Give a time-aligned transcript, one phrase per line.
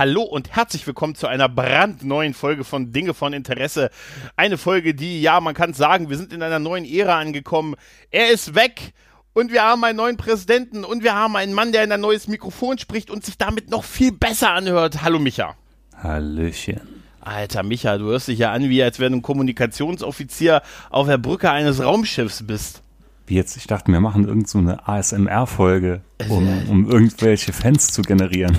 [0.00, 3.90] Hallo und herzlich willkommen zu einer brandneuen Folge von Dinge von Interesse.
[4.34, 7.74] Eine Folge, die, ja, man kann sagen, wir sind in einer neuen Ära angekommen.
[8.10, 8.94] Er ist weg
[9.34, 12.28] und wir haben einen neuen Präsidenten und wir haben einen Mann, der in ein neues
[12.28, 15.02] Mikrofon spricht und sich damit noch viel besser anhört.
[15.02, 15.54] Hallo Micha.
[16.02, 16.80] Hallöchen.
[17.20, 21.18] Alter Micha, du hörst dich ja an, wie als wenn du ein Kommunikationsoffizier auf der
[21.18, 22.82] Brücke eines Raumschiffs bist.
[23.26, 28.00] Wie jetzt, ich dachte, wir machen irgend so eine ASMR-Folge, um, um irgendwelche Fans zu
[28.00, 28.56] generieren.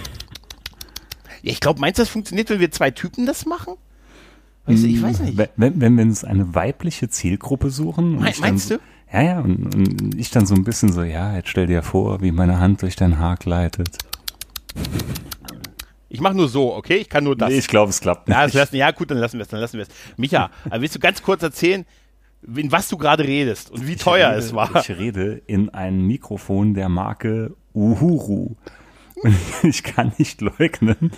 [1.43, 3.73] Ja, ich glaube, meinst du, das funktioniert, wenn wir zwei Typen das machen?
[4.65, 5.37] Weißt du, ich weiß nicht.
[5.55, 8.17] Wenn, wenn, wir uns eine weibliche Zielgruppe suchen.
[8.17, 8.81] und Me- ich meinst so, du?
[9.11, 12.21] Ja, ja, und, und ich dann so ein bisschen so, ja, jetzt stell dir vor,
[12.21, 13.97] wie meine Hand durch dein Haar gleitet.
[16.09, 16.97] Ich mache nur so, okay?
[16.97, 17.49] Ich kann nur das.
[17.49, 18.37] Nee, ich glaube, es klappt nicht.
[18.37, 19.89] Ja, lassen, ja, gut, dann lassen wir es, dann lassen wir es.
[20.17, 21.85] Micha, willst du ganz kurz erzählen,
[22.55, 24.75] in was du gerade redest und wie teuer rede, es war?
[24.75, 28.55] Ich rede in ein Mikrofon der Marke Uhuru.
[29.63, 31.11] Ich kann nicht leugnen,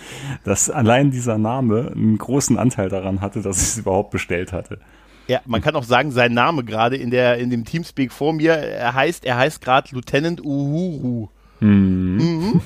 [0.44, 4.78] dass allein dieser Name einen großen Anteil daran hatte, dass ich es überhaupt bestellt hatte.
[5.26, 8.52] Ja, man kann auch sagen, sein Name gerade in der in dem Teamspeak vor mir,
[8.52, 11.28] er heißt, er heißt gerade Lieutenant Uhuru.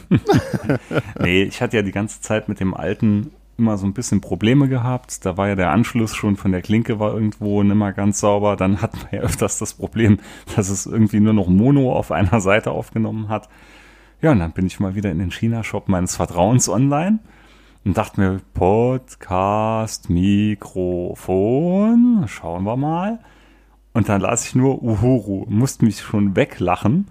[1.20, 4.68] Nee, ich hatte ja die ganze Zeit mit dem alten immer so ein bisschen Probleme
[4.68, 5.24] gehabt.
[5.24, 8.56] Da war ja der Anschluss schon von der Klinke war irgendwo nicht mehr ganz sauber.
[8.56, 10.20] Dann hat man ja öfters das Problem,
[10.56, 13.48] dass es irgendwie nur noch Mono auf einer Seite aufgenommen hat.
[14.20, 17.20] Ja, und dann bin ich mal wieder in den China-Shop meines Vertrauens online
[17.84, 21.24] und dachte mir, Podcast, Mikrofon,
[22.26, 23.20] schauen wir mal.
[23.92, 27.06] Und dann las ich nur Uhuru, musste mich schon weglachen.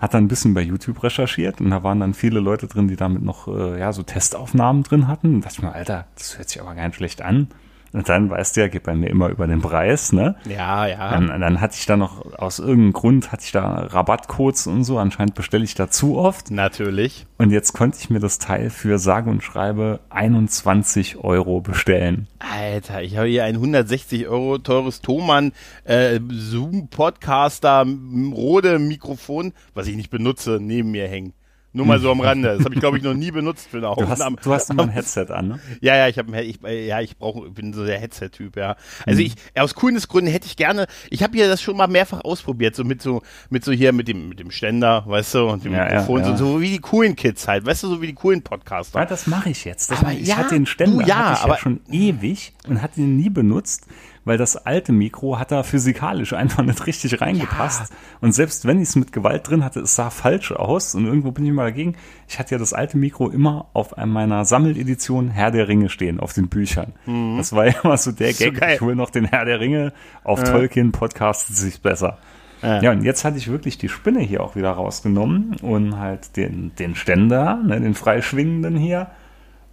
[0.00, 2.96] Hat dann ein bisschen bei YouTube recherchiert und da waren dann viele Leute drin, die
[2.96, 5.36] damit noch äh, ja, so Testaufnahmen drin hatten.
[5.36, 7.46] Und dachte ich mir, Alter, das hört sich aber gar nicht schlecht an.
[7.92, 10.36] Und dann, weißt du ja, geht bei mir immer über den Preis, ne?
[10.48, 11.10] Ja, ja.
[11.10, 14.98] Dann, dann hatte ich da noch, aus irgendeinem Grund hatte ich da Rabattcodes und so.
[14.98, 16.50] Anscheinend bestelle ich da zu oft.
[16.50, 17.26] Natürlich.
[17.38, 22.28] Und jetzt konnte ich mir das Teil für sage und schreibe 21 Euro bestellen.
[22.38, 25.52] Alter, ich habe hier ein 160 Euro teures Thomann
[25.84, 27.84] äh, Zoom Podcaster
[28.32, 31.32] Rode Mikrofon, was ich nicht benutze, neben mir hängen.
[31.72, 32.56] Nur mal so am Rande.
[32.56, 34.36] Das habe ich glaube ich noch nie benutzt für eine Du hast, Aufnahme.
[34.42, 35.60] du hast immer ein Headset an, ne?
[35.80, 38.76] Ja, ja, ich habe ich, äh, ja, ich brauche bin so der Headset Typ, ja.
[39.06, 42.74] Also ich aus Coolness-Gründen hätte ich gerne, ich habe hier das schon mal mehrfach ausprobiert,
[42.74, 45.72] so mit so mit so hier mit dem mit dem Ständer, weißt du, und dem
[45.72, 46.36] Ja, ja, Mikrofon ja.
[46.36, 48.98] So, so wie die coolen Kids halt, weißt du, so wie die coolen Podcaster.
[48.98, 49.90] Ja, das mache ich jetzt.
[49.90, 50.26] Das Aber ich.
[50.26, 53.16] ja, hatte den Ständer du, ja, hatte ich aber- ja schon ewig und hatte ihn
[53.16, 53.86] nie benutzt,
[54.24, 57.92] weil das alte Mikro hat da physikalisch einfach nicht richtig reingepasst.
[58.20, 61.30] Und selbst wenn ich es mit Gewalt drin hatte, es sah falsch aus und irgendwo
[61.32, 61.96] bin ich mal dagegen.
[62.28, 66.32] Ich hatte ja das alte Mikro immer auf meiner Sammeledition Herr der Ringe stehen, auf
[66.32, 66.92] den Büchern.
[67.36, 68.32] Das war immer so der Mhm.
[68.34, 68.74] so Gag, geil.
[68.76, 69.92] ich hole noch den Herr der Ringe,
[70.24, 72.18] auf Tolkien podcastet sich besser.
[72.62, 76.72] Ja, und jetzt hatte ich wirklich die Spinne hier auch wieder rausgenommen und halt den,
[76.78, 79.06] den Ständer, ne, den freischwingenden hier.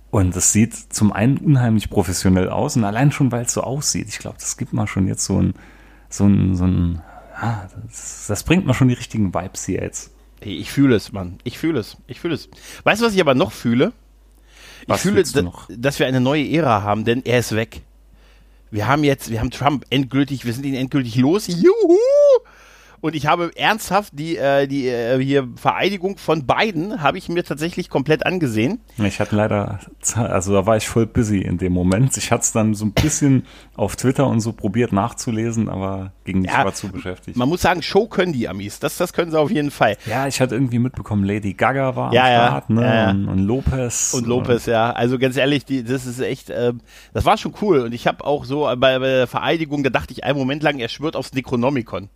[0.10, 4.08] Und das sieht zum einen unheimlich professionell aus und allein schon, weil es so aussieht.
[4.08, 5.54] Ich glaube, das gibt mal schon jetzt so ein,
[6.10, 7.02] so ein, so ein,
[7.42, 10.12] ja, das, das bringt mal schon die richtigen Vibes hier jetzt.
[10.40, 11.40] Ich fühle es, Mann.
[11.44, 11.98] Ich fühle es.
[12.08, 12.48] Ich fühle es.
[12.84, 13.92] Weißt du, was ich aber noch fühle?
[14.84, 15.68] Ich Was fühle, da- noch?
[15.76, 17.82] dass wir eine neue Ära haben, denn er ist weg.
[18.72, 21.48] Wir haben jetzt, wir haben Trump endgültig, wir sind ihn endgültig los.
[21.48, 21.98] Juhu!
[23.00, 27.44] Und ich habe ernsthaft die, äh, die äh, hier Vereidigung von Biden habe ich mir
[27.44, 28.82] tatsächlich komplett angesehen.
[28.98, 29.80] Ich hatte leider,
[30.16, 32.18] also da war ich voll busy in dem Moment.
[32.18, 36.40] Ich hatte es dann so ein bisschen auf Twitter und so probiert nachzulesen, aber ging
[36.40, 37.38] nicht, Ja, war zu beschäftigt.
[37.38, 38.80] Man muss sagen, Show können die Amis.
[38.80, 39.98] Das, das können sie auf jeden Fall.
[40.08, 42.82] Ja, ich hatte irgendwie mitbekommen, Lady Gaga war Ja, am ja, Start, ne?
[42.84, 43.10] ja.
[43.12, 44.14] Und, und Lopez.
[44.14, 44.92] Und Lopez, ja.
[44.92, 46.82] Also ganz ehrlich, die, das ist echt, ähm,
[47.14, 47.80] das war schon cool.
[47.82, 50.80] Und ich habe auch so bei, bei der Vereidigung, da dachte ich einen Moment lang,
[50.80, 52.10] er schwört aufs Necronomicon.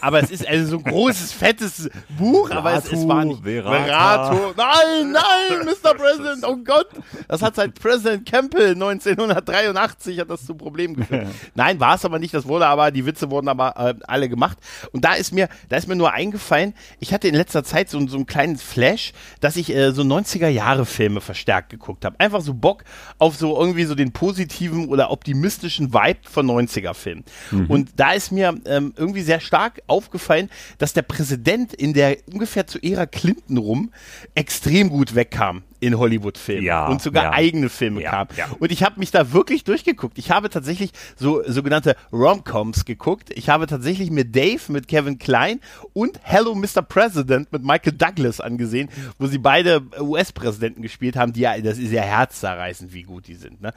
[0.00, 3.42] Aber es ist also so ein großes, fettes Buch, aber es, es war nicht.
[3.44, 4.32] Verata.
[4.32, 4.54] Verato.
[4.56, 5.94] Nein, nein, Mr.
[5.94, 6.88] President, oh Gott.
[7.28, 11.28] Das hat seit President Campbell 1983 hat das zu Problemen geführt.
[11.54, 12.34] Nein, war es aber nicht.
[12.34, 14.58] Das wurde aber, die Witze wurden aber äh, alle gemacht.
[14.92, 18.04] Und da ist mir, da ist mir nur eingefallen, ich hatte in letzter Zeit so,
[18.08, 22.18] so einen kleinen Flash, dass ich äh, so 90er Jahre Filme verstärkt geguckt habe.
[22.18, 22.84] Einfach so Bock
[23.18, 27.24] auf so irgendwie so den positiven oder optimistischen Vibe von 90er Filmen.
[27.68, 30.48] Und da ist mir ähm, irgendwie sehr stark stark aufgefallen,
[30.78, 33.92] dass der Präsident in der ungefähr zu Ära Clinton rum
[34.34, 37.32] extrem gut wegkam in Hollywood-Filmen Ja, und sogar ja.
[37.32, 38.28] eigene Filme Ja, kam.
[38.58, 40.18] Und ich habe mich da wirklich durchgeguckt.
[40.18, 43.30] Ich habe tatsächlich so sogenannte Rom-Coms geguckt.
[43.34, 45.60] Ich habe tatsächlich mir Dave mit Kevin Klein
[45.92, 46.82] und Hello Mr.
[46.82, 51.92] President mit Michael Douglas angesehen, wo sie beide US-Präsidenten gespielt haben, die ja, das ist
[51.92, 53.60] ja herzzerreißend, wie gut die sind.
[53.60, 53.72] Ne?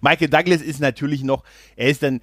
[0.00, 1.44] Michael Douglas ist natürlich noch,
[1.76, 2.20] er ist dann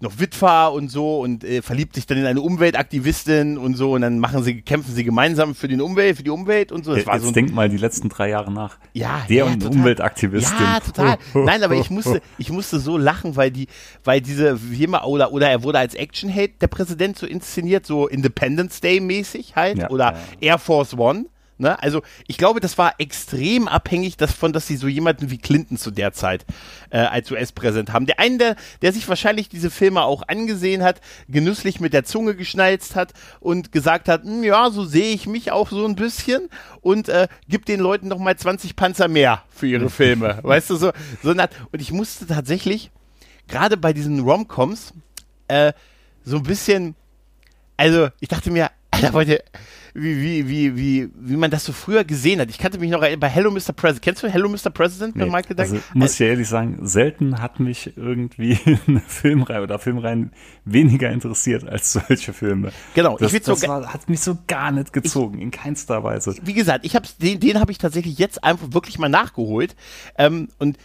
[0.00, 4.02] noch Witwer und so und äh, verliebt sich dann in eine Umweltaktivistin und so und
[4.02, 6.90] dann machen sie, kämpfen sie gemeinsam für den Umwelt, für die Umwelt und so.
[6.90, 8.76] Das Jetzt war so ein denk mal die letzten drei Jahre nach.
[8.92, 9.78] ja, Der ja, und total.
[9.78, 10.58] Umweltaktivistin.
[10.60, 11.16] Ja, total.
[11.34, 13.68] Nein, aber ich musste, ich musste so lachen, weil die,
[14.04, 18.06] weil diese, wie immer, oder, oder er wurde als Action-Hate, der Präsident, so inszeniert, so
[18.06, 21.26] Independence Day-mäßig halt, Ja, oder Air Force One.
[21.58, 21.80] Ne?
[21.82, 25.90] Also ich glaube, das war extrem abhängig davon, dass sie so jemanden wie Clinton zu
[25.90, 26.44] der Zeit
[26.90, 28.06] äh, als US-Präsident haben.
[28.06, 32.34] Der eine, der, der sich wahrscheinlich diese Filme auch angesehen hat, genüsslich mit der Zunge
[32.34, 36.50] geschnalzt hat und gesagt hat, "Hm, ja, so sehe ich mich auch so ein bisschen
[36.82, 40.38] und äh, gibt den Leuten noch mal 20 Panzer mehr für ihre Filme.
[40.42, 40.92] weißt du, so,
[41.22, 41.52] so eine Art.
[41.72, 42.90] Und ich musste tatsächlich,
[43.48, 44.92] gerade bei diesen Romcoms,
[45.48, 45.72] äh,
[46.24, 46.94] so ein bisschen,
[47.76, 49.42] also ich dachte mir, Alter, Leute,
[49.96, 52.50] wie, wie, wie, wie, wie man das so früher gesehen hat.
[52.50, 53.72] Ich kannte mich noch bei Hello Mr.
[53.74, 54.02] President.
[54.02, 54.70] Kennst du Hello Mr.
[54.70, 55.94] President Nee, Michael also Douglas?
[55.94, 60.32] muss ich ehrlich sagen, selten hat mich irgendwie eine Filmreihe oder Filmreihen
[60.64, 62.72] weniger interessiert als solche Filme.
[62.94, 66.04] Genau, das, ich so das ge- war, hat mich so gar nicht gezogen, in keinster
[66.04, 66.34] Weise.
[66.42, 69.74] wie gesagt, ich hab's, den, den habe ich tatsächlich jetzt einfach wirklich mal nachgeholt.
[70.18, 70.76] Ähm, und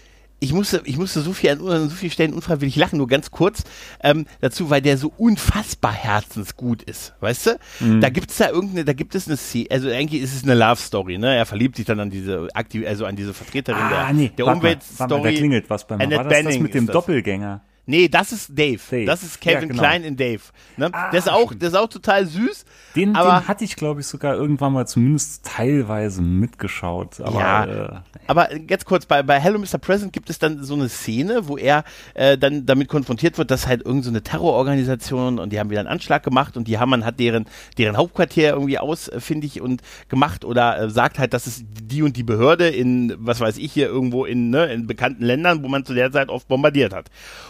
[0.44, 3.30] ich musste, ich musste so viel an, an so vielen Stellen unfreiwillig lachen, nur ganz
[3.30, 3.64] kurz
[4.04, 7.60] ähm, dazu, weil der so unfassbar herzensgut ist, weißt du?
[7.80, 8.02] Mhm.
[8.02, 10.82] Da gibt's da irgendeine, da gibt es eine Szene, also eigentlich ist es eine Love
[10.82, 11.36] Story, ne?
[11.36, 14.30] Er verliebt sich dann an diese aktiv, also an diese Vertreterin der, der Ah, mal,
[14.30, 15.24] warte mal, Umweltstory.
[15.24, 16.04] da klingelt was bei mir.
[16.04, 16.94] Annette War das das Bening mit dem das.
[16.94, 17.62] Doppelgänger?
[17.92, 18.80] Nee, das ist Dave.
[18.90, 19.06] Dave.
[19.06, 19.80] Das ist Kevin Ja, genau.
[19.82, 20.42] Klein in Dave.
[20.78, 20.90] Ne?
[20.94, 22.64] Ah, der ist auch, der ist auch total süß.
[22.96, 27.20] Den, aber den hatte ich, glaube ich, sogar irgendwann mal zumindest teilweise mitgeschaut.
[27.20, 27.66] Aber Ja.
[27.66, 29.78] äh, Aber ganz kurz, bei, bei Hello Mr.
[29.78, 31.84] President gibt es dann so eine Szene, wo er
[32.14, 35.82] äh, dann damit konfrontiert wird, dass halt irgendeine so eine Terrororganisation und die haben wieder
[35.82, 37.46] einen Anschlag gemacht und die Hamann hat deren,
[37.78, 42.24] deren Hauptquartier irgendwie ausfindig und gemacht oder äh, sagt halt, dass es die und die
[42.24, 45.94] Behörde in, was weiß ich hier, irgendwo in, ne, in bekannten Ländern, wo man zu
[45.94, 47.10] der Zeit oft bombardiert hat.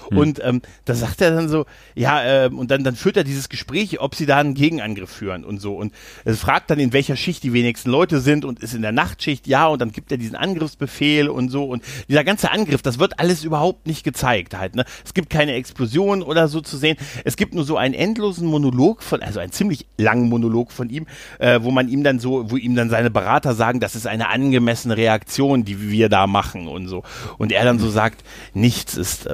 [0.10, 3.50] Und ähm, da sagt er dann so, ja, ähm, und dann, dann führt er dieses
[3.50, 5.76] Gespräch, ob sie da einen Gegenangriff führen und so.
[5.76, 5.94] Und
[6.24, 9.48] er fragt dann, in welcher Schicht die wenigsten Leute sind und ist in der Nachtschicht,
[9.48, 11.66] ja, und dann gibt er diesen Angriffsbefehl und so.
[11.66, 14.76] Und dieser ganze Angriff, das wird alles überhaupt nicht gezeigt halt.
[14.76, 14.86] Ne?
[15.04, 16.98] Es gibt keine Explosion oder so zu sehen.
[17.26, 21.08] Es gibt nur so einen endlosen Monolog von, also einen ziemlich langen Monolog von ihm,
[21.40, 24.30] äh, wo man ihm dann so, wo ihm dann seine Berater sagen, das ist eine
[24.30, 27.04] angemessene Reaktion, die wir da machen und so.
[27.38, 28.24] Und er dann so sagt,
[28.54, 29.34] nichts ist äh,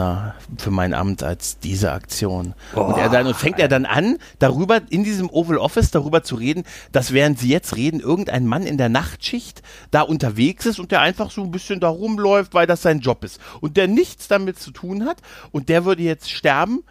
[0.00, 2.54] unangemessener für mein Amt als diese Aktion.
[2.74, 6.34] und er dann und fängt er dann an, darüber in diesem Oval Office darüber zu
[6.34, 10.90] reden, dass während sie jetzt reden, irgendein Mann in der Nachtschicht da unterwegs ist und
[10.90, 13.40] der einfach so ein bisschen da rumläuft, weil das sein Job ist.
[13.60, 15.18] Und der nichts damit zu tun hat.
[15.52, 16.82] Und der würde jetzt sterben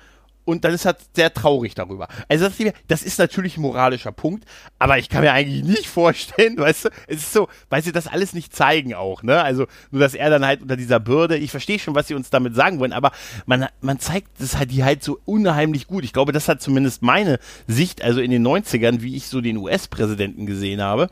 [0.49, 2.07] und dann ist er sehr traurig darüber.
[2.27, 2.55] Also das
[2.87, 4.45] das ist natürlich ein moralischer Punkt,
[4.79, 8.07] aber ich kann mir eigentlich nicht vorstellen, weißt du, es ist so, weil sie das
[8.07, 9.43] alles nicht zeigen auch, ne?
[9.43, 12.29] Also nur, dass er dann halt unter dieser Bürde, ich verstehe schon, was sie uns
[12.29, 13.11] damit sagen wollen, aber
[13.45, 16.03] man, man zeigt das halt die halt so unheimlich gut.
[16.03, 19.57] Ich glaube, das hat zumindest meine Sicht, also in den 90ern, wie ich so den
[19.57, 21.09] US-Präsidenten gesehen habe,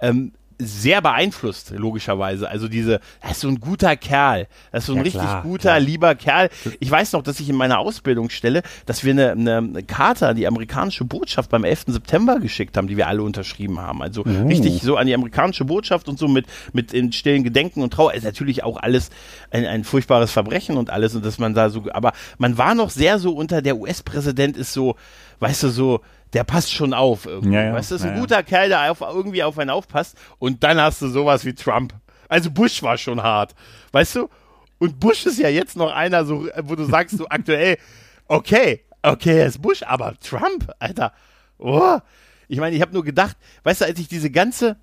[0.00, 2.48] ähm, sehr beeinflusst, logischerweise.
[2.48, 4.46] Also diese, das ist so ein guter Kerl.
[4.72, 5.80] Das ist so ein Ja, richtig klar, guter, klar.
[5.80, 6.50] lieber Kerl.
[6.80, 10.46] Ich weiß noch, dass ich in meiner Ausbildungsstelle, dass wir eine, eine, Karte an die
[10.46, 11.84] amerikanische Botschaft beim 11.
[11.88, 14.02] September geschickt haben, die wir alle unterschrieben haben.
[14.02, 17.92] Also richtig so an die amerikanische Botschaft und so mit, mit in stillen Gedenken und
[17.92, 18.14] Trauer.
[18.14, 19.10] Ist natürlich auch alles
[19.50, 22.90] ein, ein furchtbares Verbrechen und alles und dass man da so, aber man war noch
[22.90, 24.96] sehr so unter, der US-Präsident ist so,
[25.40, 26.00] weißt du, so,
[26.32, 27.54] der passt schon auf irgendwie.
[27.54, 30.16] Ja, ja, weißt du, ist ein ja, guter Kerl, der auf, irgendwie auf einen aufpasst
[30.38, 31.94] und dann hast du sowas wie Trump.
[32.28, 33.54] Also Bush war schon hart,
[33.92, 34.28] weißt du?
[34.78, 37.78] Und Bush ist ja jetzt noch einer, so, wo du sagst, so aktuell,
[38.26, 41.12] okay, okay, er ist Bush, aber Trump, Alter,
[41.58, 41.98] oh.
[42.48, 44.76] Ich meine, ich habe nur gedacht, weißt du, als ich diese ganze,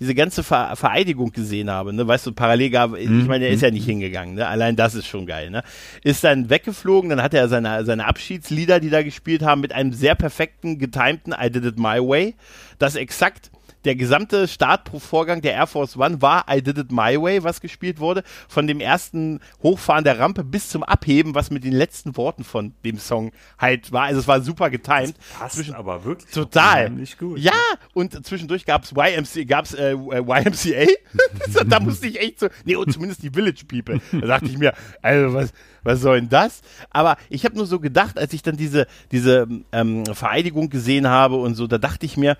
[0.00, 3.60] diese ganze Ver Vereidigung gesehen habe, ne, weißt du, parallel gab, ich meine, er ist
[3.60, 5.62] ja nicht hingegangen, ne, allein das ist schon geil, ne,
[6.02, 9.92] ist dann weggeflogen, dann hat er seine, seine Abschiedslieder, die da gespielt haben, mit einem
[9.92, 12.34] sehr perfekten, getimten I Did It My Way,
[12.78, 13.50] das exakt
[13.84, 17.98] der gesamte Startvorgang der Air Force One war I Did It My Way, was gespielt
[17.98, 22.44] wurde, von dem ersten Hochfahren der Rampe bis zum Abheben, was mit den letzten Worten
[22.44, 24.04] von dem Song halt war.
[24.04, 25.16] Also es war super getimed.
[25.16, 26.90] Das passt Zwischen, aber wirklich total.
[27.18, 27.38] Gut.
[27.38, 27.52] Ja,
[27.94, 30.86] und zwischendurch gab es YMCA, gab's, äh, YMCA.
[31.66, 34.00] da musste ich echt so, nee, und zumindest die Village People.
[34.12, 36.60] Da dachte ich mir, also was, was soll denn das?
[36.90, 41.36] Aber ich habe nur so gedacht, als ich dann diese, diese ähm, Vereidigung gesehen habe
[41.36, 42.36] und so, da dachte ich mir,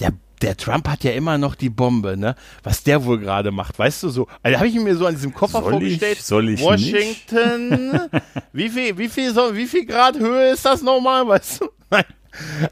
[0.00, 2.34] der, der Trump hat ja immer noch die Bombe, ne?
[2.62, 4.26] Was der wohl gerade macht, weißt du so?
[4.42, 6.18] Also habe ich mir so an diesem Koffer soll vorgestellt.
[6.18, 8.00] Ich, soll ich Washington,
[8.52, 11.68] wie viel, wie viel, wie viel Grad Höhe ist das nochmal, weißt du?
[11.90, 12.04] Nein.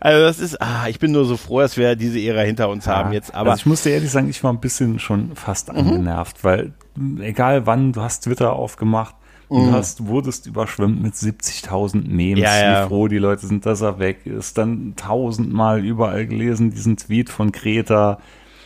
[0.01, 2.87] Also das ist, ah, ich bin nur so froh, dass wir diese Ära hinter uns
[2.87, 3.33] ja, haben jetzt.
[3.33, 5.79] Aber also ich muss dir ehrlich sagen, ich war ein bisschen schon fast mhm.
[5.79, 6.73] angenervt, weil
[7.21, 9.15] egal wann, du hast Twitter aufgemacht,
[9.53, 9.73] mhm.
[9.73, 12.85] hast, wurdest überschwemmt mit 70.000 Memes, ja, ja.
[12.85, 14.59] wie froh die Leute sind, dass er weg ist.
[14.59, 18.19] Dann tausendmal überall gelesen, diesen Tweet von Kreta,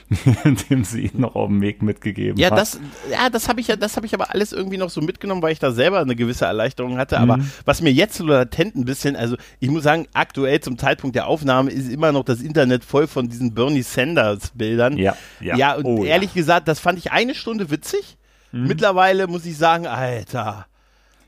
[0.71, 2.59] dem sie ihn noch auf dem Weg mitgegeben ja, hat.
[2.59, 2.79] Das,
[3.11, 5.53] ja, das habe ich ja, das habe ich aber alles irgendwie noch so mitgenommen, weil
[5.53, 7.19] ich da selber eine gewisse Erleichterung hatte.
[7.19, 7.51] Aber mhm.
[7.65, 11.27] was mir jetzt so latent ein bisschen, also ich muss sagen, aktuell zum Zeitpunkt der
[11.27, 14.97] Aufnahme ist immer noch das Internet voll von diesen Bernie Sanders Bildern.
[14.97, 15.57] Ja, ja.
[15.57, 16.41] Ja, und oh, ehrlich ja.
[16.41, 18.17] gesagt, das fand ich eine Stunde witzig.
[18.53, 18.69] Mhm.
[18.69, 20.67] Mittlerweile muss ich sagen, Alter.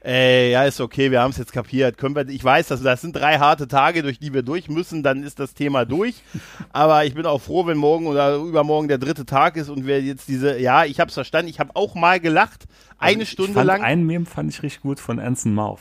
[0.08, 1.98] Ey, ja, ist okay, wir haben es jetzt kapiert.
[1.98, 5.02] Können wir, ich weiß, dass das sind drei harte Tage, durch die wir durch müssen,
[5.02, 6.22] dann ist das Thema durch.
[6.72, 10.00] Aber ich bin auch froh, wenn morgen oder übermorgen der dritte Tag ist und wir
[10.00, 12.64] jetzt diese, ja, ich habe es verstanden, ich habe auch mal gelacht,
[12.96, 13.82] eine also Stunde fand lang.
[13.82, 15.80] Einen Meme fand ich richtig gut von Anson Mouth.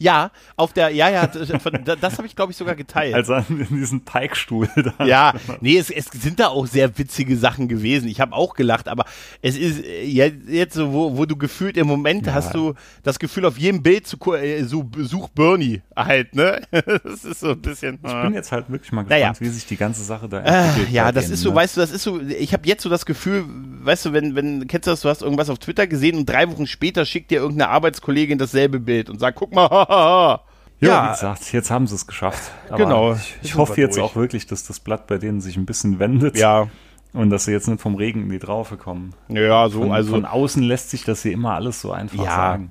[0.00, 3.14] Ja, auf der, ja, ja, das habe ich, glaube ich, sogar geteilt.
[3.14, 4.66] Also in diesem Teigstuhl
[4.98, 5.04] da.
[5.04, 8.08] Ja, nee, es, es sind da auch sehr witzige Sachen gewesen.
[8.08, 9.04] Ich habe auch gelacht, aber
[9.42, 12.32] es ist jetzt, jetzt so, wo, wo du gefühlt im Moment ja.
[12.32, 16.62] hast du das Gefühl, auf jedem Bild zu äh, so Such Bernie halt, ne?
[17.04, 17.98] Das ist so ein bisschen.
[18.02, 19.34] Ich bin jetzt halt wirklich mal gespannt, naja.
[19.38, 20.88] wie sich die ganze Sache da entwickelt.
[20.88, 21.56] Äh, ja, das ist so, ne?
[21.56, 23.44] weißt du, das ist so, ich habe jetzt so das Gefühl,
[23.82, 26.50] weißt du, wenn, wenn, kennst du das, du hast irgendwas auf Twitter gesehen und drei
[26.50, 30.40] Wochen später schickt dir irgendeine Arbeitskollegin dasselbe Bild und sagt, guck mal, ja,
[30.88, 32.52] ja, wie gesagt, jetzt haben sie es geschafft.
[32.68, 33.12] Aber genau.
[33.14, 34.04] Ich, ich hoffe jetzt durch.
[34.04, 36.38] auch wirklich, dass das Blatt bei denen sich ein bisschen wendet.
[36.38, 36.68] Ja.
[37.12, 39.14] Und dass sie jetzt nicht vom Regen in die Traufe kommen.
[39.28, 40.12] Ja, so, von, also.
[40.12, 42.70] Von außen lässt sich das hier immer alles so einfach ja, sagen.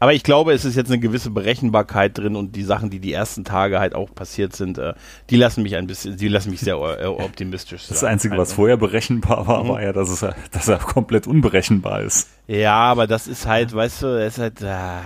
[0.00, 3.12] Aber ich glaube, es ist jetzt eine gewisse Berechenbarkeit drin und die Sachen, die die
[3.12, 4.94] ersten Tage halt auch passiert sind, äh,
[5.30, 7.94] die lassen mich ein bisschen, die lassen mich sehr äh, optimistisch sein.
[7.94, 8.56] Das Einzige, was also.
[8.56, 9.68] vorher berechenbar war, mhm.
[9.68, 12.28] war ja, dass, es, dass er komplett unberechenbar ist.
[12.46, 14.98] Ja, aber das ist halt, weißt du, ist halt, äh,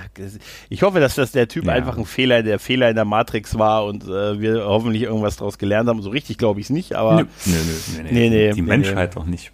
[0.68, 1.72] ich hoffe, dass das der Typ ja.
[1.72, 5.58] einfach ein Fehler, der Fehler in der Matrix war und äh, wir hoffentlich irgendwas daraus
[5.58, 6.02] gelernt haben.
[6.02, 7.22] So richtig glaube ich es nicht, aber.
[7.22, 9.52] Nö, nö, nö, nö, nee, nee, Die Menschheit doch nicht.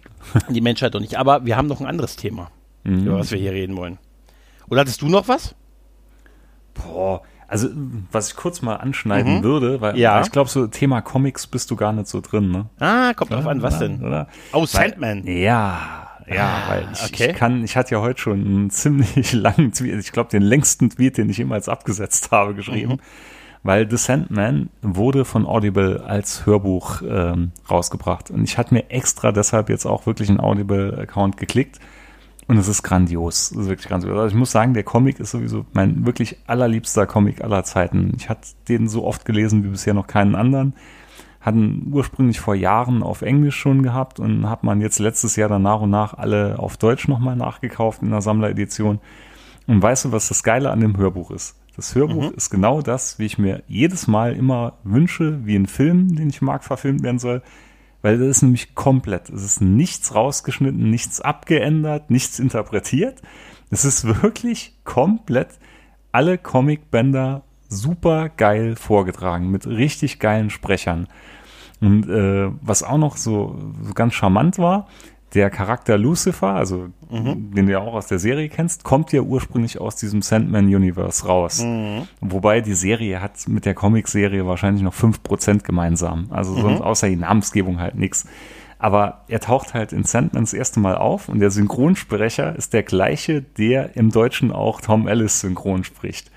[0.49, 1.17] Die Menschheit doch nicht.
[1.17, 2.49] Aber wir haben noch ein anderes Thema,
[2.83, 3.05] mhm.
[3.05, 3.99] über was wir hier reden wollen.
[4.69, 5.55] Oder hattest du noch was?
[6.73, 7.69] Boah, also
[8.11, 9.43] was ich kurz mal anschneiden mhm.
[9.43, 10.21] würde, weil, ja.
[10.21, 12.65] ich glaube, so Thema Comics bist du gar nicht so drin, ne?
[12.79, 14.03] Ah, kommt drauf an, was denn?
[14.03, 14.27] Oder?
[14.51, 15.25] Oh, Sandman.
[15.25, 17.31] Weil, ja, ja, ah, weil ich, okay.
[17.31, 20.89] ich, kann, ich hatte ja heute schon einen ziemlich langen Tweet, ich glaube den längsten
[20.89, 22.93] Tweet, den ich jemals abgesetzt habe, geschrieben.
[22.93, 22.99] Mhm.
[23.63, 28.29] Weil The Sandman wurde von Audible als Hörbuch ähm, rausgebracht.
[28.29, 31.79] Und ich hatte mir extra deshalb jetzt auch wirklich einen Audible-Account geklickt,
[32.47, 33.51] und es ist grandios.
[33.51, 34.17] Es ist wirklich grandios.
[34.17, 38.13] Also ich muss sagen, der Comic ist sowieso mein wirklich allerliebster Comic aller Zeiten.
[38.17, 40.73] Ich hatte den so oft gelesen wie bisher noch keinen anderen.
[41.41, 45.63] Hatten ursprünglich vor Jahren auf Englisch schon gehabt und hat man jetzt letztes Jahr dann
[45.63, 48.99] nach und nach alle auf Deutsch nochmal nachgekauft in der Sammleredition.
[49.67, 51.55] Und weißt du, was das Geile an dem Hörbuch ist?
[51.75, 52.37] Das Hörbuch mhm.
[52.37, 56.41] ist genau das, wie ich mir jedes Mal immer wünsche, wie ein Film, den ich
[56.41, 57.41] mag, verfilmt werden soll
[58.05, 59.31] weil das ist nämlich komplett.
[59.31, 63.19] Es ist nichts rausgeschnitten, nichts abgeändert, nichts interpretiert.
[63.71, 65.57] Es ist wirklich komplett
[66.11, 71.07] alle Comicbänder super geil vorgetragen mit richtig geilen Sprechern.
[71.81, 74.87] Und äh, was auch noch so, so ganz charmant war,
[75.33, 77.51] der Charakter Lucifer, also mhm.
[77.53, 81.61] den du ja auch aus der Serie kennst, kommt ja ursprünglich aus diesem Sandman-Universe raus.
[81.61, 82.07] Mhm.
[82.21, 86.27] Wobei die Serie hat mit der Comic-Serie wahrscheinlich noch 5% gemeinsam.
[86.29, 86.61] Also mhm.
[86.61, 88.25] sonst außer die Namensgebung halt nichts.
[88.77, 92.83] Aber er taucht halt in Sandman das erste Mal auf und der Synchronsprecher ist der
[92.83, 96.29] gleiche, der im Deutschen auch Tom Ellis synchron spricht.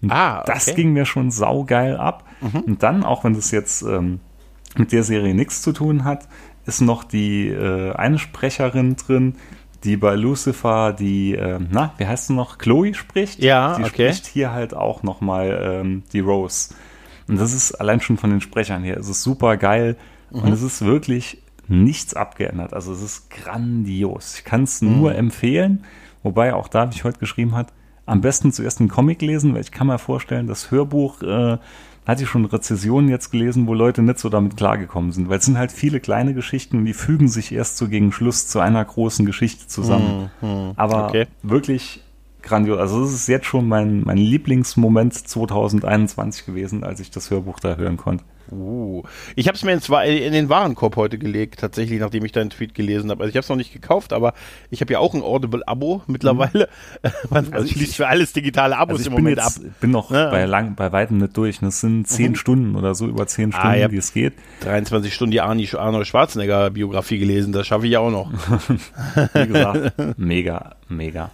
[0.00, 0.52] Und ah, okay.
[0.52, 2.24] Das ging mir schon saugeil ab.
[2.40, 2.60] Mhm.
[2.60, 4.20] Und dann, auch wenn das jetzt ähm,
[4.76, 6.28] mit der Serie nichts zu tun hat,
[6.68, 9.36] ist noch die äh, eine Sprecherin drin,
[9.84, 13.42] die bei Lucifer die, äh, na, wie heißt sie noch, Chloe spricht.
[13.42, 14.12] Ja, die okay.
[14.12, 16.74] spricht hier halt auch nochmal ähm, die Rose.
[17.26, 19.96] Und das ist allein schon von den Sprechern her, es ist super geil
[20.30, 20.42] mhm.
[20.42, 22.74] und es ist wirklich nichts abgeändert.
[22.74, 24.36] Also es ist grandios.
[24.36, 24.98] Ich kann es mhm.
[24.98, 25.84] nur empfehlen,
[26.22, 27.72] wobei auch da, wie ich heute geschrieben hat,
[28.04, 31.58] am besten zuerst einen Comic lesen, weil ich kann mir vorstellen, das Hörbuch, äh,
[32.08, 35.44] hatte ich schon Rezessionen jetzt gelesen, wo Leute nicht so damit klargekommen sind, weil es
[35.44, 39.26] sind halt viele kleine Geschichten, die fügen sich erst so gegen Schluss zu einer großen
[39.26, 40.30] Geschichte zusammen.
[40.40, 41.26] Hm, hm, Aber okay.
[41.42, 42.02] wirklich
[42.40, 42.78] grandios.
[42.78, 47.76] Also es ist jetzt schon mein, mein Lieblingsmoment 2021 gewesen, als ich das Hörbuch da
[47.76, 48.24] hören konnte.
[48.50, 49.02] Uh,
[49.36, 52.74] ich habe es mir in, in, den Warenkorb heute gelegt, tatsächlich, nachdem ich deinen Tweet
[52.74, 53.22] gelesen habe.
[53.22, 54.34] Also ich habe es noch nicht gekauft, aber
[54.70, 56.68] ich habe ja auch ein Audible-Abo mittlerweile.
[57.02, 57.10] Mhm.
[57.30, 59.64] Man also schließt für alles digitale Abos also im Moment jetzt, ab.
[59.64, 60.30] Ich bin noch ja.
[60.30, 61.60] bei, lang, bei weitem nicht durch.
[61.60, 62.36] Das sind zehn mhm.
[62.36, 64.34] Stunden oder so, über zehn ah, Stunden, ah, wie es geht.
[64.60, 68.30] 23 Stunden die Arnold Schwarzenegger-Biografie gelesen, das schaffe ich ja auch noch.
[69.34, 71.30] wie gesagt, mega, mega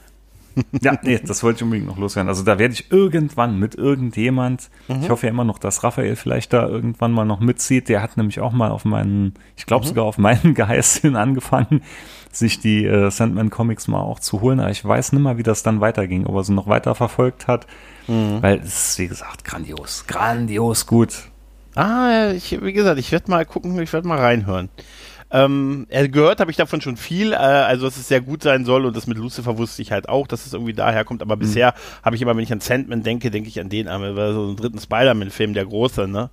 [0.81, 2.29] ja, nee, das wollte ich unbedingt noch loswerden.
[2.29, 5.03] Also da werde ich irgendwann mit irgendjemand, mhm.
[5.03, 7.89] ich hoffe ja immer noch, dass Raphael vielleicht da irgendwann mal noch mitzieht.
[7.89, 9.89] Der hat nämlich auch mal auf meinen, ich glaube mhm.
[9.89, 11.83] sogar auf meinen Geheiß hin angefangen,
[12.31, 14.61] sich die äh, Sandman Comics mal auch zu holen.
[14.61, 17.49] Aber ich weiß nicht mal, wie das dann weiterging, ob er sie noch weiter verfolgt
[17.49, 17.67] hat.
[18.07, 18.43] Mhm.
[18.43, 20.05] Weil es ist, wie gesagt, grandios.
[20.07, 21.31] Grandios gut.
[21.75, 24.69] Ah, ich, wie gesagt, ich werde mal gucken, ich werde mal reinhören.
[25.31, 28.85] Ähm, gehört habe ich davon schon viel, äh, also dass es sehr gut sein soll
[28.85, 31.41] und das mit Lucifer wusste ich halt auch, dass es irgendwie daher kommt, aber mhm.
[31.41, 34.45] bisher habe ich immer, wenn ich an Sandman denke, denke ich an den, aber so
[34.45, 36.31] einen dritten Spider-Man-Film, der große, ne?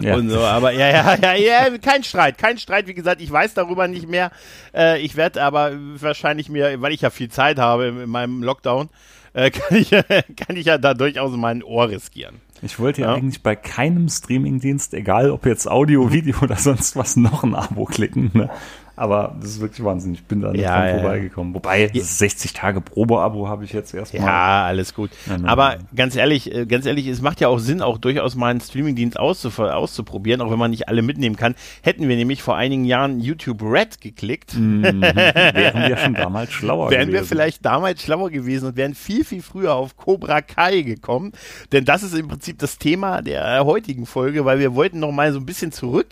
[0.00, 0.14] Ja.
[0.16, 3.54] Und so, aber ja, ja, ja, ja, kein Streit, kein Streit, wie gesagt, ich weiß
[3.54, 4.30] darüber nicht mehr.
[4.74, 8.42] Äh, ich werde aber wahrscheinlich mir, weil ich ja viel Zeit habe in, in meinem
[8.42, 8.88] Lockdown,
[9.34, 12.40] äh, kann, ich, kann ich ja da durchaus mein Ohr riskieren.
[12.62, 16.96] Ich wollte ja, ja, eigentlich bei keinem Streamingdienst, egal ob jetzt Audio, Video oder sonst
[16.96, 18.30] was, noch ein Abo klicken.
[18.32, 18.50] Ne?
[18.96, 20.14] Aber das ist wirklich Wahnsinn.
[20.14, 21.54] Ich bin da nicht ja, dran ja, vorbeigekommen.
[21.54, 22.02] Wobei, ja.
[22.02, 24.22] 60 Tage Probe-Abo habe ich jetzt erstmal.
[24.22, 25.10] Ja, alles gut.
[25.42, 28.60] Aber ganz ehrlich, äh, ganz ehrlich, es macht ja auch Sinn, auch durchaus mal einen
[28.60, 31.56] Streamingdienst auszuprobieren, auch wenn man nicht alle mitnehmen kann.
[31.82, 34.82] Hätten wir nämlich vor einigen Jahren YouTube Red geklickt, mhm.
[35.02, 37.12] wären wir schon damals schlauer wären gewesen.
[37.12, 41.32] Wären wir vielleicht damals schlauer gewesen und wären viel, viel früher auf Cobra Kai gekommen.
[41.72, 45.32] Denn das ist im Prinzip das Thema der heutigen Folge, weil wir wollten noch mal
[45.32, 46.08] so ein bisschen zurück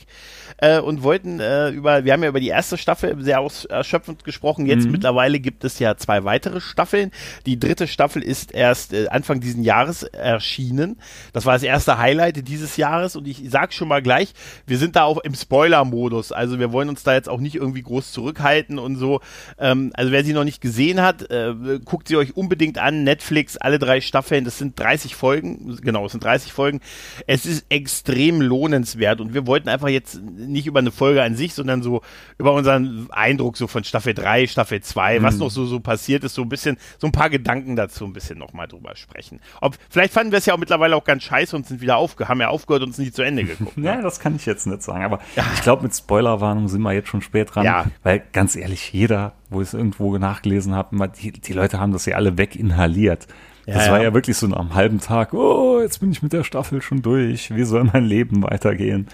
[0.58, 4.66] äh, und wollten äh, über, wir haben ja über die erste Staffel sehr erschöpfend gesprochen.
[4.66, 4.92] Jetzt mhm.
[4.92, 7.10] mittlerweile gibt es ja zwei weitere Staffeln.
[7.46, 10.98] Die dritte Staffel ist erst äh, Anfang diesen Jahres erschienen.
[11.32, 14.32] Das war das erste Highlight dieses Jahres und ich sag schon mal gleich,
[14.66, 16.32] wir sind da auch im Spoiler-Modus.
[16.32, 19.20] Also wir wollen uns da jetzt auch nicht irgendwie groß zurückhalten und so.
[19.58, 23.04] Ähm, also wer sie noch nicht gesehen hat, äh, guckt sie euch unbedingt an.
[23.04, 25.78] Netflix, alle drei Staffeln, das sind 30 Folgen.
[25.82, 26.80] Genau, es sind 30 Folgen.
[27.26, 31.54] Es ist extrem lohnenswert und wir wollten einfach jetzt nicht über eine Folge an sich,
[31.54, 32.02] sondern so
[32.38, 35.22] über unseren Eindruck so von Staffel 3, Staffel 2, mhm.
[35.22, 38.12] was noch so, so passiert ist, so ein bisschen, so ein paar Gedanken dazu ein
[38.12, 39.40] bisschen nochmal drüber sprechen.
[39.60, 42.28] Ob, vielleicht fanden wir es ja auch mittlerweile auch ganz scheiße und sind wieder aufge,
[42.28, 43.76] haben ja aufgehört und sind nicht zu Ende geguckt.
[43.76, 44.02] ja, ne?
[44.02, 45.44] das kann ich jetzt nicht sagen, aber ja.
[45.54, 47.84] ich glaube, mit Spoilerwarnung sind wir jetzt schon spät dran, ja.
[48.02, 52.06] weil ganz ehrlich, jeder, wo ich es irgendwo nachgelesen habe, die, die Leute haben das
[52.06, 53.26] ja alle weginhaliert.
[53.66, 54.04] Ja, das war ja.
[54.04, 57.02] ja wirklich so nach einem halben Tag, oh, jetzt bin ich mit der Staffel schon
[57.02, 59.08] durch, wie soll mein Leben weitergehen?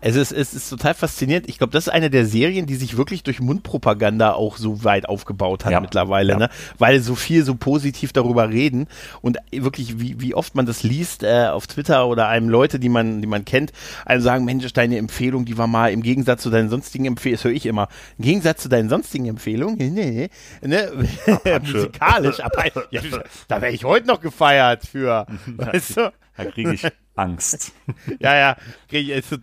[0.00, 1.48] Es ist, es ist total faszinierend.
[1.48, 5.08] Ich glaube, das ist eine der Serien, die sich wirklich durch Mundpropaganda auch so weit
[5.08, 6.38] aufgebaut hat ja, mittlerweile, ja.
[6.38, 6.50] ne?
[6.78, 8.86] Weil so viel so positiv darüber reden
[9.20, 12.88] und wirklich, wie, wie oft man das liest äh, auf Twitter oder einem Leute, die
[12.88, 13.72] man, die man kennt,
[14.06, 17.44] einem sagen, Mensch, deine Empfehlung, die war mal im Gegensatz zu deinen sonstigen Empfehlungen, das
[17.44, 20.30] höre ich immer, im Gegensatz zu deinen sonstigen Empfehlungen, nee,
[20.62, 20.90] ne?
[21.62, 23.02] musikalisch, aber, ja,
[23.48, 26.12] da wäre ich heute noch gefeiert für, weißt du?
[26.36, 26.86] Da kriege ich
[27.20, 27.72] Angst.
[28.18, 28.56] ja, ja,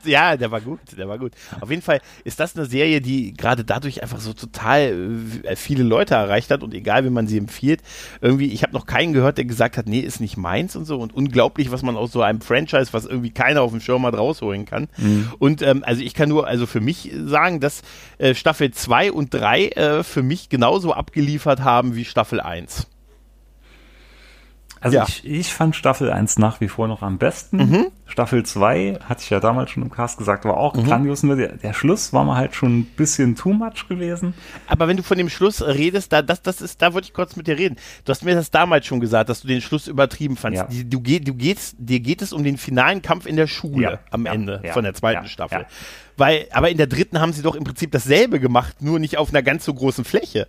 [0.04, 1.34] ja, der war gut, der war gut.
[1.62, 5.84] Auf jeden Fall ist das eine Serie, die gerade dadurch einfach so total äh, viele
[5.84, 7.82] Leute erreicht hat und egal, wie man sie empfiehlt,
[8.22, 11.00] irgendwie, ich habe noch keinen gehört, der gesagt hat, nee, ist nicht meins und so
[11.00, 14.18] und unglaublich, was man aus so einem Franchise, was irgendwie keiner auf dem Schirm hat,
[14.18, 14.88] rausholen kann.
[14.98, 15.32] Mhm.
[15.40, 17.84] Und ähm, also ich kann nur, also für mich sagen, dass
[18.18, 22.88] äh, Staffel 2 und 3 äh, für mich genauso abgeliefert haben wie Staffel 1.
[24.80, 25.06] Also ja.
[25.08, 27.58] ich, ich fand Staffel 1 nach wie vor noch am besten.
[27.58, 27.88] Mhm.
[28.06, 30.86] Staffel 2, hatte ich ja damals schon im Cast gesagt, war auch mhm.
[30.86, 31.24] grandios.
[31.24, 34.34] Nur der, der, Schluss war mal halt schon ein bisschen too much gewesen.
[34.68, 37.36] Aber wenn du von dem Schluss redest, da, das, das ist, da wollte ich kurz
[37.36, 37.76] mit dir reden.
[38.06, 40.62] Du hast mir das damals schon gesagt, dass du den Schluss übertrieben fandst.
[40.62, 40.84] Ja.
[40.84, 44.00] Du, du, gehst, dir geht es um den finalen Kampf in der Schule ja.
[44.12, 45.66] am Ende von der zweiten Staffel.
[46.18, 49.30] Weil, aber in der dritten haben sie doch im Prinzip dasselbe gemacht, nur nicht auf
[49.30, 50.48] einer ganz so großen Fläche.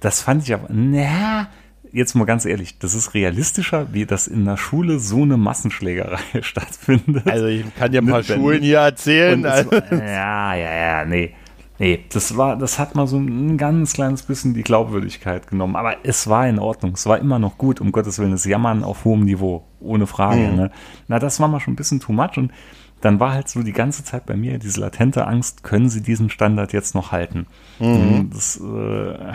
[0.00, 1.48] Das fand ich aber, naja,
[1.94, 6.18] jetzt mal ganz ehrlich, das ist realistischer, wie das in der Schule so eine Massenschlägerei
[6.42, 7.26] stattfindet.
[7.26, 9.46] Also ich kann dir ein paar Schulen hier erzählen.
[9.46, 9.70] Also.
[9.72, 11.34] ja, ja, ja, nee.
[11.78, 15.74] Nee, das war, das hat mal so ein ganz kleines bisschen die Glaubwürdigkeit genommen.
[15.74, 16.92] Aber es war in Ordnung.
[16.92, 18.30] Es war immer noch gut, um Gottes Willen.
[18.30, 19.66] Das Jammern auf hohem Niveau.
[19.80, 20.40] Ohne Frage.
[20.40, 20.56] Mhm.
[20.56, 20.70] Ne?
[21.08, 22.36] Na, das war mal schon ein bisschen too much.
[22.36, 22.52] Und
[23.00, 26.30] dann war halt so die ganze Zeit bei mir diese latente Angst, können sie diesen
[26.30, 27.46] Standard jetzt noch halten?
[27.78, 28.30] Mhm.
[28.32, 29.32] Das, äh,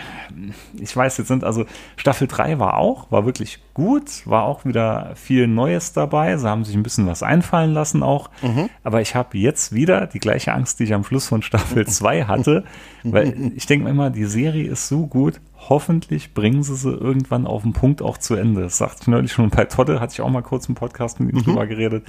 [0.80, 5.12] ich weiß, jetzt sind also Staffel 3 war auch, war wirklich gut, war auch wieder
[5.14, 6.36] viel Neues dabei.
[6.36, 8.30] Sie haben sich ein bisschen was einfallen lassen auch.
[8.42, 8.70] Mhm.
[8.82, 12.24] Aber ich habe jetzt wieder die gleiche Angst, die ich am Schluss von Staffel 2
[12.24, 12.64] hatte,
[13.04, 17.46] weil ich denke mir immer, die Serie ist so gut, hoffentlich bringen sie sie irgendwann
[17.46, 18.62] auf den Punkt auch zu Ende.
[18.62, 21.32] Das sagte ich neulich schon bei Todde, hatte ich auch mal kurz im Podcast mit
[21.32, 21.44] ihm mhm.
[21.44, 22.06] drüber geredet.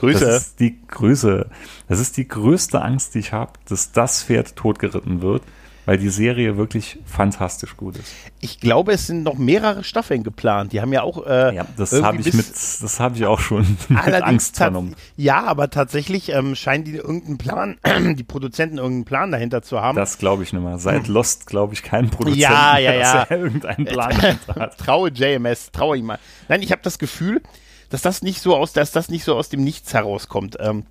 [0.00, 0.24] Grüße.
[0.24, 1.48] Das ist die Grüße.
[1.88, 5.42] Das ist die größte Angst, die ich habe, dass das Pferd totgeritten wird
[5.86, 8.12] weil die Serie wirklich fantastisch gut ist.
[8.40, 10.72] Ich glaube, es sind noch mehrere Staffeln geplant.
[10.72, 11.26] Die haben ja auch.
[11.26, 14.94] Äh, ja, das habe ich mit, das habe ich auch schon mit Angst vernommen.
[15.16, 17.76] Ja, aber tatsächlich ähm, scheinen die irgendeinen Plan,
[18.16, 19.96] die Produzenten irgendeinen Plan dahinter zu haben.
[19.96, 20.78] Das glaube ich nicht mehr.
[20.78, 23.14] Seit Lost glaube ich keinen Produzenten, ja, ja, ja.
[23.20, 24.78] dass er irgendeinen Plan hat.
[24.78, 26.18] traue JMS, traue ich mal.
[26.48, 27.42] Nein, ich habe das Gefühl,
[27.90, 30.56] dass das nicht so aus, dass das nicht so aus dem Nichts herauskommt.
[30.60, 30.84] Ähm,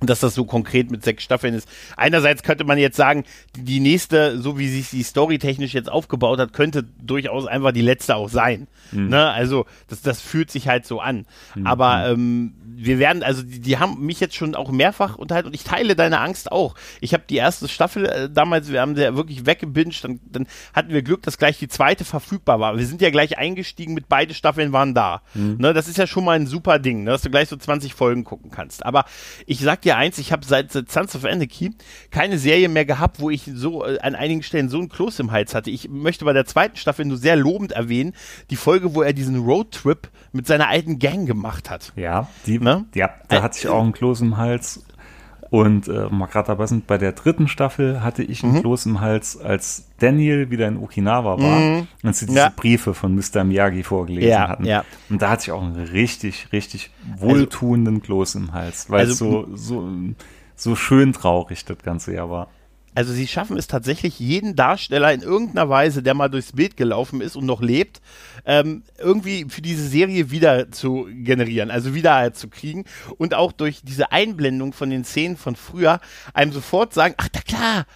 [0.00, 1.68] dass das so konkret mit sechs Staffeln ist.
[1.96, 3.24] Einerseits könnte man jetzt sagen,
[3.56, 7.82] die nächste, so wie sich die Story technisch jetzt aufgebaut hat, könnte durchaus einfach die
[7.82, 8.66] letzte auch sein.
[8.92, 9.08] Mhm.
[9.08, 9.30] Ne?
[9.30, 11.26] Also das, das fühlt sich halt so an.
[11.54, 11.66] Mhm.
[11.66, 15.54] Aber ähm, wir werden, also die, die, haben mich jetzt schon auch mehrfach unterhalten und
[15.54, 16.74] ich teile deine Angst auch.
[17.00, 20.46] Ich habe die erste Staffel äh, damals, wir haben sie ja wirklich weggebinged, dann, dann
[20.72, 22.78] hatten wir Glück, dass gleich die zweite verfügbar war.
[22.78, 25.22] Wir sind ja gleich eingestiegen mit beide Staffeln waren da.
[25.34, 25.56] Mhm.
[25.58, 25.74] Ne?
[25.74, 27.10] Das ist ja schon mal ein super Ding, ne?
[27.10, 28.86] dass du gleich so 20 Folgen gucken kannst.
[28.86, 29.04] Aber
[29.46, 31.72] ich sag dir dir eins, ich habe seit Sons of Anarchy
[32.10, 35.32] keine Serie mehr gehabt, wo ich so äh, an einigen Stellen so ein Kloß im
[35.32, 35.70] Hals hatte.
[35.70, 38.14] Ich möchte bei der zweiten Staffel nur sehr lobend erwähnen,
[38.50, 41.92] die Folge, wo er diesen Roadtrip mit seiner alten Gang gemacht hat.
[41.96, 42.86] Ja, die, ne?
[42.94, 44.84] ja da äh, hatte ich auch ein Kloß im Hals
[45.50, 48.60] und äh, mal gerade dabei sind, bei der dritten Staffel hatte ich einen mhm.
[48.60, 51.88] Kloß im Hals, als Daniel wieder in Okinawa war mhm.
[52.04, 52.52] und sie diese ja.
[52.54, 53.42] Briefe von Mr.
[53.42, 54.64] Miyagi vorgelesen ja, hatten.
[54.64, 54.84] Ja.
[55.08, 59.46] Und da hatte ich auch einen richtig, richtig wohltuenden also, Kloß im Hals, weil also,
[59.52, 59.88] es so, so,
[60.54, 62.48] so schön traurig das ganze Jahr war.
[62.94, 67.20] Also sie schaffen es tatsächlich, jeden Darsteller in irgendeiner Weise, der mal durchs Bild gelaufen
[67.20, 68.00] ist und noch lebt,
[68.44, 72.84] ähm, irgendwie für diese Serie wieder zu generieren, also wieder zu kriegen
[73.16, 76.00] und auch durch diese Einblendung von den Szenen von früher
[76.34, 77.86] einem sofort sagen, ach da klar,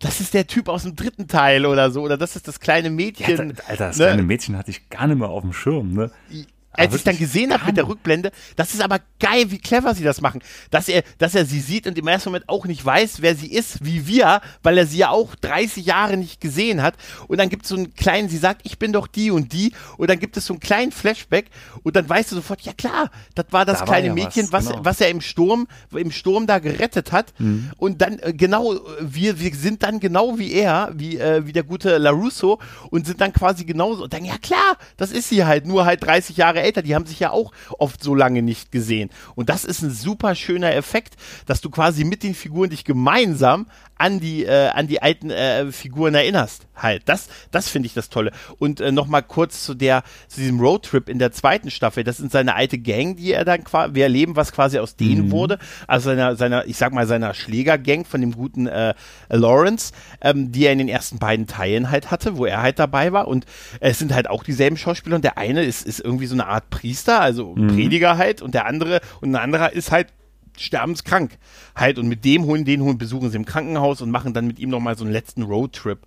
[0.00, 2.90] das ist der Typ aus dem dritten Teil oder so, oder das ist das kleine
[2.90, 3.50] Mädchen.
[3.50, 4.06] Ja, Alter, das ne?
[4.06, 6.10] kleine Mädchen hatte ich gar nicht mehr auf dem Schirm, ne?
[6.72, 10.04] Als ich dann gesehen habe mit der Rückblende, das ist aber geil, wie clever sie
[10.04, 10.40] das machen.
[10.70, 13.52] Dass er, dass er sie sieht und im ersten Moment auch nicht weiß, wer sie
[13.52, 16.94] ist, wie wir, weil er sie ja auch 30 Jahre nicht gesehen hat.
[17.26, 19.72] Und dann gibt es so einen kleinen, sie sagt, ich bin doch die und die.
[19.96, 21.46] Und dann gibt es so einen kleinen Flashback
[21.82, 24.52] und dann weißt du sofort, ja klar, das war das da kleine war ja Mädchen,
[24.52, 24.84] was, genau.
[24.84, 27.32] was er im Sturm, im Sturm da gerettet hat.
[27.38, 27.70] Mhm.
[27.78, 31.64] Und dann äh, genau, wir, wir sind dann genau wie er, wie, äh, wie der
[31.64, 34.04] gute LaRusso und sind dann quasi genauso.
[34.04, 36.94] Und dann, ja klar, das ist sie halt, nur halt 30 Jahre Jahre älter, die
[36.94, 39.10] haben sich ja auch oft so lange nicht gesehen.
[39.34, 41.14] Und das ist ein super schöner Effekt,
[41.46, 43.66] dass du quasi mit den Figuren dich gemeinsam
[44.00, 46.66] an die, äh, an die alten äh, Figuren erinnerst.
[46.74, 48.32] Halt, das, das finde ich das Tolle.
[48.58, 52.02] Und äh, nochmal kurz zu der, zu diesem Roadtrip in der zweiten Staffel.
[52.02, 55.26] Das sind seine alte Gang, die er dann quasi, wir erleben, was quasi aus denen
[55.26, 55.30] mhm.
[55.32, 55.58] wurde.
[55.86, 58.94] Also seiner, seiner, ich sag mal, seiner Schlägergang von dem guten äh,
[59.28, 59.92] Lawrence,
[60.22, 63.28] ähm, die er in den ersten beiden Teilen halt hatte, wo er halt dabei war.
[63.28, 63.44] Und
[63.80, 65.16] es sind halt auch dieselben Schauspieler.
[65.16, 67.68] Und der eine ist, ist irgendwie so eine Art Priester, also mhm.
[67.68, 68.42] Prediger halt.
[68.42, 70.08] Und der andere, und ein anderer ist halt
[70.60, 71.38] sterbenskrank
[71.74, 74.58] halt und mit dem holen den holen besuchen sie im Krankenhaus und machen dann mit
[74.58, 76.00] ihm nochmal so einen letzten Roadtrip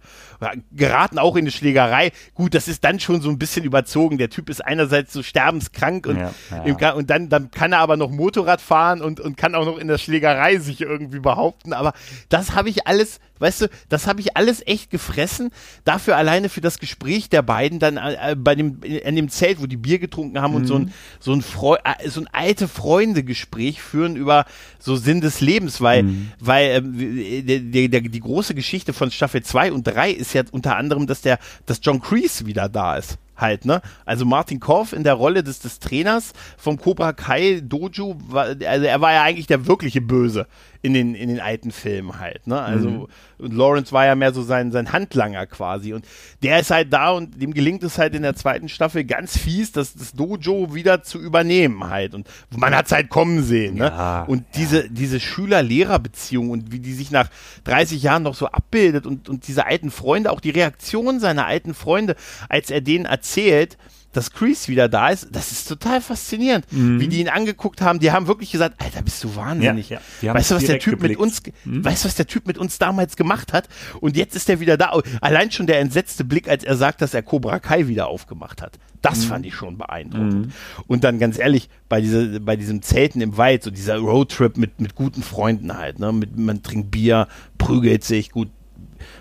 [0.71, 4.29] geraten auch in eine Schlägerei gut das ist dann schon so ein bisschen überzogen der
[4.29, 6.33] Typ ist einerseits so sterbenskrank und, ja,
[6.65, 6.93] ja.
[6.93, 9.87] Und dann, dann kann er aber noch Motorrad fahren und, und kann auch noch in
[9.87, 11.93] der Schlägerei sich irgendwie behaupten aber
[12.29, 15.51] das habe ich alles weißt du, das habe ich alles echt gefressen.
[15.83, 19.67] Dafür alleine für das Gespräch der beiden dann äh, bei dem in dem Zelt, wo
[19.67, 20.57] die Bier getrunken haben mhm.
[20.57, 24.42] und so ein so ein Freu äh, so ein alte Freunde Gespräch führen über
[24.79, 26.31] so Sinn des Lebens, weil mhm.
[26.39, 30.77] weil äh, der, der, die große Geschichte von Staffel 2 und 3 ist ja unter
[30.77, 33.81] anderem, dass der dass John Kreese wieder da ist halt, ne?
[34.05, 38.85] Also Martin Korf in der Rolle des, des Trainers vom Cobra Kai Dojo, war, also
[38.85, 40.47] er war ja eigentlich der wirkliche Böse
[40.83, 42.61] in den, in den alten Filmen halt, ne?
[42.61, 43.07] Also mhm.
[43.39, 46.05] Lawrence war ja mehr so sein, sein Handlanger quasi und
[46.43, 49.71] der ist halt da und dem gelingt es halt in der zweiten Staffel ganz fies,
[49.71, 53.85] das, das Dojo wieder zu übernehmen halt und man hat es halt kommen sehen, ne?
[53.85, 57.29] Ja, und diese, diese Schüler-Lehrer-Beziehung und wie die sich nach
[57.63, 61.73] 30 Jahren noch so abbildet und, und diese alten Freunde, auch die Reaktion seiner alten
[61.73, 62.17] Freunde,
[62.49, 63.77] als er denen erzählt,
[64.13, 66.99] dass Kreese wieder da ist, das ist total faszinierend, mhm.
[66.99, 67.99] wie die ihn angeguckt haben.
[67.99, 69.89] Die haben wirklich gesagt, Alter, bist du wahnsinnig.
[69.89, 70.33] Ja, ja.
[70.33, 71.19] Weißt du, was der Typ geblickt.
[71.19, 71.83] mit uns, mhm.
[71.83, 73.67] weißt du, was der Typ mit uns damals gemacht hat?
[73.99, 74.97] Und jetzt ist er wieder da.
[75.19, 78.79] Allein schon der entsetzte Blick, als er sagt, dass er Cobra Kai wieder aufgemacht hat.
[79.01, 79.29] Das mhm.
[79.29, 80.47] fand ich schon beeindruckend.
[80.47, 80.51] Mhm.
[80.87, 84.79] Und dann ganz ehrlich, bei, diese, bei diesem Zelten im Wald, so dieser Roadtrip mit,
[84.79, 86.13] mit guten Freunden halt, ne?
[86.13, 88.49] Mit, man trinkt Bier, prügelt sich, gut,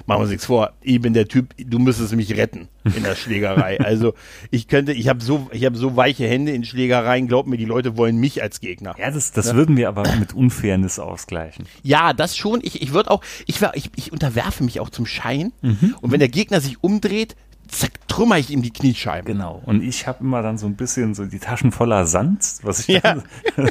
[0.07, 3.15] machen wir uns nichts vor, ich bin der Typ, du müsstest mich retten in der
[3.15, 3.81] Schlägerei.
[3.85, 4.15] also
[4.51, 7.65] ich könnte, ich habe so, ich habe so weiche Hände in Schlägereien, glaub mir, die
[7.65, 8.95] Leute wollen mich als Gegner.
[8.99, 9.55] Ja, das, das ja?
[9.55, 11.67] würden wir aber mit Unfairness ausgleichen.
[11.83, 12.61] Ja, das schon.
[12.63, 15.53] Ich, ich würde auch, ich, ich, ich unterwerfe mich auch zum Schein.
[15.63, 15.95] Mhm.
[16.01, 17.37] Und wenn der Gegner sich umdreht,
[17.69, 19.33] zack, trümmer ich ihm die Kniescheiben.
[19.33, 19.63] Genau.
[19.65, 23.03] Und ich habe immer dann so ein bisschen so die Taschen voller Sand, was ich
[23.03, 23.23] ja.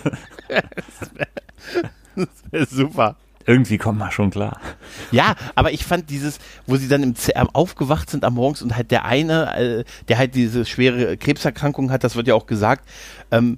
[2.16, 4.60] das wäre super irgendwie kommt man schon klar.
[5.12, 8.76] Ja, aber ich fand dieses, wo sie dann im Z aufgewacht sind am Morgens und
[8.76, 12.88] halt der eine, äh, der halt diese schwere Krebserkrankung hat, das wird ja auch gesagt,
[13.32, 13.58] ähm,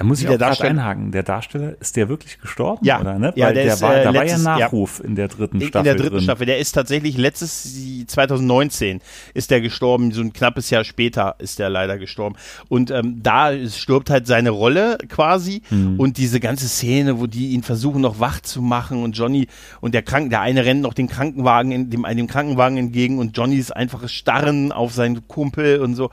[0.00, 1.12] da muss ich auch gerade einhaken.
[1.12, 2.82] Der Darsteller, ist der wirklich gestorben?
[2.86, 3.02] Ja.
[3.02, 3.34] Oder, ne?
[3.36, 5.04] ja Weil der, der ist, war, äh, da letztes, war ja Nachruf ja.
[5.04, 5.78] in der dritten Staffel.
[5.78, 6.24] In der dritten drin.
[6.24, 6.46] Staffel.
[6.46, 9.02] Der ist tatsächlich letztes, 2019
[9.34, 10.10] ist der gestorben.
[10.12, 12.36] So ein knappes Jahr später ist der leider gestorben.
[12.70, 15.60] Und ähm, da stirbt halt seine Rolle quasi.
[15.68, 16.00] Mhm.
[16.00, 19.48] Und diese ganze Szene, wo die ihn versuchen noch wach zu machen und Johnny
[19.82, 23.36] und der Kranken, der eine rennt noch den Krankenwagen, in, dem, dem Krankenwagen entgegen und
[23.36, 26.08] Johnnys einfaches Starren auf seinen Kumpel und so.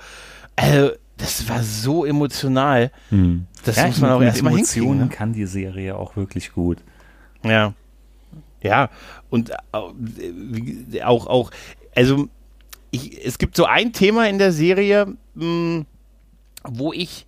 [0.58, 2.91] Also, das war so emotional.
[3.10, 3.47] Hm.
[3.68, 4.98] Das ja, muss man auch erstmal hinkriegen.
[4.98, 5.10] Ne?
[5.10, 6.78] kann die Serie auch wirklich gut.
[7.44, 7.74] Ja.
[8.62, 8.90] Ja,
[9.30, 11.52] und äh, auch, auch,
[11.96, 12.28] also
[12.92, 15.86] ich, es gibt so ein Thema in der Serie, mh, hm,
[16.64, 17.28] wo ich,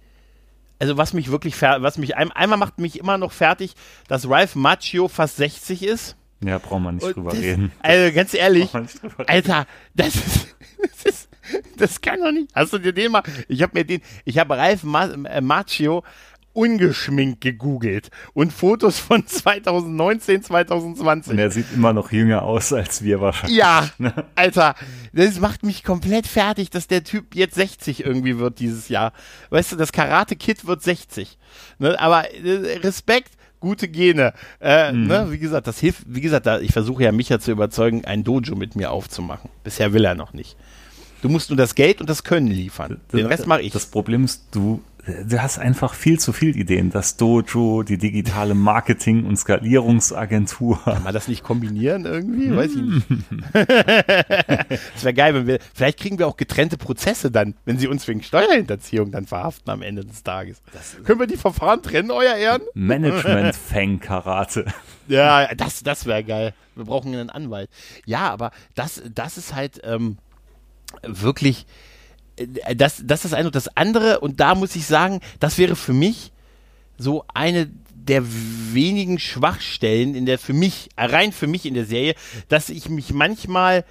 [0.79, 3.75] also was mich wirklich, was mich, einmal macht mich immer noch fertig,
[4.07, 6.15] dass Ralph Macchio fast 60 ist.
[6.43, 7.71] Ja, braucht man nicht und drüber das, reden.
[7.81, 8.69] Also ganz ehrlich,
[9.27, 10.55] Alter, das ist,
[11.03, 11.29] das ist
[11.77, 12.49] das kann doch nicht.
[12.53, 13.23] Hast du dir den mal?
[13.47, 16.03] Ich habe mir den, ich habe Ralf äh, Macchio
[16.53, 21.31] ungeschminkt gegoogelt und Fotos von 2019, 2020.
[21.31, 23.57] Und er sieht immer noch jünger aus als wir wahrscheinlich.
[23.57, 24.25] Ja, ne?
[24.35, 24.75] Alter,
[25.13, 29.13] das macht mich komplett fertig, dass der Typ jetzt 60 irgendwie wird dieses Jahr.
[29.51, 31.37] Weißt du, das Karate Kid wird 60.
[31.77, 31.99] Ne?
[31.99, 34.33] Aber äh, Respekt, gute Gene.
[34.61, 35.07] Äh, mhm.
[35.07, 35.27] ne?
[35.29, 38.55] Wie gesagt, das hilft, wie gesagt, da, ich versuche ja Micha zu überzeugen, ein Dojo
[38.55, 39.49] mit mir aufzumachen.
[39.63, 40.55] Bisher will er noch nicht.
[41.21, 43.01] Du musst nur das Geld und das Können liefern.
[43.11, 43.73] Den Rest mache ich.
[43.73, 46.89] Das Problem ist, du, du hast einfach viel zu viel Ideen.
[46.89, 50.79] Das Dojo, die digitale Marketing- und Skalierungsagentur.
[50.83, 52.55] Kann man das nicht kombinieren irgendwie?
[52.55, 53.05] Weiß ich nicht.
[53.53, 58.07] das wäre geil, wenn wir, vielleicht kriegen wir auch getrennte Prozesse dann, wenn sie uns
[58.07, 60.61] wegen Steuerhinterziehung dann verhaften am Ende des Tages.
[60.73, 62.61] Das, Können wir die Verfahren trennen, euer Ehren?
[62.73, 64.65] Management-Fang-Karate.
[65.07, 66.53] Ja, das, das wäre geil.
[66.75, 67.71] Wir brauchen einen Anwalt.
[68.05, 70.19] Ja, aber das, das ist halt, ähm,
[71.01, 71.65] wirklich,
[72.75, 74.19] das, das ist ein und das andere.
[74.19, 76.31] Und da muss ich sagen, das wäre für mich
[76.97, 82.15] so eine der wenigen Schwachstellen in der für mich, rein für mich in der Serie,
[82.47, 83.85] dass ich mich manchmal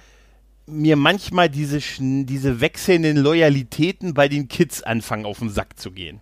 [0.65, 6.21] mir manchmal diese, diese wechselnden Loyalitäten bei den Kids anfangen auf den Sack zu gehen.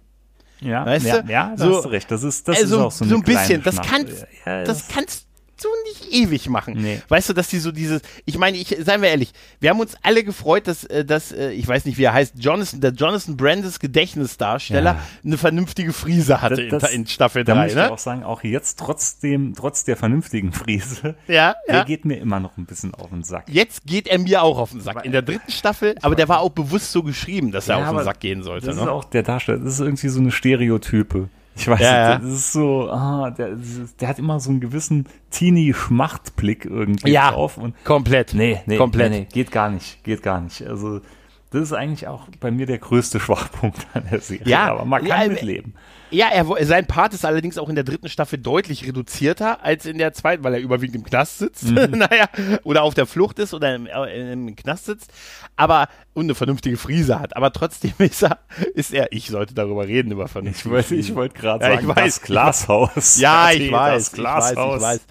[0.62, 1.32] Ja, weißt ja, du?
[1.32, 2.10] ja, da so, hast du recht.
[2.10, 3.62] Das ist, das also, ist auch so, so ein bisschen.
[3.62, 4.08] Das, kann,
[4.46, 5.27] ja, das, das kannst
[5.62, 6.76] so nicht ewig machen.
[6.78, 7.02] Nee.
[7.08, 9.96] Weißt du, dass die so dieses, ich meine, ich, seien wir ehrlich, wir haben uns
[10.04, 13.38] alle gefreut, dass, äh, dass äh, ich weiß nicht, wie er heißt, Jonathan, der Jonathan
[13.38, 15.00] Brandes Gedächtnisdarsteller ja.
[15.24, 17.54] eine vernünftige Frise hatte das, in, in, Staffel 3.
[17.54, 17.92] Da muss ich ne?
[17.92, 21.84] auch sagen, auch jetzt trotzdem, trotz der vernünftigen Frise, ja, der ja.
[21.84, 23.46] geht mir immer noch ein bisschen auf den Sack.
[23.50, 25.06] Jetzt geht er mir auch auf den Sack.
[25.06, 28.04] In der dritten Staffel, aber der war auch bewusst so geschrieben, dass er auf den
[28.04, 28.68] Sack gehen sollte.
[28.68, 28.84] Das ne?
[28.84, 31.30] ist auch der Darsteller, das ist irgendwie so eine Stereotype.
[31.58, 33.58] Ich weiß ja, nicht, das ist so, ah, der,
[34.00, 37.58] der hat immer so einen gewissen Teenie-Schmachtblick irgendwie ja, drauf.
[37.58, 38.34] Und komplett.
[38.34, 39.12] Nee, nee, komplett.
[39.12, 40.62] Nee, nee, geht gar nicht, geht gar nicht.
[40.68, 41.02] Also,
[41.50, 44.48] das ist eigentlich auch bei mir der größte Schwachpunkt an der Serie.
[44.48, 45.74] Ja, aber man kann ja, mitleben.
[46.10, 49.98] Ja, er, sein Part ist allerdings auch in der dritten Staffel deutlich reduzierter als in
[49.98, 51.66] der zweiten, weil er überwiegend im Knast sitzt.
[51.66, 51.92] Mhm.
[51.92, 52.30] naja,
[52.64, 55.12] oder auf der Flucht ist oder im, äh, im, Knast sitzt.
[55.56, 57.36] Aber und eine vernünftige Frise hat.
[57.36, 58.40] Aber trotzdem ist er,
[58.74, 61.96] ist er, ich sollte darüber reden, über vernünftige Ich, ich wollte gerade ja, sagen, weiß,
[61.96, 63.20] das Glashaus.
[63.20, 65.02] Ja, ich weiß, ich weiß, ich weiß,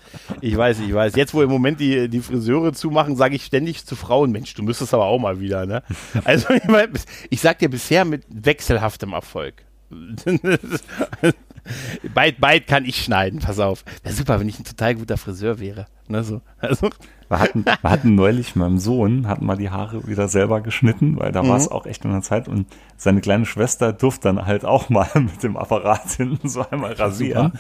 [0.41, 1.17] ich weiß, ich weiß.
[1.17, 4.63] Jetzt, wo im Moment die, die Friseure zumachen, sage ich ständig zu Frauen, Mensch, du
[4.63, 5.83] müsstest aber auch mal wieder, ne?
[6.25, 6.49] Also,
[7.31, 9.66] ich sag dir bisher mit wechselhaftem Erfolg.
[12.15, 13.85] bald, bald kann ich schneiden, pass auf.
[14.03, 15.87] Wäre super, wenn ich ein total guter Friseur wäre.
[16.09, 16.41] Ne, so.
[16.59, 16.91] also.
[17.29, 21.33] wir, hatten, wir hatten neulich meinem Sohn, hatten mal die Haare wieder selber geschnitten, weil
[21.33, 21.49] da mhm.
[21.49, 24.89] war es auch echt in der Zeit und seine kleine Schwester durfte dann halt auch
[24.89, 27.53] mal mit dem Apparat hinten so einmal rasieren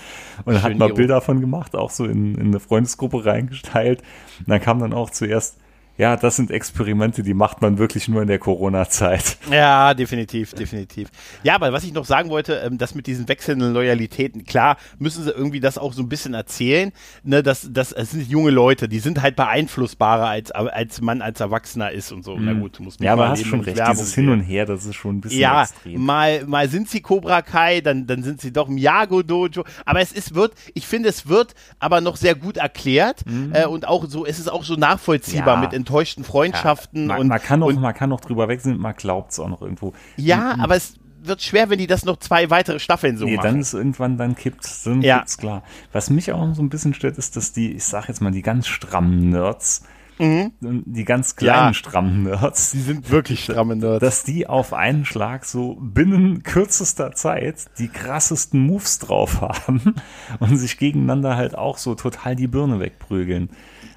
[0.45, 4.03] und Schön hat mal Bilder von gemacht, auch so in, in eine Freundesgruppe reingeteilt.
[4.41, 5.57] Und dann kam dann auch zuerst
[5.99, 9.39] ja, das sind Experimente, die macht man wirklich nur in der Corona-Zeit.
[9.51, 11.09] Ja, definitiv, definitiv.
[11.43, 15.25] Ja, aber was ich noch sagen wollte, ähm, das mit diesen wechselnden Loyalitäten, klar, müssen
[15.25, 18.89] sie irgendwie das auch so ein bisschen erzählen, ne, dass das es sind junge Leute,
[18.89, 22.37] die sind halt beeinflussbarer als als man als Erwachsener ist und so.
[22.37, 22.45] Mhm.
[22.45, 24.85] Na gut, du musst Ja, aber hast schon recht, Werbung dieses Hin und Her, das
[24.85, 26.05] ist schon ein bisschen ja, extrem.
[26.05, 30.13] mal mal sind sie Cobra Kai, dann dann sind sie doch Miyagi Dojo, aber es
[30.13, 33.53] ist wird, ich finde es wird aber noch sehr gut erklärt mhm.
[33.55, 35.61] äh, und auch so, es ist auch so nachvollziehbar ja.
[35.61, 37.03] mit enttäuschten Freundschaften.
[37.03, 39.39] Ja, man, und, man kann noch, und, man kann noch drüber wegsehen, man glaubt es
[39.39, 39.93] auch noch irgendwo.
[40.17, 43.37] Ja, und, aber es wird schwer, wenn die das noch zwei weitere Staffeln so nee,
[43.37, 43.47] machen.
[43.47, 45.25] dann ist irgendwann, dann kippt dann ja.
[45.39, 45.63] klar.
[45.93, 48.43] Was mich auch so ein bisschen stört, ist, dass die, ich sag jetzt mal, die
[48.43, 49.85] ganz strammen Nerds,
[50.19, 50.53] Mhm.
[50.59, 52.71] Die ganz kleinen ja, strammen Nerds.
[52.71, 54.01] Die sind wirklich stramme Nerds.
[54.01, 59.95] Dass die auf einen Schlag so binnen kürzester Zeit die krassesten Moves drauf haben
[60.41, 63.51] und sich gegeneinander halt auch so total die Birne wegprügeln.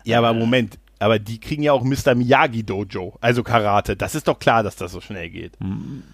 [0.03, 2.13] Ja, aber Moment, aber die kriegen ja auch Mr.
[2.15, 3.95] Miyagi Dojo, also Karate.
[3.95, 5.53] Das ist doch klar, dass das so schnell geht.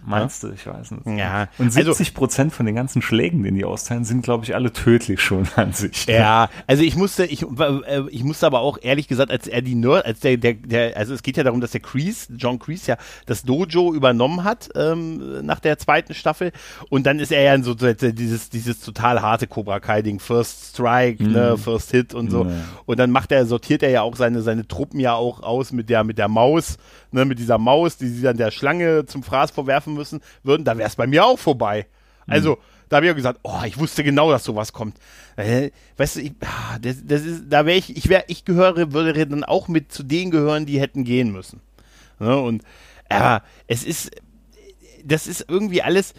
[0.05, 0.49] Meinst ja?
[0.49, 0.55] du?
[0.55, 1.05] Ich weiß nicht.
[1.17, 1.47] Ja.
[1.57, 4.71] Und 70 also, Prozent von den ganzen Schlägen, den die austeilen, sind, glaube ich, alle
[4.71, 6.05] tödlich schon an sich.
[6.05, 9.75] Ja, also ich musste, ich, äh, ich musste aber auch ehrlich gesagt, als er die
[9.75, 12.91] Nerd, als der, der, der, also es geht ja darum, dass der Kreese, John Kreese
[12.91, 16.51] ja das Dojo übernommen hat ähm, nach der zweiten Staffel
[16.89, 20.75] und dann ist er ja in so dieses, dieses total harte Cobra Kai Ding, First
[20.75, 21.31] Strike, mhm.
[21.31, 22.45] ne, First Hit und so.
[22.45, 22.51] Ja.
[22.85, 25.89] Und dann macht er, sortiert er ja auch seine, seine Truppen ja auch aus mit
[25.89, 26.77] der, mit der Maus,
[27.11, 30.77] ne, mit dieser Maus, die sie dann der Schlange zum Fraß vorwerfen müssen würden, da
[30.77, 31.87] wäre es bei mir auch vorbei.
[32.27, 32.59] Also, mhm.
[32.89, 34.97] da habe ich auch gesagt, oh, ich wusste genau, dass sowas kommt.
[35.37, 38.91] Äh, weißt du, ich, ah, das, das ist, da wäre ich, ich wäre, ich gehöre,
[38.91, 41.61] würde dann auch mit zu denen gehören, die hätten gehen müssen.
[42.19, 42.61] Ne, und,
[43.07, 44.11] aber es ist,
[45.05, 46.13] das ist irgendwie alles,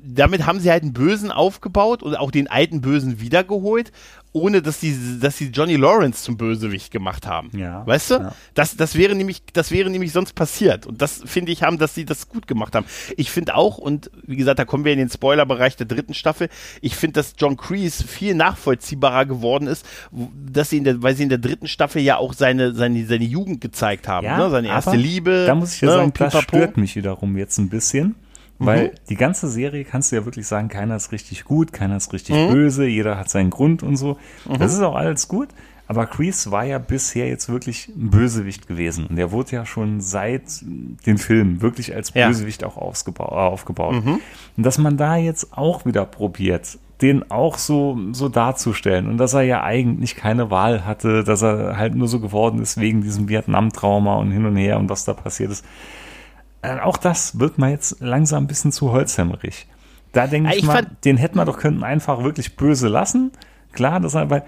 [0.00, 3.90] damit haben sie halt einen Bösen aufgebaut und auch den alten Bösen wiedergeholt
[4.36, 7.50] ohne dass sie, dass sie Johnny Lawrence zum Bösewicht gemacht haben.
[7.56, 8.14] Ja, weißt du?
[8.16, 8.34] Ja.
[8.52, 10.86] Das, das wäre nämlich, das wäre nämlich sonst passiert.
[10.86, 12.84] Und das finde ich haben, dass sie das gut gemacht haben.
[13.16, 16.50] Ich finde auch, und wie gesagt, da kommen wir in den Spoilerbereich der dritten Staffel.
[16.82, 19.86] Ich finde, dass John Kreese viel nachvollziehbarer geworden ist,
[20.52, 23.24] dass sie in der, weil sie in der dritten Staffel ja auch seine, seine, seine
[23.24, 24.50] Jugend gezeigt haben, ja, ne?
[24.50, 25.46] seine erste Liebe.
[25.46, 25.94] Da muss ich ja ne?
[25.94, 28.16] sagen, das stört mich wiederum jetzt ein bisschen.
[28.58, 28.90] Weil mhm.
[29.10, 32.34] die ganze Serie kannst du ja wirklich sagen, keiner ist richtig gut, keiner ist richtig
[32.34, 32.52] mhm.
[32.52, 34.16] böse, jeder hat seinen Grund und so.
[34.48, 34.58] Mhm.
[34.58, 35.48] Das ist auch alles gut.
[35.88, 39.06] Aber Kreese war ja bisher jetzt wirklich ein Bösewicht gewesen.
[39.06, 42.68] Und der wurde ja schon seit den Filmen wirklich als Bösewicht ja.
[42.68, 44.04] auch aufgebaut.
[44.04, 44.20] Mhm.
[44.56, 49.06] Und dass man da jetzt auch wieder probiert, den auch so, so darzustellen.
[49.06, 52.80] Und dass er ja eigentlich keine Wahl hatte, dass er halt nur so geworden ist
[52.80, 55.64] wegen diesem Vietnam-Trauma und hin und her und was da passiert ist.
[56.62, 59.66] Äh, auch das wird mal jetzt langsam ein bisschen zu holzhämmerig.
[60.12, 63.32] Da denke ich, ich mal, den hätten wir doch könnten einfach wirklich böse lassen.
[63.72, 64.44] Klar, das aber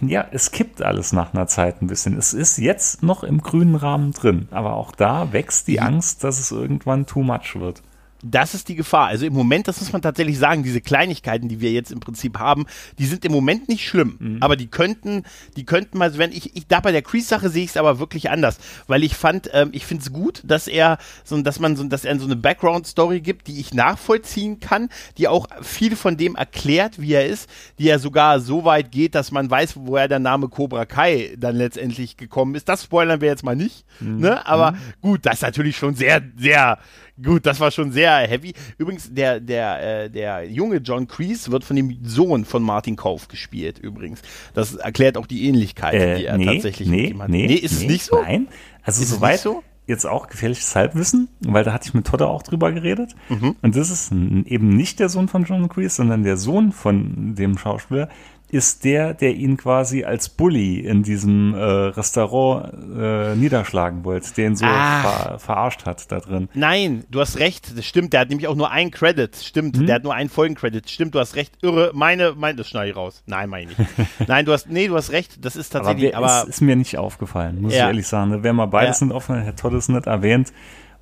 [0.00, 2.18] ja, es kippt alles nach einer Zeit ein bisschen.
[2.18, 6.40] Es ist jetzt noch im grünen Rahmen drin, aber auch da wächst die Angst, dass
[6.40, 7.82] es irgendwann too much wird
[8.22, 9.08] das ist die Gefahr.
[9.08, 12.38] Also im Moment, das muss man tatsächlich sagen, diese Kleinigkeiten, die wir jetzt im Prinzip
[12.38, 12.66] haben,
[12.98, 14.16] die sind im Moment nicht schlimm.
[14.18, 14.36] Mhm.
[14.40, 15.24] Aber die könnten,
[15.56, 18.30] die könnten mal, wenn ich, ich da bei der Crease-Sache sehe ich es aber wirklich
[18.30, 18.58] anders.
[18.86, 22.04] Weil ich fand, ähm, ich finde es gut, dass er so, dass man so, dass
[22.04, 27.00] er so eine Background-Story gibt, die ich nachvollziehen kann, die auch viel von dem erklärt,
[27.00, 30.48] wie er ist, die ja sogar so weit geht, dass man weiß, woher der Name
[30.48, 32.68] Cobra Kai dann letztendlich gekommen ist.
[32.68, 33.84] Das spoilern wir jetzt mal nicht.
[34.00, 34.20] Mhm.
[34.20, 34.46] Ne?
[34.46, 34.76] Aber mhm.
[35.00, 36.78] gut, das ist natürlich schon sehr, sehr
[37.22, 38.54] Gut, das war schon sehr heavy.
[38.78, 43.28] Übrigens, der, der, äh, der junge John Kreese wird von dem Sohn von Martin Kauf
[43.28, 44.22] gespielt, übrigens.
[44.54, 47.28] Das erklärt auch die Ähnlichkeit, äh, die er nee, tatsächlich nee, mit ihm hat.
[47.28, 48.20] Nee, nee ist nee, es nicht so?
[48.22, 48.48] Nein.
[48.82, 49.62] Also ist soweit so?
[49.86, 53.14] jetzt auch gefährliches Halbwissen, weil da hatte ich mit Todder auch drüber geredet.
[53.28, 53.56] Mhm.
[53.62, 57.58] Und das ist eben nicht der Sohn von John Kreese, sondern der Sohn von dem
[57.58, 58.08] Schauspieler,
[58.52, 64.56] ist der, der ihn quasi als Bully in diesem äh, Restaurant äh, niederschlagen wollte, den
[64.56, 66.50] so ver verarscht hat da drin.
[66.52, 69.86] Nein, du hast recht, das stimmt, der hat nämlich auch nur einen Credit, stimmt, hm?
[69.86, 72.96] der hat nur einen Folgencredit, stimmt, du hast recht, irre, meine, mein, das schneide ich
[72.96, 73.22] raus.
[73.24, 73.90] Nein, meine ich nicht.
[74.28, 76.26] Nein, du hast, nee, du hast recht, das ist tatsächlich, aber.
[76.26, 77.78] aber ist, ist mir nicht aufgefallen, muss ja.
[77.78, 78.42] ich ehrlich sagen.
[78.42, 79.06] Wer mal beides ja.
[79.06, 80.52] sind offen, Herr Todd ist nicht erwähnt,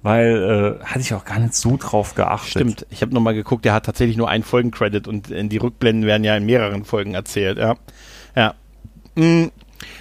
[0.02, 2.50] weil äh, hatte ich auch gar nicht so drauf geachtet.
[2.50, 6.06] Stimmt, ich habe nochmal geguckt, der hat tatsächlich nur einen Folgencredit und in die Rückblenden
[6.06, 7.76] werden ja in mehreren Folgen erzählt, ja.
[8.34, 8.54] Ja.
[9.14, 9.50] Mhm.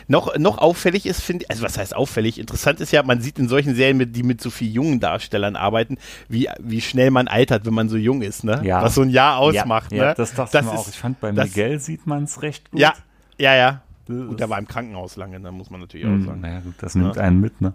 [0.08, 2.40] Noch, noch auffällig ist, finde ich, also was heißt auffällig?
[2.40, 5.56] Interessant ist ja, man sieht in solchen Serien, mit, die mit so vielen jungen Darstellern
[5.56, 8.60] arbeiten, wie, wie schnell man altert, wenn man so jung ist, ne?
[8.64, 8.82] Ja.
[8.82, 10.14] Was so ein Jahr ausmacht, ja, ne?
[10.18, 10.88] das dachte das ich auch.
[10.88, 12.80] Ich fand bei das, Miguel sieht man es recht gut.
[12.80, 12.94] Ja,
[13.38, 13.82] ja, ja.
[14.08, 16.42] Gut, der war im Krankenhaus lange, da muss man natürlich auch hm, sagen.
[16.42, 17.22] Naja, gut, das nimmt ja.
[17.22, 17.74] einen mit, ne?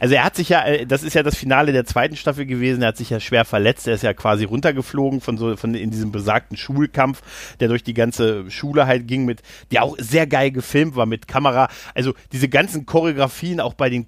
[0.00, 2.82] Also er hat sich ja, äh, das ist ja das Finale der zweiten Staffel gewesen,
[2.82, 5.90] er hat sich ja schwer verletzt, er ist ja quasi runtergeflogen von so, von in
[5.90, 7.22] diesem besagten Schulkampf,
[7.60, 9.42] der durch die ganze Schule halt ging mit,
[9.72, 11.68] der auch sehr geil gefilmt war mit Kamera.
[11.94, 14.06] Also diese ganzen Choreografien auch bei den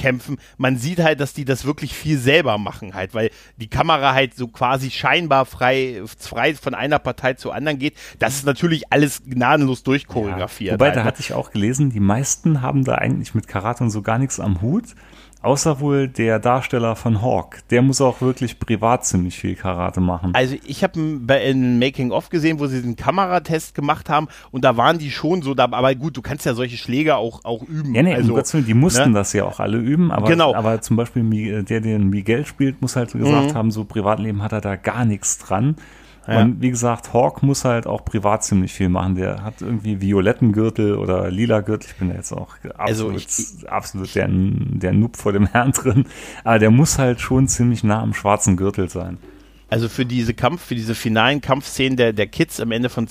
[0.00, 4.14] Kids-Kämpfen, man sieht halt, dass die das wirklich viel selber machen halt, weil die Kamera
[4.14, 7.94] halt so quasi scheinbar frei, frei von einer Partei zur anderen geht.
[8.18, 10.72] Das ist natürlich alles gnadenlos durchchoreografiert.
[10.72, 10.96] Ja, wobei, halt.
[10.96, 11.06] da ne?
[11.06, 14.40] hatte ich auch gelesen, die meisten haben da eigentlich mit Karate und so gar nichts
[14.40, 14.94] am Hut.
[15.42, 17.60] Außer wohl der Darsteller von Hawk.
[17.70, 20.34] Der muss auch wirklich privat ziemlich viel Karate machen.
[20.34, 24.98] Also ich habe in Making-of gesehen, wo sie den Kameratest gemacht haben und da waren
[24.98, 27.94] die schon so, da, aber gut, du kannst ja solche Schläge auch, auch üben.
[27.94, 29.14] Ja, nee, also, Willen, die mussten ne?
[29.14, 30.54] das ja auch alle üben, aber, genau.
[30.54, 33.54] aber zum Beispiel der, der den Miguel spielt, muss halt gesagt mhm.
[33.54, 35.76] haben, so Privatleben hat er da gar nichts dran.
[36.30, 36.42] Ja.
[36.42, 39.16] Und wie gesagt, Hawk muss halt auch privat ziemlich viel machen.
[39.16, 41.90] Der hat irgendwie violetten Gürtel oder lila Gürtel.
[41.90, 45.72] Ich bin ja jetzt auch absolut, also ich, absolut der, der Noob vor dem Herrn
[45.72, 46.06] drin.
[46.44, 49.18] Aber der muss halt schon ziemlich nah am schwarzen Gürtel sein.
[49.68, 53.08] Also für diese Kampf, für diese finalen Kampfszenen der, der Kids am Ende von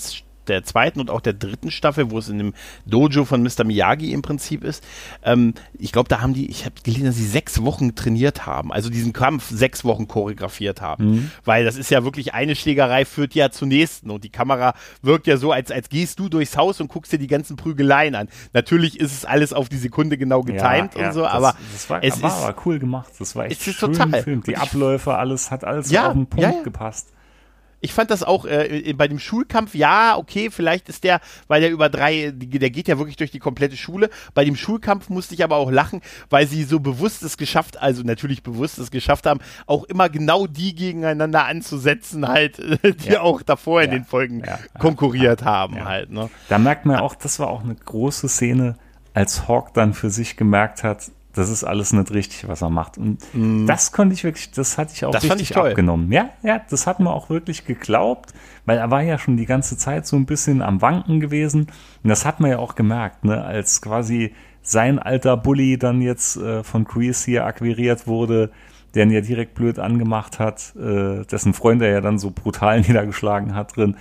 [0.50, 2.54] der zweiten und auch der dritten Staffel, wo es in dem
[2.86, 3.64] Dojo von Mr.
[3.64, 4.84] Miyagi im Prinzip ist.
[5.24, 8.72] Ähm, ich glaube, da haben die, ich habe gelesen, dass sie sechs Wochen trainiert haben,
[8.72, 11.10] also diesen Kampf sechs Wochen choreografiert haben.
[11.10, 11.30] Mhm.
[11.44, 15.26] Weil das ist ja wirklich eine Schlägerei führt ja zur nächsten und die Kamera wirkt
[15.26, 18.28] ja so, als, als gehst du durchs Haus und guckst dir die ganzen Prügeleien an.
[18.52, 21.54] Natürlich ist es alles auf die Sekunde genau getimed ja, ja, und so, das, aber
[21.72, 23.12] das war, es war ist, aber cool gemacht.
[23.18, 24.22] Das war echt schön total.
[24.22, 24.42] Film.
[24.42, 27.12] Die Abläufe, alles hat alles ja, auf den Punkt gepasst
[27.80, 31.70] ich fand das auch äh, bei dem Schulkampf, ja, okay, vielleicht ist der, weil der
[31.70, 34.10] über drei, der geht ja wirklich durch die komplette Schule.
[34.34, 38.02] Bei dem Schulkampf musste ich aber auch lachen, weil sie so bewusst es geschafft, also
[38.02, 42.58] natürlich bewusst es geschafft haben, auch immer genau die gegeneinander anzusetzen, halt,
[43.04, 43.20] die ja.
[43.20, 43.86] auch davor ja.
[43.86, 44.58] in den Folgen ja.
[44.78, 46.10] konkurriert haben, halt.
[46.10, 46.30] Ne?
[46.48, 48.76] Da merkt man auch, das war auch eine große Szene,
[49.14, 52.98] als Hawk dann für sich gemerkt hat, das ist alles nicht richtig, was er macht.
[52.98, 53.66] Und mm.
[53.66, 56.10] das konnte ich wirklich, das hatte ich auch das richtig ich abgenommen.
[56.10, 58.32] Ja, ja, das hat man auch wirklich geglaubt,
[58.66, 61.68] weil er war ja schon die ganze Zeit so ein bisschen am Wanken gewesen.
[62.02, 66.36] Und das hat man ja auch gemerkt, ne, als quasi sein alter Bully dann jetzt
[66.36, 68.50] äh, von Kreese hier akquiriert wurde,
[68.94, 72.80] der ihn ja direkt blöd angemacht hat, äh, dessen Freund er ja dann so brutal
[72.86, 73.96] niedergeschlagen hat drin.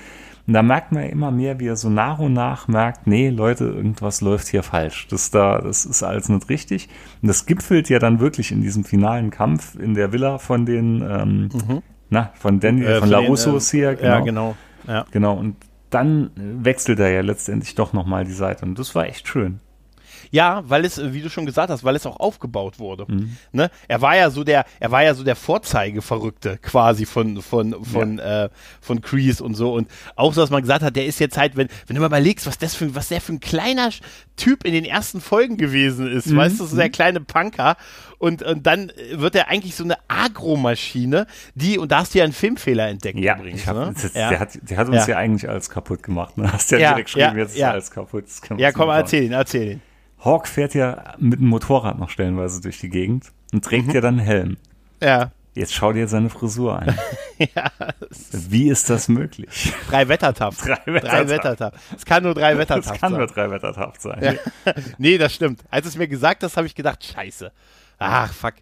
[0.49, 3.29] Und da merkt man ja immer mehr, wie er so nach und nach merkt, nee,
[3.29, 5.05] Leute, irgendwas läuft hier falsch.
[5.11, 6.89] Das da, das ist alles nicht richtig.
[7.21, 11.07] Und das gipfelt ja dann wirklich in diesem finalen Kampf in der Villa von den,
[11.07, 11.83] ähm, mhm.
[12.09, 13.95] na, von Daniel, äh, von LaRussos äh, hier.
[13.95, 14.09] Genau.
[14.09, 14.55] Ja, genau.
[14.87, 15.05] Ja.
[15.11, 15.37] Genau.
[15.37, 15.55] Und
[15.91, 18.65] dann wechselt er ja letztendlich doch nochmal die Seite.
[18.65, 19.59] Und das war echt schön.
[20.31, 23.05] Ja, weil es, wie du schon gesagt hast, weil es auch aufgebaut wurde.
[23.07, 23.37] Mhm.
[23.51, 23.69] Ne?
[23.87, 28.17] Er war ja so der, er war ja so der Vorzeigeverrückte quasi von von von
[28.17, 28.45] ja.
[28.45, 28.49] äh,
[28.81, 31.57] von Crease und so und auch so, was man gesagt hat, der ist jetzt halt,
[31.57, 33.89] wenn wenn du mal überlegst, was das für was der für ein kleiner
[34.35, 36.37] Typ in den ersten Folgen gewesen ist, mhm.
[36.37, 36.91] weißt du, so der mhm.
[36.91, 37.75] kleine Punker
[38.19, 41.25] und, und dann wird er eigentlich so eine Agromaschine,
[41.55, 43.65] die, und da hast du ja einen Filmfehler entdeckt ja, übrigens.
[43.65, 43.93] Hab, ne?
[43.93, 44.29] das, ja.
[44.29, 45.13] Der, hat, der hat uns ja.
[45.13, 46.37] ja eigentlich als kaputt gemacht.
[46.37, 46.51] Ne?
[46.51, 47.71] Hast ja, ja direkt geschrieben, jetzt ja.
[47.71, 48.25] als kaputt.
[48.57, 49.81] Ja, komm, erzähl ihn, erzähl ihn.
[50.23, 53.93] Hawk fährt ja mit dem Motorrad noch stellenweise durch die Gegend und trägt mhm.
[53.93, 54.57] ja dann einen Helm.
[55.01, 55.31] Ja.
[55.55, 56.95] Jetzt schau dir seine Frisur an.
[57.37, 57.71] ja,
[58.31, 59.73] Wie ist das möglich?
[59.89, 60.65] Drei Wettertaft.
[60.65, 61.77] Drei Wettertaft.
[61.95, 62.95] Es kann nur drei Wettertaft sein.
[62.95, 64.39] Es kann nur drei Wettertaft sein.
[64.65, 64.73] Ja.
[64.97, 65.63] nee, das stimmt.
[65.71, 67.51] Als es mir gesagt hast, habe ich gedacht, scheiße.
[67.97, 68.53] Ach, fuck.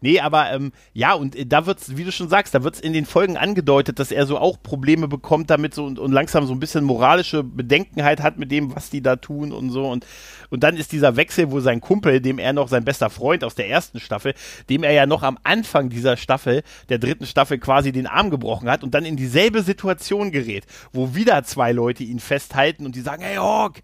[0.00, 2.92] Nee, aber ähm, ja, und äh, da wird's, wie du schon sagst, da wird's in
[2.92, 6.52] den Folgen angedeutet, dass er so auch Probleme bekommt damit so und, und langsam so
[6.52, 9.86] ein bisschen moralische Bedenkenheit hat mit dem, was die da tun und so.
[9.86, 10.06] Und,
[10.50, 13.54] und dann ist dieser Wechsel, wo sein Kumpel, dem er noch sein bester Freund aus
[13.54, 14.34] der ersten Staffel,
[14.68, 18.68] dem er ja noch am Anfang dieser Staffel, der dritten Staffel, quasi den Arm gebrochen
[18.68, 23.00] hat und dann in dieselbe Situation gerät, wo wieder zwei Leute ihn festhalten und die
[23.00, 23.82] sagen, hey Hawk,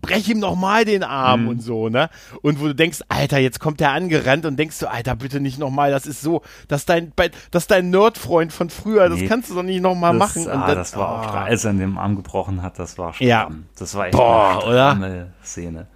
[0.00, 1.48] brech ihm noch mal den Arm mhm.
[1.48, 2.10] und so, ne?
[2.42, 5.58] Und wo du denkst, Alter, jetzt kommt der angerannt und denkst du, Alter, bitte nicht
[5.58, 7.12] noch mal, das ist so, dass dein,
[7.50, 10.36] das ist dein Nerdfreund von früher, das nee, kannst du doch nicht noch mal das,
[10.36, 10.48] machen.
[10.48, 11.26] Ah, dann, das war oh.
[11.26, 13.50] auch, als er in dem Arm gebrochen hat, das war schon, ja.
[13.78, 15.86] das war echt Boah, eine Szene.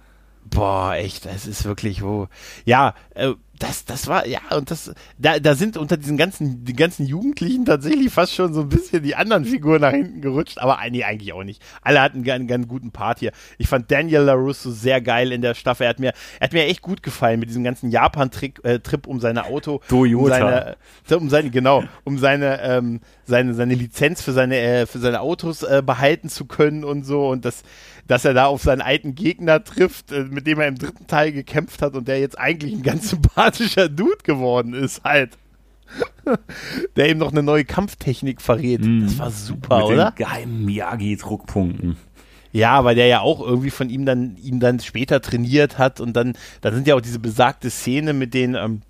[0.45, 2.27] Boah, echt, das ist wirklich wo.
[2.65, 6.73] Ja, äh, das, das war, ja, und das, da, da sind unter diesen ganzen, die
[6.73, 10.79] ganzen Jugendlichen tatsächlich fast schon so ein bisschen die anderen Figuren nach hinten gerutscht, aber
[10.89, 11.61] nee, eigentlich auch nicht.
[11.81, 13.31] Alle hatten einen ganz guten Part hier.
[13.59, 15.83] Ich fand Daniel LaRusso sehr geil in der Staffel.
[15.83, 19.05] Er hat mir, er hat mir echt gut gefallen mit diesem ganzen Japan-Trip äh, Trip
[19.07, 19.81] um seine Auto.
[19.87, 20.23] Toyota.
[20.23, 24.99] Um seine, um seine, genau, um seine, ähm, seine, seine Lizenz für seine, äh, für
[24.99, 27.29] seine Autos äh, behalten zu können und so.
[27.29, 27.63] Und das,
[28.07, 31.31] dass er da auf seinen alten Gegner trifft, äh, mit dem er im dritten Teil
[31.31, 35.37] gekämpft hat und der jetzt eigentlich ein ganz sympathischer Dude geworden ist, halt.
[36.95, 38.81] der ihm noch eine neue Kampftechnik verrät.
[38.81, 40.11] Mm, das war super, mit oder?
[40.11, 41.97] Den geheimen Miyagi-Druckpunkten.
[42.51, 46.13] Ja, weil der ja auch irgendwie von ihm dann, ihn dann später trainiert hat und
[46.13, 48.81] dann, da sind ja auch diese besagte Szene mit den, ähm,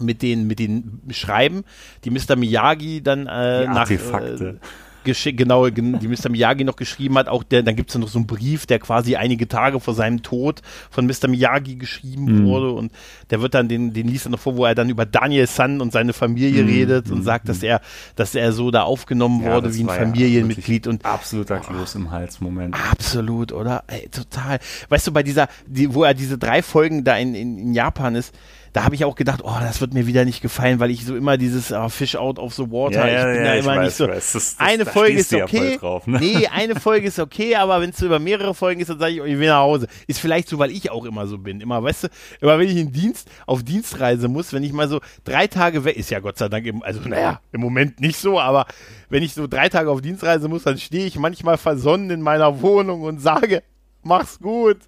[0.00, 1.64] mit den, mit den Schreiben,
[2.04, 2.36] die Mr.
[2.36, 4.60] Miyagi dann äh, nach, Artefakte.
[4.60, 4.66] Äh,
[5.04, 6.28] genau, die Mr.
[6.30, 7.28] Miyagi noch geschrieben hat.
[7.28, 10.22] Auch der, dann gibt es noch so einen Brief, der quasi einige Tage vor seinem
[10.22, 11.28] Tod von Mr.
[11.28, 12.46] Miyagi geschrieben mhm.
[12.46, 12.72] wurde.
[12.72, 12.92] Und
[13.30, 15.80] der wird dann, den, den liest er noch vor, wo er dann über Daniel San
[15.80, 16.68] und seine Familie mhm.
[16.68, 17.22] redet und mhm.
[17.24, 17.80] sagt, dass er,
[18.16, 20.86] dass er so da aufgenommen ja, wurde wie ein Familienmitglied.
[20.86, 22.74] Ja und absoluter Kloß im Hals-Moment.
[22.90, 23.84] Absolut, oder?
[23.86, 24.58] Ey, total.
[24.88, 28.14] Weißt du, bei dieser, die, wo er diese drei Folgen da in, in, in Japan
[28.14, 28.34] ist,
[28.72, 31.14] da habe ich auch gedacht, oh, das wird mir wieder nicht gefallen, weil ich so
[31.14, 33.84] immer dieses oh, Fish out of the water, ja, ich bin ja, da immer weiß,
[33.84, 34.06] nicht so.
[34.06, 35.76] Das, das, eine Folge ist okay.
[35.76, 36.18] Drauf, ne?
[36.18, 39.12] Nee, eine Folge ist okay, aber wenn es so über mehrere Folgen ist, dann sage
[39.12, 39.88] ich, oh, ich will nach Hause.
[40.06, 41.60] Ist vielleicht so, weil ich auch immer so bin.
[41.60, 42.08] Immer, weißt du,
[42.40, 45.96] immer wenn ich in Dienst, auf Dienstreise muss, wenn ich mal so drei Tage weg,
[45.96, 48.66] ist ja Gott sei Dank, im, also naja, im Moment nicht so, aber
[49.10, 52.62] wenn ich so drei Tage auf Dienstreise muss, dann stehe ich manchmal versonnen in meiner
[52.62, 53.62] Wohnung und sage,
[54.02, 54.78] mach's gut.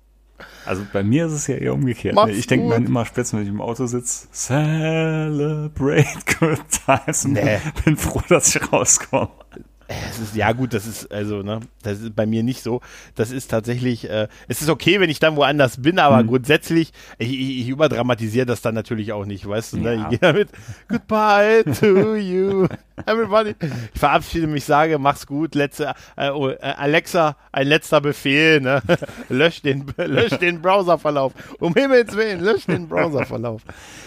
[0.67, 2.15] Also bei mir ist es ja eher umgekehrt.
[2.15, 2.33] Ne?
[2.33, 6.07] Ich denke mir immer spätestens, wenn ich im Auto sitze, celebrate
[6.39, 7.25] good times.
[7.27, 7.59] Nee.
[7.85, 9.29] Bin froh, dass ich rauskomme.
[10.11, 12.81] Es ist, ja gut, das ist also, ne, das ist bei mir nicht so.
[13.15, 16.29] Das ist tatsächlich, äh, es ist okay, wenn ich dann woanders bin, aber mhm.
[16.29, 19.95] grundsätzlich, ich, ich, ich, überdramatisiere das dann natürlich auch nicht, weißt du, ne?
[19.95, 20.49] Ich gehe damit,
[20.89, 22.67] goodbye to you,
[23.07, 23.55] everybody.
[23.93, 28.83] Ich verabschiede mich, sage, mach's gut, letzte, äh, oh, äh, Alexa, ein letzter Befehl, ne?
[29.29, 31.33] lösch den, lösch den Browserverlauf.
[31.59, 33.63] Um Himmels Willen, lösch den Browserverlauf.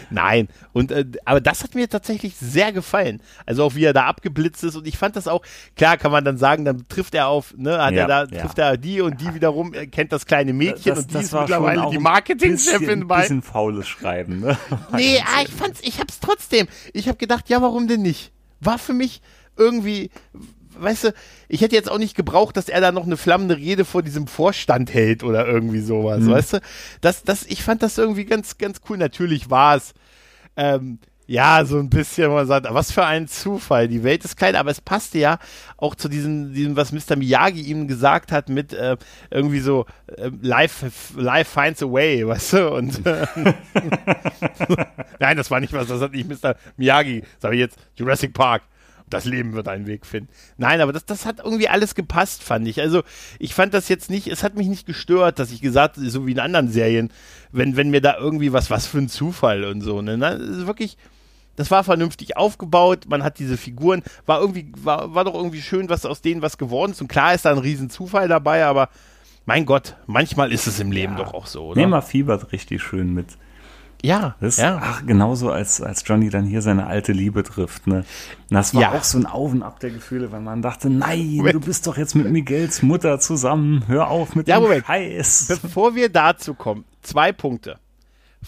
[0.09, 3.21] Nein, und, äh, aber das hat mir tatsächlich sehr gefallen.
[3.45, 5.41] Also auch wie er da abgeblitzt ist und ich fand das auch,
[5.77, 8.41] Klar kann man dann sagen, dann trifft er auf, ne, hat ja, er da, ja.
[8.41, 11.33] trifft er die und die wiederum er kennt das kleine Mädchen das, und die ist
[11.33, 13.15] mittlerweile die Marketingchefin bei.
[13.15, 14.57] Ein bisschen faules Schreiben, ne?
[14.93, 16.67] nee, ah, ich fand's, ich hab's trotzdem.
[16.93, 18.31] Ich hab gedacht, ja, warum denn nicht?
[18.59, 19.21] War für mich
[19.55, 20.09] irgendwie,
[20.79, 21.13] weißt du,
[21.47, 24.25] ich hätte jetzt auch nicht gebraucht, dass er da noch eine flammende Rede vor diesem
[24.25, 26.31] Vorstand hält oder irgendwie sowas, mhm.
[26.31, 26.61] weißt du?
[27.01, 28.97] Das, das, ich fand das irgendwie ganz, ganz cool.
[28.97, 29.93] Natürlich war es,
[30.55, 30.97] ähm,
[31.27, 33.89] ja, so ein bisschen, man sagt, was für ein Zufall.
[33.89, 35.39] Die Welt ist klein, aber es passte ja
[35.75, 37.17] auch zu diesem, diesem was Mr.
[37.17, 38.95] Miyagi ihm gesagt hat, mit äh,
[39.29, 42.73] irgendwie so äh, life, life finds a way, weißt du?
[42.73, 43.27] Und äh,
[45.19, 46.55] nein, das war nicht was, das hat nicht Mr.
[46.77, 48.63] Miyagi, sag ich jetzt, Jurassic Park
[49.09, 50.29] das Leben wird einen Weg finden.
[50.57, 52.81] Nein, aber das, das hat irgendwie alles gepasst, fand ich.
[52.81, 53.03] Also
[53.39, 56.33] ich fand das jetzt nicht, es hat mich nicht gestört, dass ich gesagt, so wie
[56.33, 57.09] in anderen Serien,
[57.53, 60.17] wenn, wenn mir da irgendwie was, was für ein Zufall und so, ne?
[60.17, 60.97] Das ist wirklich,
[61.57, 65.89] das war vernünftig aufgebaut, man hat diese Figuren, war irgendwie, war, war doch irgendwie schön,
[65.89, 67.01] was aus denen was geworden ist.
[67.01, 68.89] Und klar ist da ein Riesenzufall dabei, aber
[69.45, 71.23] mein Gott, manchmal ist es im Leben ja.
[71.23, 71.81] doch auch so, oder?
[71.81, 73.27] Nee, man fiebert richtig schön mit.
[74.03, 74.79] Ja, das, ja.
[74.79, 78.05] Ach, genauso als, als Johnny dann hier seine alte Liebe trifft, ne?
[78.49, 78.91] Und das war ja.
[78.91, 81.55] auch so ein Auf und Ab der Gefühle, weil man dachte, nein, Moment.
[81.55, 84.85] du bist doch jetzt mit Miguels Mutter zusammen, hör auf mit ja, dem Moment.
[84.85, 85.59] Scheiß.
[85.63, 87.79] Bevor wir dazu kommen, zwei Punkte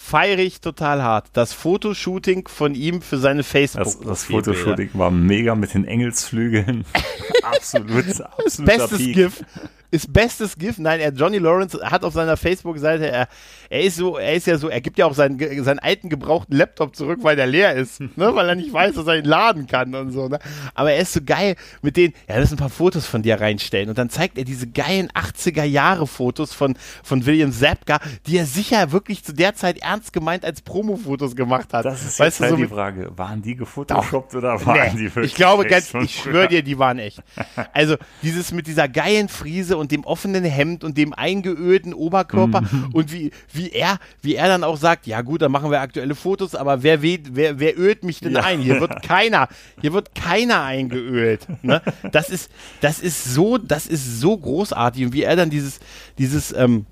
[0.00, 1.28] feiere ich total hart.
[1.34, 6.84] Das Fotoshooting von ihm für seine facebook Das, das Fotoshooting war mega mit den Engelsflügeln.
[7.42, 8.66] absolut, absolut.
[8.66, 9.14] Bestes Peak.
[9.14, 9.44] GIF
[9.90, 10.78] ist bestes Gift.
[10.78, 13.28] Nein, er, Johnny Lawrence hat auf seiner Facebook-Seite, er,
[13.68, 16.56] er ist so, er ist ja so, er gibt ja auch seinen, seinen alten gebrauchten
[16.56, 19.66] Laptop zurück, weil der leer ist, ne, weil er nicht weiß, dass er ihn laden
[19.66, 20.38] kann und so, ne.
[20.74, 23.88] Aber er ist so geil mit denen, ja, lass ein paar Fotos von dir reinstellen
[23.88, 28.46] und dann zeigt er diese geilen 80er Jahre Fotos von, von William Zapka, die er
[28.46, 31.84] sicher wirklich zu der Zeit ernst gemeint als Promo-Fotos gemacht hat.
[31.84, 35.14] Das ist weißt jetzt halt so die Frage, waren die gefotoshoppt oder waren nee, die
[35.14, 37.22] wirklich Ich glaube ganz, ich schwöre dir, die waren echt.
[37.72, 42.90] Also, dieses mit dieser geilen Frise und dem offenen Hemd und dem eingeölten Oberkörper mhm.
[42.92, 46.14] und wie, wie er, wie er dann auch sagt, ja gut, dann machen wir aktuelle
[46.14, 48.42] Fotos, aber wer weht, wer, wer ölt mich denn ja.
[48.42, 48.60] ein?
[48.60, 49.48] Hier wird keiner,
[49.80, 51.46] hier wird keiner eingeölt.
[51.62, 51.82] Ne?
[52.12, 52.50] Das ist,
[52.80, 55.80] das ist so, das ist so großartig und wie er dann dieses,
[56.18, 56.86] dieses, ähm,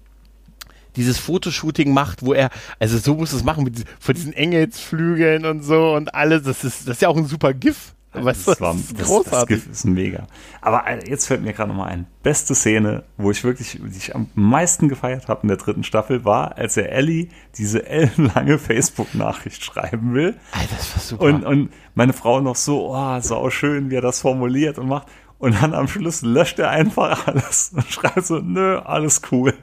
[0.96, 5.62] dieses Fotoshooting macht, wo er, also so muss es machen mit von diesen Engelsflügeln und
[5.62, 6.42] so und alles.
[6.42, 7.94] Das ist, das ist ja auch ein super GIF.
[8.12, 9.58] Weißt das, war, das, großartig.
[9.58, 10.26] Das, das ist mega.
[10.62, 12.06] Aber äh, jetzt fällt mir gerade noch mal ein.
[12.22, 16.24] Beste Szene, wo ich wirklich, die ich am meisten gefeiert habe in der dritten Staffel,
[16.24, 20.36] war, als er Ellie diese ellenlange Facebook-Nachricht schreiben will.
[20.52, 21.24] Alter, das war super.
[21.24, 25.08] Und, und meine Frau noch so, oh, sau schön, wie er das formuliert und macht.
[25.38, 29.54] Und dann am Schluss löscht er einfach alles und schreibt so, nö, alles cool.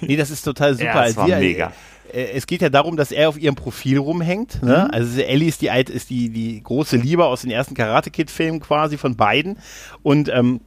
[0.00, 0.86] Nee, das ist total super.
[0.86, 1.72] Ja, das war mega.
[2.12, 4.62] Äh, es geht ja darum, dass er auf ihrem Profil rumhängt.
[4.62, 4.84] Ne?
[4.86, 4.94] Mhm.
[4.94, 8.60] Also Ellie ist die ist die, die große Liebe aus den ersten Karate Kid Filmen
[8.60, 9.58] quasi von beiden
[10.02, 10.60] und ähm,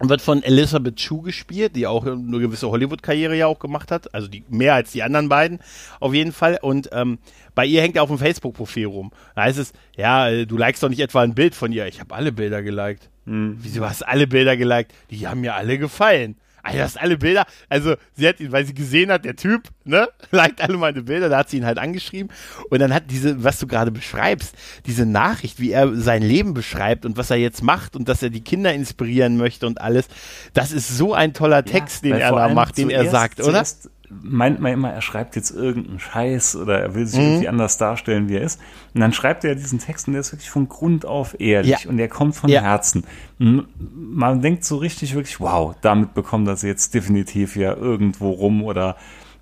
[0.00, 4.28] wird von Elizabeth Chu gespielt, die auch eine gewisse Hollywood-Karriere ja auch gemacht hat, also
[4.28, 5.58] die mehr als die anderen beiden
[5.98, 6.58] auf jeden Fall.
[6.62, 7.18] Und ähm,
[7.54, 9.10] bei ihr hängt er auf dem Facebook-Profil rum.
[9.34, 11.86] Da heißt es, ja, du likest doch nicht etwa ein Bild von ihr.
[11.86, 13.10] Ich habe alle Bilder geliked.
[13.24, 13.58] Mhm.
[13.60, 14.92] Wieso hast du alle Bilder geliked?
[15.10, 16.36] Die haben mir alle gefallen.
[16.62, 20.08] Also das alle Bilder, also sie hat ihn, weil sie gesehen hat, der Typ, ne,
[20.30, 22.30] liked alle meine Bilder, da hat sie ihn halt angeschrieben.
[22.70, 24.54] Und dann hat diese, was du gerade beschreibst,
[24.86, 28.30] diese Nachricht, wie er sein Leben beschreibt und was er jetzt macht und dass er
[28.30, 30.08] die Kinder inspirieren möchte und alles,
[30.54, 33.64] das ist so ein toller Text, ja, den er da macht, den er sagt, oder?
[34.10, 37.26] Meint man immer, er schreibt jetzt irgendeinen Scheiß oder er will sich mhm.
[37.26, 38.60] irgendwie anders darstellen, wie er ist.
[38.94, 41.90] Und dann schreibt er diesen Text und der ist wirklich von Grund auf ehrlich ja.
[41.90, 42.62] und der kommt von ja.
[42.62, 43.04] Herzen.
[43.38, 48.96] man denkt so richtig wirklich, wow, damit bekommt das jetzt definitiv ja irgendwo rum oder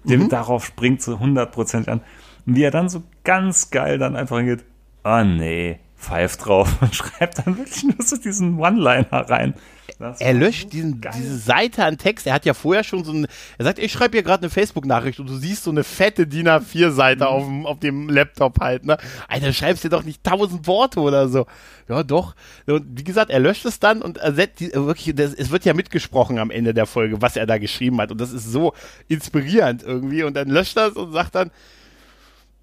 [0.04, 0.28] mhm.
[0.28, 2.00] darauf springt so 100% an.
[2.46, 4.64] Und wie er dann so ganz geil dann einfach geht,
[5.02, 9.54] ah oh nee, pfeift drauf und schreibt dann wirklich nur so diesen One-Liner rein.
[9.98, 12.26] Das er löscht diesen, diese Seite an Text.
[12.26, 13.26] Er hat ja vorher schon so ein,
[13.56, 16.48] er sagt, ich schreibe hier gerade eine Facebook-Nachricht und du siehst so eine fette DIN
[16.48, 17.30] A4-Seite mhm.
[17.30, 18.98] auf, dem, auf dem Laptop halt, ne?
[19.28, 21.46] Alter, schreibst dir doch nicht tausend Worte oder so.
[21.88, 22.34] Ja, doch.
[22.66, 25.72] Und wie gesagt, er löscht es dann und er setzt, wirklich, das, es wird ja
[25.72, 28.10] mitgesprochen am Ende der Folge, was er da geschrieben hat.
[28.10, 28.74] Und das ist so
[29.08, 30.24] inspirierend irgendwie.
[30.24, 31.50] Und dann löscht er es und sagt dann,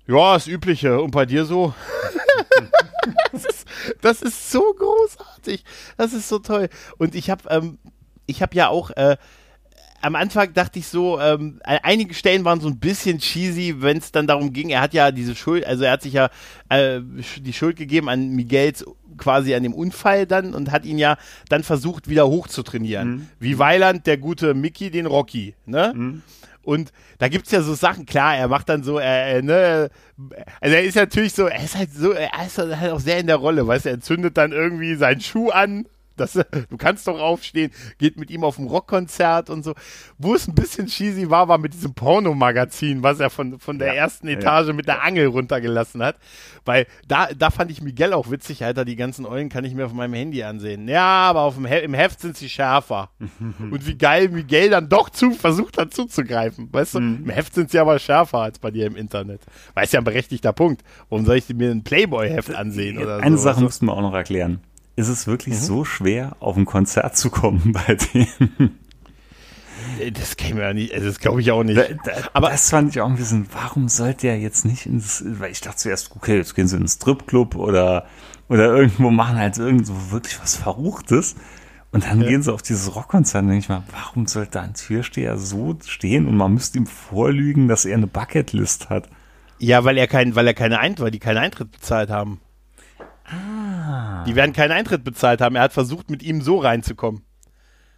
[0.05, 1.01] ja, das Übliche.
[1.01, 1.73] Und bei dir so?
[3.31, 3.67] das, ist,
[4.01, 5.63] das ist so großartig.
[5.97, 6.69] Das ist so toll.
[6.97, 7.77] Und ich habe ähm,
[8.25, 9.17] ich habe ja auch äh,
[10.03, 14.11] am Anfang dachte ich so, ähm, einige Stellen waren so ein bisschen cheesy, wenn es
[14.11, 16.29] dann darum ging, er hat ja diese Schuld, also er hat sich ja
[16.67, 16.99] äh,
[17.37, 18.83] die Schuld gegeben an Miguels
[19.17, 23.09] quasi an dem Unfall dann und hat ihn ja dann versucht, wieder hochzutrainieren.
[23.09, 23.27] Mhm.
[23.39, 25.93] Wie Weiland, der gute Mickey, den Rocky, ne?
[25.95, 26.21] Mhm.
[26.63, 29.89] Und da gibt es ja so Sachen, klar, er macht dann so, äh, ne,
[30.61, 33.27] also er ist natürlich so, er ist halt so, er ist halt auch sehr in
[33.27, 35.85] der Rolle, weißt du, er zündet dann irgendwie seinen Schuh an,
[36.15, 39.73] das, du kannst doch aufstehen, geht mit ihm auf ein Rockkonzert und so.
[40.17, 43.89] Wo es ein bisschen cheesy war, war mit diesem Pornomagazin, was er von, von der
[43.89, 44.73] ja, ersten Etage ja.
[44.73, 46.17] mit der Angel runtergelassen hat.
[46.65, 49.85] Weil da, da fand ich Miguel auch witzig, Alter, die ganzen Eulen kann ich mir
[49.85, 50.87] auf meinem Handy ansehen.
[50.87, 53.09] Ja, aber auf dem He im Heft sind sie schärfer.
[53.59, 56.69] und wie geil Miguel dann doch zu, versucht hat zuzugreifen.
[56.71, 57.23] Weißt du, mhm.
[57.25, 59.41] im Heft sind sie aber schärfer als bei dir im Internet.
[59.73, 60.83] Weil ist ja ein berechtigter Punkt.
[61.09, 64.13] Warum soll ich mir ein Playboy-Heft ansehen oder Eine so, Sache mussten wir auch noch
[64.13, 64.61] erklären
[64.95, 65.59] ist es wirklich mhm.
[65.59, 68.79] so schwer, auf ein Konzert zu kommen bei denen?
[69.99, 71.77] Äh, das käme ja nicht, also das glaube ich auch nicht.
[71.77, 75.23] Da, da, aber das fand ich auch ein bisschen, warum sollte er jetzt nicht ins,
[75.25, 78.05] weil ich dachte zuerst, okay, jetzt gehen sie ins Stripclub oder,
[78.49, 81.35] oder irgendwo machen halt irgendwo wirklich was Verruchtes.
[81.91, 82.27] Und dann ja.
[82.27, 86.27] gehen sie auf dieses Rockkonzert und denke ich mal, warum sollte ein Türsteher so stehen
[86.27, 89.09] und man müsste ihm vorlügen, dass er eine Bucketlist hat?
[89.59, 92.41] Ja, weil er kein, weil er keine Eintritt, weil die keinen Eintritt bezahlt haben.
[93.33, 94.23] Ah.
[94.25, 95.55] Die werden keinen Eintritt bezahlt haben.
[95.55, 97.23] Er hat versucht, mit ihm so reinzukommen.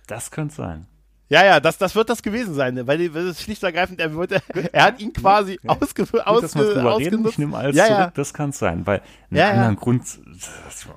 [0.08, 0.88] Das könnte sein.
[1.28, 4.14] Ja, ja, das, das wird das gewesen sein, weil das ist schlicht und ergreifend, er,
[4.14, 5.72] wollte, er hat ihn quasi ja.
[5.72, 7.32] ausge, ausge, ausgenutzt.
[7.32, 8.12] Ich nehme alles ja, zurück, ja.
[8.14, 10.04] das kann es sein, weil einen ja, anderen Grund.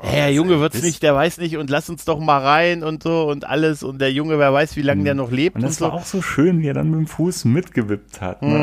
[0.03, 2.83] Oh, ja, der Junge wird's nicht, der weiß nicht und lass uns doch mal rein
[2.83, 5.05] und so und alles und der Junge, wer weiß, wie lange mhm.
[5.07, 5.57] der noch lebt.
[5.57, 5.97] Und das und war so.
[5.97, 8.43] auch so schön, wie er dann mit dem Fuß mitgewippt hat.
[8.43, 8.59] Ne?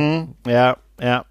[0.45, 0.51] Mhm.
[0.51, 1.25] Ja, ja.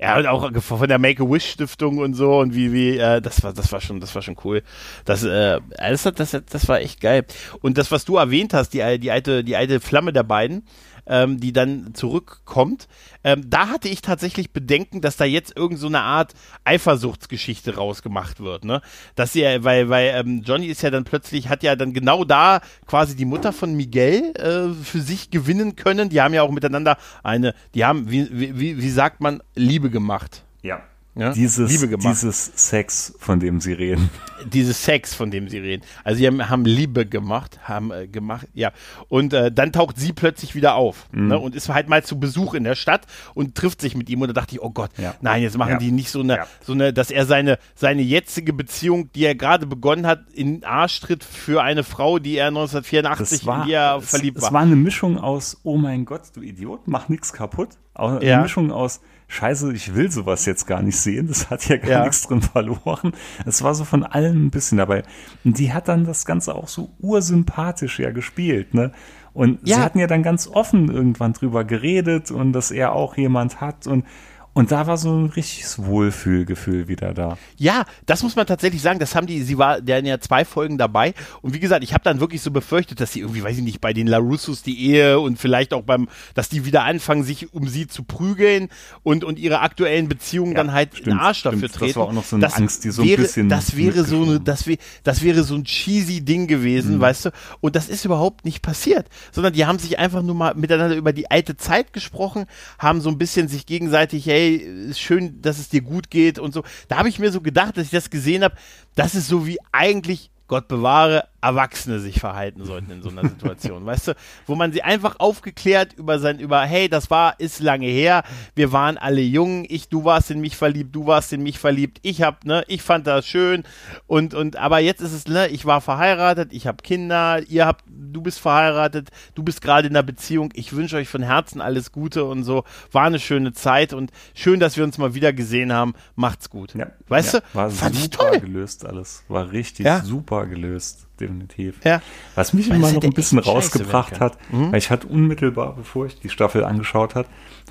[0.00, 3.70] Ja, und auch von der Make-A-Wish-Stiftung und so und wie, wie, äh, das war, das
[3.70, 4.62] war schon, das war schon cool.
[5.04, 7.26] Das, äh, das, das, das war echt geil.
[7.60, 10.64] Und das, was du erwähnt hast, die, die alte, die alte Flamme der beiden,
[11.10, 12.88] ähm, die dann zurückkommt.
[13.24, 16.32] Ähm, da hatte ich tatsächlich Bedenken, dass da jetzt irgend so eine Art
[16.64, 18.80] Eifersuchtsgeschichte rausgemacht wird, ne?
[19.16, 22.60] Dass sie, weil, weil ähm, Johnny ist ja dann plötzlich, hat ja dann genau da
[22.86, 26.08] quasi die Mutter von Miguel äh, für sich gewinnen können.
[26.08, 30.44] Die haben ja auch miteinander eine, die haben, wie, wie, wie sagt man, Liebe gemacht.
[30.62, 30.80] Ja.
[31.16, 31.32] Ja?
[31.32, 32.06] Dieses, Liebe gemacht.
[32.14, 34.10] dieses Sex, von dem sie reden.
[34.46, 35.82] Dieses Sex, von dem sie reden.
[36.04, 38.70] Also sie haben, haben Liebe gemacht, haben äh, gemacht, ja.
[39.08, 41.28] Und äh, dann taucht sie plötzlich wieder auf mhm.
[41.28, 41.38] ne?
[41.38, 44.22] und ist halt mal zu Besuch in der Stadt und trifft sich mit ihm.
[44.22, 45.14] Und da dachte ich, oh Gott, ja.
[45.20, 45.78] nein, jetzt machen ja.
[45.78, 46.46] die nicht so eine, ja.
[46.64, 51.00] so eine, dass er seine, seine jetzige Beziehung, die er gerade begonnen hat, in Arsch
[51.00, 54.48] tritt für eine Frau, die er 1984 war, in die er verliebt es, war.
[54.48, 57.70] Es war eine Mischung aus, oh mein Gott, du Idiot, mach nichts kaputt.
[57.94, 59.00] Eine Mischung aus,
[59.30, 62.02] scheiße, ich will sowas jetzt gar nicht sehen, das hat ja gar ja.
[62.02, 63.12] nichts drin verloren.
[63.46, 65.04] Es war so von allem ein bisschen dabei.
[65.44, 68.92] Und die hat dann das Ganze auch so ursympathisch ja gespielt, ne?
[69.32, 69.76] Und ja.
[69.76, 73.86] sie hatten ja dann ganz offen irgendwann drüber geredet und dass er auch jemand hat
[73.86, 74.04] und
[74.52, 77.38] und da war so ein richtiges Wohlfühlgefühl wieder da.
[77.56, 78.98] Ja, das muss man tatsächlich sagen.
[78.98, 81.14] Das haben die, sie war, der ja zwei Folgen dabei.
[81.40, 83.80] Und wie gesagt, ich habe dann wirklich so befürchtet, dass sie irgendwie, weiß ich nicht,
[83.80, 87.68] bei den LaRussos die Ehe und vielleicht auch beim, dass die wieder anfangen, sich um
[87.68, 88.70] sie zu prügeln
[89.04, 91.54] und, und ihre aktuellen Beziehungen ja, dann halt stimmt, in Arsch stimmt.
[91.54, 91.86] dafür treten.
[91.86, 93.48] Das war auch noch so eine das Angst, die so wäre, ein bisschen.
[93.48, 97.00] Das wäre so eine, das, wär, das wäre so ein cheesy Ding gewesen, mhm.
[97.00, 97.30] weißt du?
[97.60, 99.06] Und das ist überhaupt nicht passiert.
[99.30, 102.46] Sondern die haben sich einfach nur mal miteinander über die alte Zeit gesprochen,
[102.80, 104.56] haben so ein bisschen sich gegenseitig, hey, hey,
[104.90, 106.62] ist schön, dass es dir gut geht und so.
[106.88, 108.56] Da habe ich mir so gedacht, dass ich das gesehen habe,
[108.94, 113.86] das ist so wie eigentlich Gott bewahre, Erwachsene sich verhalten sollten in so einer Situation,
[113.86, 114.14] weißt du,
[114.46, 118.24] wo man sie einfach aufgeklärt über sein, über, hey, das war, ist lange her,
[118.54, 121.98] wir waren alle jung, ich, du warst in mich verliebt, du warst in mich verliebt,
[122.02, 123.64] ich hab, ne, ich fand das schön
[124.06, 127.84] und, und, aber jetzt ist es, ne, ich war verheiratet, ich habe Kinder, ihr habt,
[127.86, 131.92] du bist verheiratet, du bist gerade in einer Beziehung, ich wünsche euch von Herzen alles
[131.92, 135.72] Gute und so, war eine schöne Zeit und schön, dass wir uns mal wieder gesehen
[135.72, 136.74] haben, macht's gut.
[136.74, 136.88] Ja.
[137.08, 140.02] Weißt ja, du, war fand super gelöst alles, war richtig ja.
[140.02, 141.76] super gelöst definitiv.
[141.84, 142.00] Ja.
[142.34, 144.72] Was mich immer noch ein bisschen rausgebracht hat, mhm.
[144.72, 147.26] weil ich hatte unmittelbar, bevor ich die Staffel angeschaut hat,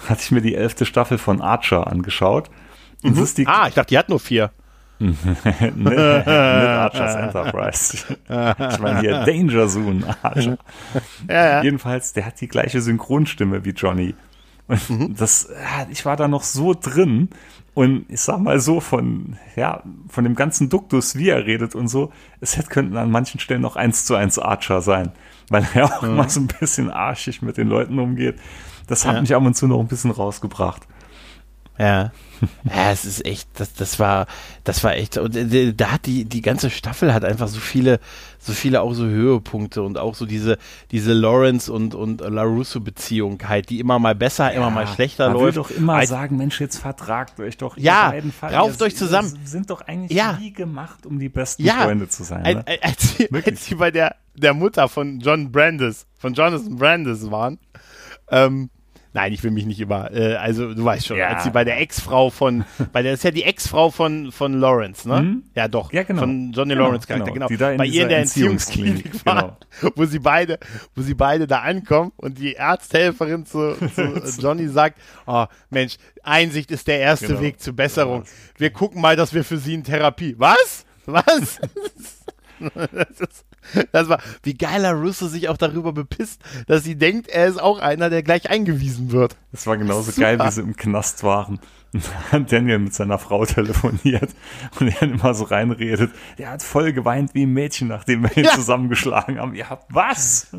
[0.08, 2.50] hatte ich mir die elfte Staffel von Archer angeschaut.
[3.04, 3.28] Mhm.
[3.46, 4.52] ah, ich dachte, die hat nur vier.
[5.00, 8.18] nicht, nicht Archer's Enterprise.
[8.24, 10.58] ich meine hier Danger Zone Archer.
[11.28, 11.64] Ja, ja.
[11.64, 14.14] Jedenfalls, der hat die gleiche Synchronstimme wie Johnny.
[14.68, 15.16] Und mhm.
[15.16, 15.50] das,
[15.90, 17.30] ich war da noch so drin
[17.80, 21.88] und ich sag mal so, von, ja, von dem ganzen Duktus, wie er redet und
[21.88, 22.12] so,
[22.42, 25.14] es hätte, könnten an manchen Stellen noch eins zu eins Archer sein,
[25.50, 26.10] weil er auch mhm.
[26.10, 28.36] immer so ein bisschen arschig mit den Leuten umgeht.
[28.88, 29.22] Das hat ja.
[29.22, 30.90] mich ab und zu noch ein bisschen rausgebracht.
[31.80, 32.12] Ja.
[32.64, 34.26] Ja, es ist echt, das, das war,
[34.64, 38.00] das war echt, und äh, da hat die, die ganze Staffel hat einfach so viele,
[38.38, 40.58] so viele auch so Höhepunkte und auch so diese,
[40.92, 45.34] diese Lawrence und, und LaRusso-Beziehung halt, die immer mal besser, ja, immer mal schlechter man
[45.34, 45.58] läuft.
[45.58, 47.76] Man doch immer als, sagen, Mensch, jetzt vertragt euch doch.
[47.76, 49.38] Ja, rauft euch zusammen.
[49.44, 50.38] Sind doch eigentlich ja.
[50.40, 52.44] nie gemacht, um die besten ja, Freunde zu sein.
[52.44, 52.64] Ne?
[52.66, 57.60] Als, als, als sie bei der, der Mutter von John Brandis, von Jonathan Brandis waren,
[58.32, 58.70] ähm,
[59.14, 60.14] Nein, ich will mich nicht über.
[60.14, 61.30] Äh, also du weißt schon, ja.
[61.30, 65.08] als sie bei der Ex-Frau von, bei der ist ja die Ex-Frau von von Lawrence,
[65.10, 65.22] ne?
[65.22, 65.44] Mhm.
[65.56, 65.92] Ja, doch.
[65.92, 66.22] Ja, genau.
[66.22, 67.48] Von Johnny genau, Lawrence Charakter, genau.
[67.48, 67.78] genau.
[67.78, 69.94] bei ihr in der Entziehungsklinik war, genau.
[69.96, 70.60] wo sie beide,
[70.96, 76.70] wo sie beide da ankommen und die Arzthelferin zu, zu Johnny sagt, oh Mensch, Einsicht
[76.70, 77.42] ist der erste genau.
[77.42, 78.24] Weg zur Besserung.
[78.58, 80.36] Wir gucken mal, dass wir für sie in Therapie.
[80.38, 80.86] Was?
[81.06, 81.60] Was?
[82.92, 83.46] das ist
[83.92, 87.80] das war, wie geiler Russo sich auch darüber bepisst, dass sie denkt, er ist auch
[87.80, 89.36] einer, der gleich eingewiesen wird.
[89.52, 90.22] Das war genauso Super.
[90.22, 91.60] geil, wie sie im Knast waren.
[92.32, 94.30] Und Daniel mit seiner Frau telefoniert
[94.80, 96.12] und er immer so reinredet.
[96.38, 98.52] Der hat voll geweint wie ein Mädchen, nachdem wir ihn ja.
[98.52, 99.56] zusammengeschlagen haben.
[99.56, 100.48] Ihr habt was?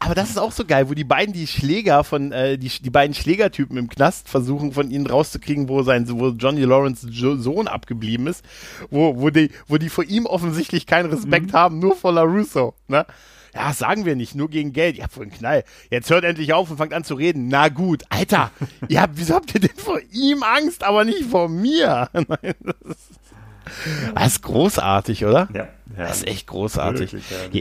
[0.00, 2.90] Aber das ist auch so geil, wo die beiden die Schläger von, äh, die, die
[2.90, 8.26] beiden Schlägertypen im Knast versuchen, von ihnen rauszukriegen, wo sein, wo Johnny Lawrence Sohn abgeblieben
[8.26, 8.44] ist,
[8.90, 11.56] wo, wo die, wo die vor ihm offensichtlich keinen Respekt mhm.
[11.56, 13.06] haben, nur vor LaRusso, ne?
[13.54, 14.98] Ja, sagen wir nicht, nur gegen Geld.
[14.98, 15.64] Ihr habt wohl einen Knall.
[15.90, 17.48] Jetzt hört endlich auf und fangt an zu reden.
[17.48, 18.50] Na gut, Alter,
[18.88, 22.08] ihr habt, wieso habt ihr denn vor ihm Angst, aber nicht vor mir?
[22.12, 22.26] das,
[22.84, 23.20] ist,
[24.14, 25.48] das ist großartig, oder?
[25.52, 25.60] Ja.
[25.64, 27.12] ja das ist echt großartig.
[27.14, 27.60] Wirklich, ja,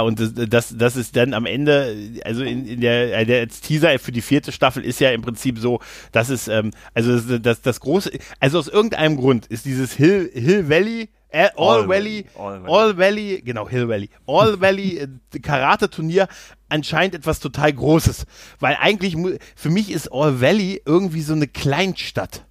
[0.00, 3.98] und das, das, das ist dann am Ende, also in, in der, äh, der Teaser
[3.98, 5.80] für die vierte Staffel ist ja im Prinzip so,
[6.12, 10.30] dass es, ähm, also das, das, das große, also aus irgendeinem Grund ist dieses Hill,
[10.32, 15.38] Hill Valley, All, All, Valley, All, Valley, All Valley, genau, Hill Valley, All Valley äh,
[15.40, 16.28] Karate-Turnier
[16.68, 18.24] anscheinend etwas total Großes.
[18.60, 19.16] Weil eigentlich,
[19.56, 22.45] für mich ist All Valley irgendwie so eine Kleinstadt.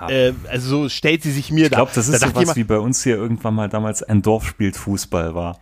[0.00, 0.08] Ja.
[0.08, 2.00] Äh, also so stellt sie sich mir ich glaub, da.
[2.00, 4.46] Ich glaube, das ist da sowas wie bei uns hier irgendwann mal damals ein Dorf
[4.46, 5.58] spielt Fußball war.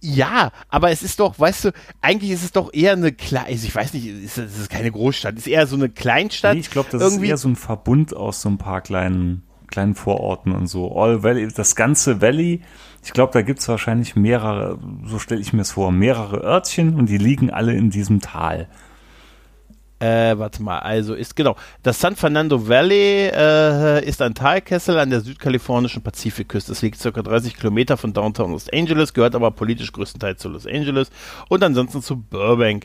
[0.00, 3.66] Ja, aber es ist doch, weißt du, eigentlich ist es doch eher eine kleine, also
[3.66, 6.54] ich weiß nicht, es ist keine Großstadt, es ist eher so eine Kleinstadt.
[6.54, 7.26] Nee, ich glaube, das irgendwie.
[7.26, 10.96] ist eher so ein Verbund aus so ein paar kleinen, kleinen Vororten und so.
[10.96, 12.62] All Valley, das ganze Valley,
[13.04, 16.94] ich glaube, da gibt es wahrscheinlich mehrere, so stelle ich mir es vor, mehrere Örtchen
[16.94, 18.68] und die liegen alle in diesem Tal.
[19.98, 21.56] Äh, warte mal, also ist genau.
[21.82, 26.72] Das San Fernando Valley äh, ist ein Talkessel an der südkalifornischen Pazifikküste.
[26.72, 27.10] Es liegt ca.
[27.10, 31.10] 30 Kilometer von Downtown Los Angeles, gehört aber politisch größtenteils zu Los Angeles
[31.48, 32.84] und ansonsten zu Burbank.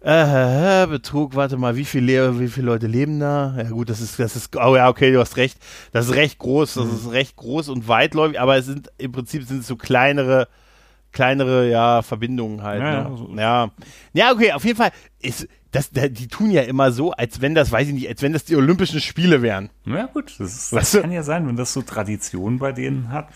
[0.00, 3.54] Äh, Betrug, warte mal, wie viele, wie viele Leute leben da?
[3.56, 5.58] Ja gut, das ist, das ist, oh ja, okay, du hast recht.
[5.92, 6.92] Das ist recht groß, das mhm.
[6.92, 10.48] ist recht groß und weitläufig, aber es sind, im Prinzip sind es so kleinere,
[11.12, 12.82] kleinere, ja, Verbindungen halt.
[12.82, 13.40] Ja, ne?
[13.40, 13.70] ja.
[14.12, 17.72] ja, okay, auf jeden Fall ist, das, die tun ja immer so, als wenn das,
[17.72, 19.70] weiß ich nicht, als wenn das die Olympischen Spiele wären.
[19.86, 23.26] Ja gut, das, das kann ja sein, wenn das so Tradition bei denen hat.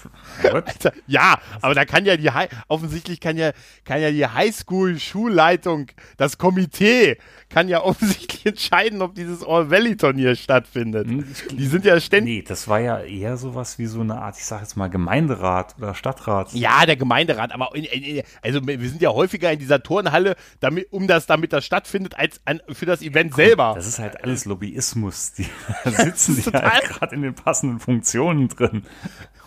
[0.45, 2.31] Alter, ja, aber da kann ja die,
[2.69, 3.51] offensichtlich kann ja,
[3.85, 7.19] kann ja die Highschool-Schulleitung, das Komitee,
[7.51, 11.09] kann ja offensichtlich entscheiden, ob dieses All-Valley-Turnier stattfindet.
[11.09, 12.37] Hm, die sind ja ständig.
[12.37, 15.75] Nee, das war ja eher sowas wie so eine Art, ich sag jetzt mal Gemeinderat
[15.79, 16.53] oder Stadtrat.
[16.53, 20.87] Ja, der Gemeinderat, aber in, in, also wir sind ja häufiger in dieser Turnhalle, damit,
[20.93, 23.73] um das, damit das stattfindet, als an, für das Event selber.
[23.75, 25.33] Das ist halt alles Lobbyismus.
[25.33, 25.47] Die
[25.85, 28.83] ja, sitzen die halt gerade in den passenden Funktionen drin.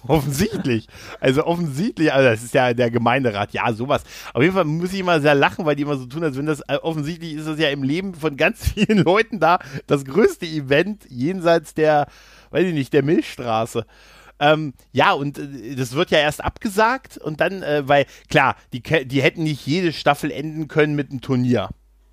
[0.07, 0.87] Offensichtlich.
[1.19, 4.03] Also offensichtlich, also das ist ja der Gemeinderat, ja, sowas.
[4.33, 6.47] Auf jeden Fall muss ich immer sehr lachen, weil die immer so tun, als wenn
[6.47, 10.45] das, äh, offensichtlich ist das ja im Leben von ganz vielen Leuten da das größte
[10.45, 12.07] Event jenseits der,
[12.49, 13.85] weiß ich nicht, der Milchstraße.
[14.39, 18.81] Ähm, ja, und äh, das wird ja erst abgesagt und dann, äh, weil klar, die,
[18.81, 21.69] die hätten nicht jede Staffel enden können mit einem Turnier.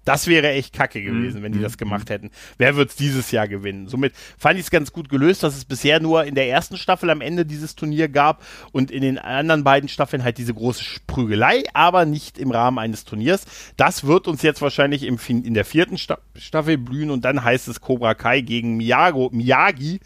[0.09, 1.43] Das wäre echt kacke gewesen, mhm.
[1.45, 2.31] wenn die das gemacht hätten.
[2.57, 3.89] Wer wird es dieses Jahr gewinnen?
[3.89, 7.11] Somit fand ich es ganz gut gelöst, dass es bisher nur in der ersten Staffel
[7.11, 8.43] am Ende dieses Turnier gab
[8.73, 13.05] und in den anderen beiden Staffeln halt diese große Prügelei, aber nicht im Rahmen eines
[13.05, 13.45] Turniers.
[13.77, 17.69] Das wird uns jetzt wahrscheinlich im, in der vierten Sta Staffel blühen und dann heißt
[17.69, 20.01] es Cobra Kai gegen Miyago, Miyagi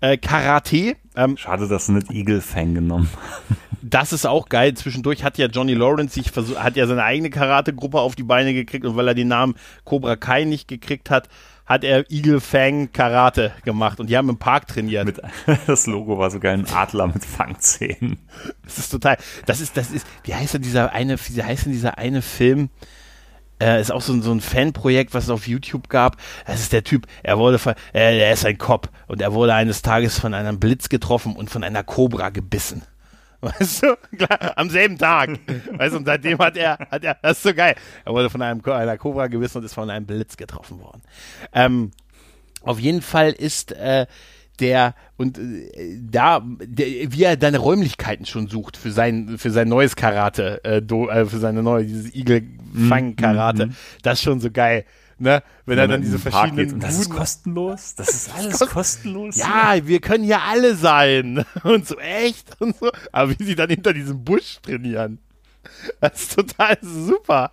[0.00, 0.96] äh, Karate.
[1.16, 3.08] Ähm, Schade, dass sie nicht Eagle Fang genommen
[3.86, 4.74] Das ist auch geil.
[4.74, 8.54] Zwischendurch hat ja Johnny Lawrence sich versucht, hat ja seine eigene Karate-Gruppe auf die Beine
[8.54, 11.28] gekriegt und weil er den Namen Cobra Kai nicht gekriegt hat,
[11.66, 15.04] hat er Eagle Fang Karate gemacht und die haben im Park trainiert.
[15.04, 15.20] Mit,
[15.66, 18.18] das Logo war sogar ein Adler mit Fangzähnen.
[18.64, 21.72] Das ist total, das ist, das ist, wie heißt denn dieser eine, wie heißt denn
[21.72, 22.70] dieser eine Film?
[23.60, 26.16] Äh, ist auch so, so ein Fanprojekt, was es auf YouTube gab.
[26.46, 27.58] Das ist der Typ, er wurde,
[27.92, 31.50] äh, er ist ein Cop und er wurde eines Tages von einem Blitz getroffen und
[31.50, 32.82] von einer Cobra gebissen.
[33.40, 35.38] Weißt du, klar, am selben Tag.
[35.72, 37.76] Weißt du, und seitdem hat er, hat er, das ist so geil.
[38.04, 41.02] Er wurde von einem, einer Cobra gebissen und ist von einem Blitz getroffen worden.
[41.52, 41.90] Ähm,
[42.62, 44.06] auf jeden Fall ist äh,
[44.60, 49.68] der und äh, da der, wie er deine Räumlichkeiten schon sucht für sein für sein
[49.68, 52.42] neues Karate äh, do, äh, für seine neue dieses Igel
[52.88, 53.66] Fang Karate.
[53.66, 53.74] mm -hmm.
[54.02, 54.84] das ist schon so geil
[55.18, 55.42] ne?
[55.64, 57.94] Wenn, wenn er dann diese verschiedenen und das ist kostenlos?
[57.94, 59.36] Das ist alles kost kostenlos?
[59.36, 61.44] Ja wir können hier alle sein.
[61.62, 62.60] Und so echt?
[62.60, 62.90] Und so.
[63.12, 65.18] Aber wie sie dann hinter diesem Busch trainieren.
[66.00, 67.52] Das ist total super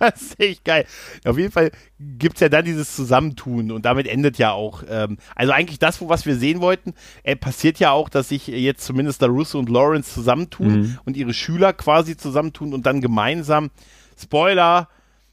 [0.14, 0.86] das ist echt geil.
[1.24, 4.82] Auf jeden Fall gibt es ja dann dieses Zusammentun und damit endet ja auch.
[4.88, 8.84] Ähm, also eigentlich das, was wir sehen wollten, äh, passiert ja auch, dass sich jetzt
[8.84, 10.98] zumindest da Russo und Lawrence zusammentun mhm.
[11.04, 13.70] und ihre Schüler quasi zusammentun und dann gemeinsam,
[14.18, 14.88] Spoiler,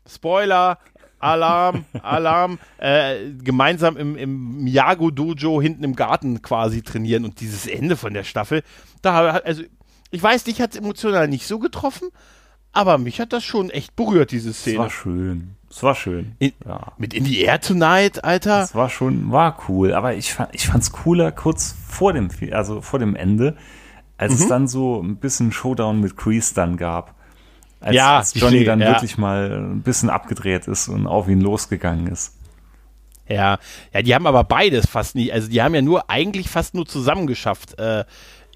[0.05, 0.79] Spoiler,
[1.19, 7.95] Alarm, Alarm, äh, gemeinsam im, im Miyagi-Dojo hinten im Garten quasi trainieren und dieses Ende
[7.95, 8.63] von der Staffel,
[9.01, 9.63] da, also
[10.11, 12.09] ich weiß, dich hat es emotional nicht so getroffen,
[12.77, 14.75] aber mich hat das schon echt berührt, diese Szene.
[14.75, 15.55] Es war schön.
[15.69, 16.35] Es war schön.
[16.37, 16.93] In, ja.
[16.97, 18.61] Mit In the Air Tonight, Alter.
[18.61, 19.93] Es war schon, war cool.
[19.93, 23.57] Aber ich fand, ich fand's cooler kurz vor dem, also vor dem Ende,
[24.17, 24.39] als mhm.
[24.39, 27.15] es dann so ein bisschen Showdown mit Kreese dann gab.
[27.79, 28.89] Als, ja, als Johnny dann ja.
[28.89, 32.35] wirklich mal ein bisschen abgedreht ist und auf ihn losgegangen ist.
[33.27, 33.57] Ja,
[33.91, 36.85] ja, die haben aber beides fast nie, also die haben ja nur eigentlich fast nur
[36.85, 38.05] zusammen geschafft, äh,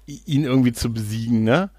[0.06, 1.70] ihn irgendwie zu besiegen, ne?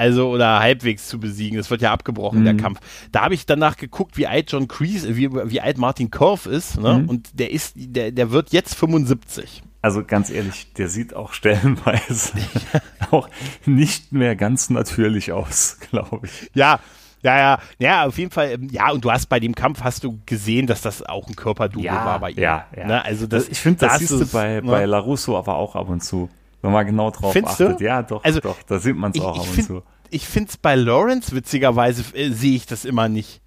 [0.00, 1.58] Also oder halbwegs zu besiegen.
[1.58, 2.44] Das wird ja abgebrochen, mhm.
[2.44, 2.80] der Kampf.
[3.12, 6.80] Da habe ich danach geguckt, wie alt John Kreese, wie, wie alt Martin Korf ist,
[6.80, 7.00] ne?
[7.00, 7.08] Mhm.
[7.08, 9.62] Und der ist, der, der wird jetzt 75.
[9.82, 12.32] Also ganz ehrlich, der sieht auch stellenweise
[13.10, 13.28] auch
[13.66, 16.50] nicht mehr ganz natürlich aus, glaube ich.
[16.54, 16.80] Ja,
[17.22, 18.52] ja, ja, ja, auf jeden Fall.
[18.52, 21.36] Ähm, ja, und du hast bei dem Kampf hast du gesehen, dass das auch ein
[21.36, 22.38] Körperduo ja, war bei ihm.
[22.38, 22.86] Ja, ja.
[22.86, 23.04] Ne?
[23.04, 24.62] Also das, ich finde, das, das siehst du bei, ne?
[24.62, 26.30] bei LaRusso aber auch ab und zu.
[26.62, 27.80] Wenn man genau drauf Findest achtet.
[27.80, 27.84] Du?
[27.84, 28.56] Ja, doch, also, doch.
[28.66, 29.82] Da sieht man es auch ab und zu.
[30.10, 33.40] Ich finde es bei Lawrence, witzigerweise, äh, sehe ich das immer nicht.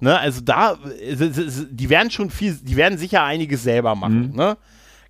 [0.00, 0.18] Ne?
[0.18, 4.30] Also da, die werden schon viel, die werden sicher einiges selber machen.
[4.30, 4.36] Mhm.
[4.36, 4.56] Ne?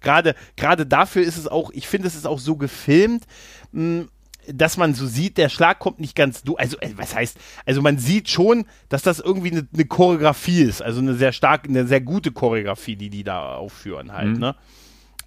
[0.03, 3.25] Gerade, gerade dafür ist es auch, ich finde, es ist auch so gefilmt,
[3.73, 4.09] mh, hm,
[4.49, 6.57] dass man so sieht, der Schlag kommt nicht ganz du.
[6.57, 10.83] Also, äh, was heißt, also man sieht schon, dass das irgendwie eine, eine Choreografie ist.
[10.83, 14.31] Also eine sehr starke, eine sehr gute Choreografie, die die da aufführen halt.
[14.31, 14.39] Mhm.
[14.39, 14.57] Ne?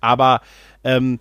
[0.01, 0.41] Aber
[0.84, 1.20] ähm,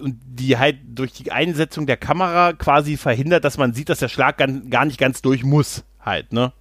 [0.00, 4.08] und die halt durch die Einsetzung der Kamera quasi verhindert, dass man sieht, dass der
[4.08, 4.38] Schlag
[4.70, 6.52] gar nicht ganz durch muss, halt, ne?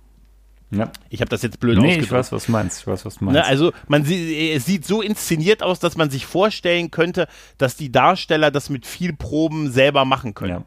[0.71, 0.91] Ja.
[1.09, 2.05] Ich habe das jetzt blöd nee, ausgedrückt.
[2.05, 2.81] ich weiß, was du meinst.
[2.81, 3.41] Ich weiß, was du ne, meinst.
[3.41, 7.75] Ne, also man sieht, es sieht so inszeniert aus, dass man sich vorstellen könnte, dass
[7.75, 10.63] die Darsteller das mit viel Proben selber machen können.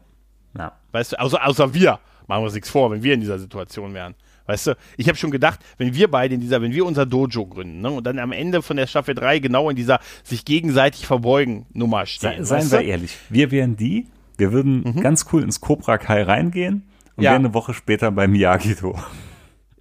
[0.55, 0.61] Ja.
[0.61, 0.71] ja.
[0.91, 1.99] Weißt du, außer, außer wir.
[2.27, 4.15] Machen wir uns nichts vor, wenn wir in dieser Situation wären.
[4.47, 7.45] Weißt du, ich habe schon gedacht, wenn wir beide in dieser, wenn wir unser Dojo
[7.45, 11.05] gründen ne, und dann am Ende von der Staffel 3 genau in dieser sich gegenseitig
[11.05, 12.45] verbeugen Nummer stehen.
[12.45, 15.01] Sei, seien wir ehrlich, wir wären die, wir würden mhm.
[15.01, 16.83] ganz cool ins Cobra Kai reingehen
[17.15, 17.31] und ja.
[17.31, 18.97] wären eine Woche später beim Miyagi-Do.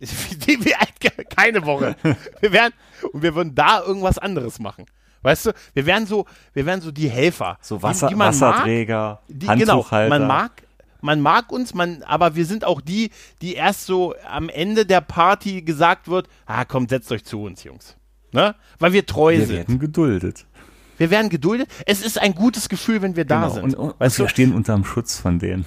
[1.37, 1.97] Keine Woche.
[2.41, 2.73] Wir wären,
[3.13, 4.87] und wir würden da irgendwas anderes machen.
[5.23, 7.59] Weißt du, wir wären so, wir wären so die Helfer.
[7.61, 10.15] So Wasser, die, die Wasserträger, mag, die, Handtuchhalter.
[10.15, 10.63] Genau, man mag,
[11.07, 15.01] man mag uns, man, aber wir sind auch die, die erst so am Ende der
[15.01, 17.97] Party gesagt wird, ah, komm, setzt euch zu uns, Jungs.
[18.33, 18.55] Ne?
[18.79, 19.51] Weil wir treu wir sind.
[19.51, 20.47] Wir werden geduldet.
[20.99, 21.69] Wir werden geduldet.
[21.87, 23.55] Es ist ein gutes Gefühl, wenn wir da genau.
[23.55, 23.65] sind.
[23.65, 24.31] Und, und, weißt wir du?
[24.31, 25.65] stehen unterm Schutz von denen.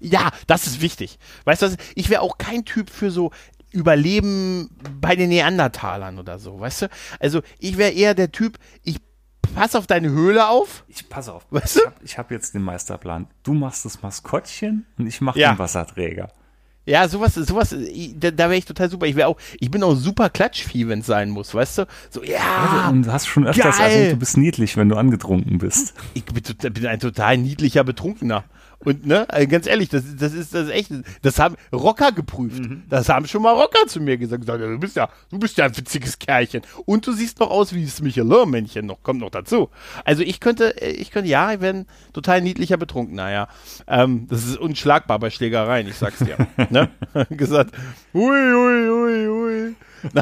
[0.00, 1.18] Ja, das ist wichtig.
[1.44, 3.30] Weißt du, ich wäre auch kein Typ für so
[3.72, 4.70] Überleben
[5.00, 6.88] bei den Neandertalern oder so, weißt du?
[7.18, 8.98] Also ich wäre eher der Typ, ich
[9.54, 10.84] pass auf deine Höhle auf.
[10.88, 11.46] Ich pass auf.
[11.50, 11.80] Weißt du?
[12.02, 13.26] Ich habe hab jetzt den Meisterplan.
[13.42, 15.52] Du machst das Maskottchen und ich mache ja.
[15.52, 16.30] den Wasserträger.
[16.86, 17.74] Ja, sowas, sowas,
[18.16, 19.06] da, da wäre ich total super.
[19.06, 21.86] Ich wäre auch, ich bin auch super Klatschvieh, wenn es sein muss, weißt du?
[22.10, 22.36] So, ja.
[22.36, 23.90] ja und du hast schon öfters geil.
[23.90, 25.94] erwähnt, du bist niedlich, wenn du angetrunken bist.
[26.12, 28.44] Ich bin, bin ein total niedlicher Betrunkener.
[28.84, 30.90] Und ne, also ganz ehrlich, das, das ist das echt,
[31.22, 32.60] das haben Rocker geprüft.
[32.60, 32.84] Mhm.
[32.88, 34.42] Das haben schon mal Rocker zu mir gesagt.
[34.42, 36.62] gesagt du bist ja, du bist ja ein witziges Kerlchen.
[36.86, 39.70] Und du siehst noch aus wie das Michelin-Männchen noch, kommt noch dazu.
[40.04, 43.48] Also ich könnte, ich könnte, ja, ich wäre ein total niedlicher Betrunkener, ja.
[43.86, 46.36] Ähm, das ist unschlagbar bei Schlägereien, ich sag's dir.
[46.70, 46.90] ne?
[47.30, 47.74] gesagt,
[48.12, 49.74] ui, ui, ui, ui.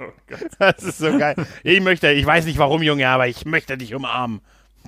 [0.00, 0.12] oh
[0.58, 1.36] das ist so geil.
[1.62, 4.40] Ich möchte, ich weiß nicht warum, Junge, aber ich möchte dich umarmen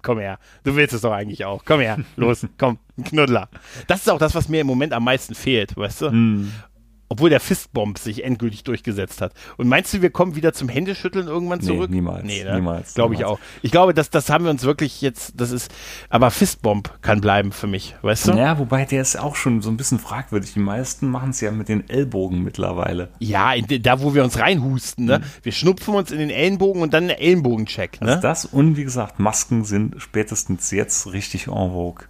[0.03, 0.39] komm her.
[0.65, 1.65] Du willst es doch eigentlich auch.
[1.65, 3.49] Komm her, los, komm, Knuddler.
[3.87, 6.11] Das ist auch das, was mir im Moment am meisten fehlt, weißt du?
[6.11, 6.53] Mm
[7.09, 9.33] obwohl der Fistbomb sich endgültig durchgesetzt hat.
[9.57, 11.91] Und meinst du, wir kommen wieder zum Händeschütteln irgendwann zurück?
[11.91, 12.25] Nee, niemals.
[12.25, 12.55] Nee, ne?
[12.57, 12.95] niemals.
[12.95, 13.39] Glaube ich auch.
[13.63, 15.71] Ich glaube, das, das haben wir uns wirklich jetzt, das ist,
[16.09, 18.33] aber Fistbomb kann bleiben für mich, weißt du?
[18.33, 20.53] Ja, wobei der ist auch schon so ein bisschen fragwürdig.
[20.55, 23.09] Die meisten machen es ja mit den Ellbogen mittlerweile.
[23.19, 25.19] Ja, in, da wo wir uns reinhusten, ne?
[25.19, 25.25] Mhm.
[25.43, 28.09] Wir schnupfen uns in den Ellenbogen und dann einen Ellenbogencheck, ne?
[28.09, 32.07] Also das und wie gesagt, Masken sind spätestens jetzt richtig en vogue.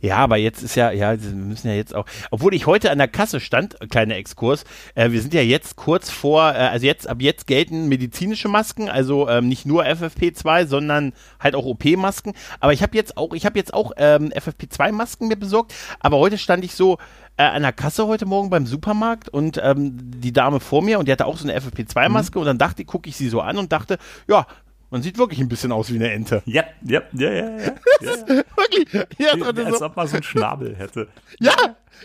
[0.00, 2.98] Ja, aber jetzt ist ja, ja, wir müssen ja jetzt auch, obwohl ich heute an
[2.98, 4.64] der Kasse stand, kleiner Exkurs,
[4.94, 8.88] äh, wir sind ja jetzt kurz vor, äh, also jetzt, ab jetzt gelten medizinische Masken,
[8.88, 12.32] also ähm, nicht nur FFP2, sondern halt auch OP-Masken.
[12.60, 16.38] Aber ich habe jetzt auch, ich habe jetzt auch ähm, FFP2-Masken mir besorgt, aber heute
[16.38, 16.98] stand ich so,
[17.36, 21.06] äh, an der Kasse heute Morgen beim Supermarkt und ähm, die Dame vor mir und
[21.06, 22.40] die hatte auch so eine FFP2-Maske mhm.
[22.40, 23.98] und dann dachte, gucke ich sie so an und dachte,
[24.28, 24.46] ja,
[24.96, 26.42] man sieht wirklich ein bisschen aus wie eine Ente.
[26.46, 27.50] Ja, ja, ja, ja.
[27.58, 28.26] ja, ja.
[28.56, 28.94] wirklich.
[29.18, 29.84] Ja, Als so.
[29.84, 31.08] ob man so einen Schnabel hätte.
[31.38, 31.52] Ja,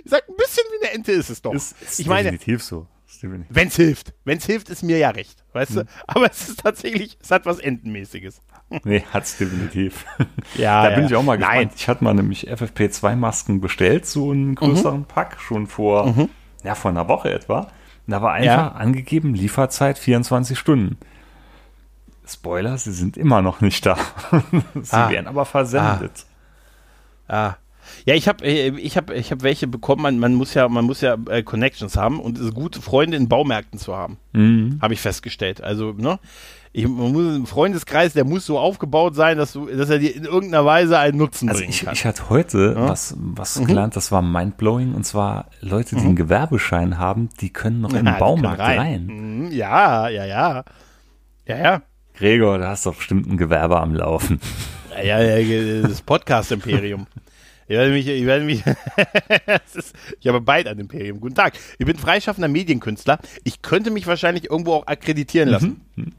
[0.04, 1.54] ich sag, ein bisschen wie eine Ente ist es doch.
[1.54, 2.88] Ist, ist ich meine, definitiv so.
[3.22, 4.14] Wenn es hilft.
[4.26, 5.46] Wenn es hilft, ist mir ja recht.
[5.54, 5.78] Weißt hm.
[5.78, 5.86] du?
[6.06, 8.42] Aber es ist tatsächlich, es hat was Entenmäßiges.
[8.84, 10.06] Nee, hat es definitiv.
[10.56, 11.58] Ja, da bin ich auch mal gespannt.
[11.58, 11.70] Nein.
[11.74, 15.06] Ich hatte mal nämlich FFP2-Masken bestellt, so einen größeren mhm.
[15.06, 16.30] Pack, schon vor, mhm.
[16.66, 17.60] ja, vor einer Woche etwa.
[17.60, 18.68] Und da war einfach ja.
[18.72, 20.98] angegeben, Lieferzeit 24 Stunden.
[22.34, 23.98] Spoiler, sie sind immer noch nicht da.
[24.82, 25.10] sie ah.
[25.10, 26.26] werden aber versendet.
[27.28, 27.48] Ah.
[27.48, 27.58] ah.
[28.06, 30.02] Ja, ich habe äh, ich hab, ich hab welche bekommen.
[30.02, 33.18] Man, man muss ja, man muss ja äh, Connections haben und es ist gut, Freunde
[33.18, 34.18] in Baumärkten zu haben.
[34.34, 34.80] Mhm.
[34.82, 35.62] Habe ich festgestellt.
[35.62, 36.20] Also, ne?
[36.74, 40.16] Ich, man muss ein Freundeskreis, der muss so aufgebaut sein, dass, du, dass er dir
[40.16, 41.94] in irgendeiner Weise einen Nutzen also bringen ich, kann.
[41.94, 42.88] Ich hatte heute ja?
[42.88, 43.66] was, was mhm.
[43.66, 46.08] gelernt, das war mindblowing, und zwar Leute, die mhm.
[46.08, 48.80] einen Gewerbeschein haben, die können noch in den Baumarkt rein.
[48.80, 49.06] rein.
[49.06, 49.52] Mhm.
[49.52, 50.64] Ja, ja, ja.
[51.46, 51.82] Ja, ja.
[52.16, 54.40] Gregor, da hast du bestimmt ein Gewerbe am Laufen.
[55.04, 57.08] Ja, ja das Podcast-Imperium.
[57.68, 58.64] Ich werde mich, ich werde mich,
[59.76, 61.22] ist, ich habe bald ein Imperium.
[61.22, 61.54] Guten Tag.
[61.78, 63.20] Ich bin freischaffender Medienkünstler.
[63.44, 65.82] Ich könnte mich wahrscheinlich irgendwo auch akkreditieren lassen.
[65.96, 66.12] Mhm.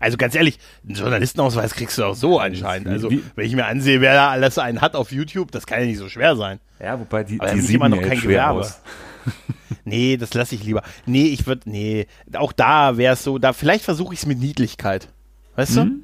[0.00, 2.88] Also ganz ehrlich, einen Journalistenausweis kriegst du auch so anscheinend.
[2.88, 5.86] Also wenn ich mir ansehe, wer da alles einen hat auf YouTube, das kann ja
[5.86, 6.60] nicht so schwer sein.
[6.78, 8.60] Ja, wobei die, Aber die sieht immer noch kein Gewerbe.
[8.60, 8.80] Aus.
[9.84, 10.82] nee, das lasse ich lieber.
[11.06, 14.38] Nee, ich würde, nee, auch da wäre es so, da vielleicht versuche ich es mit
[14.38, 15.08] Niedlichkeit.
[15.58, 15.84] Weißt du?
[15.86, 16.02] Mhm.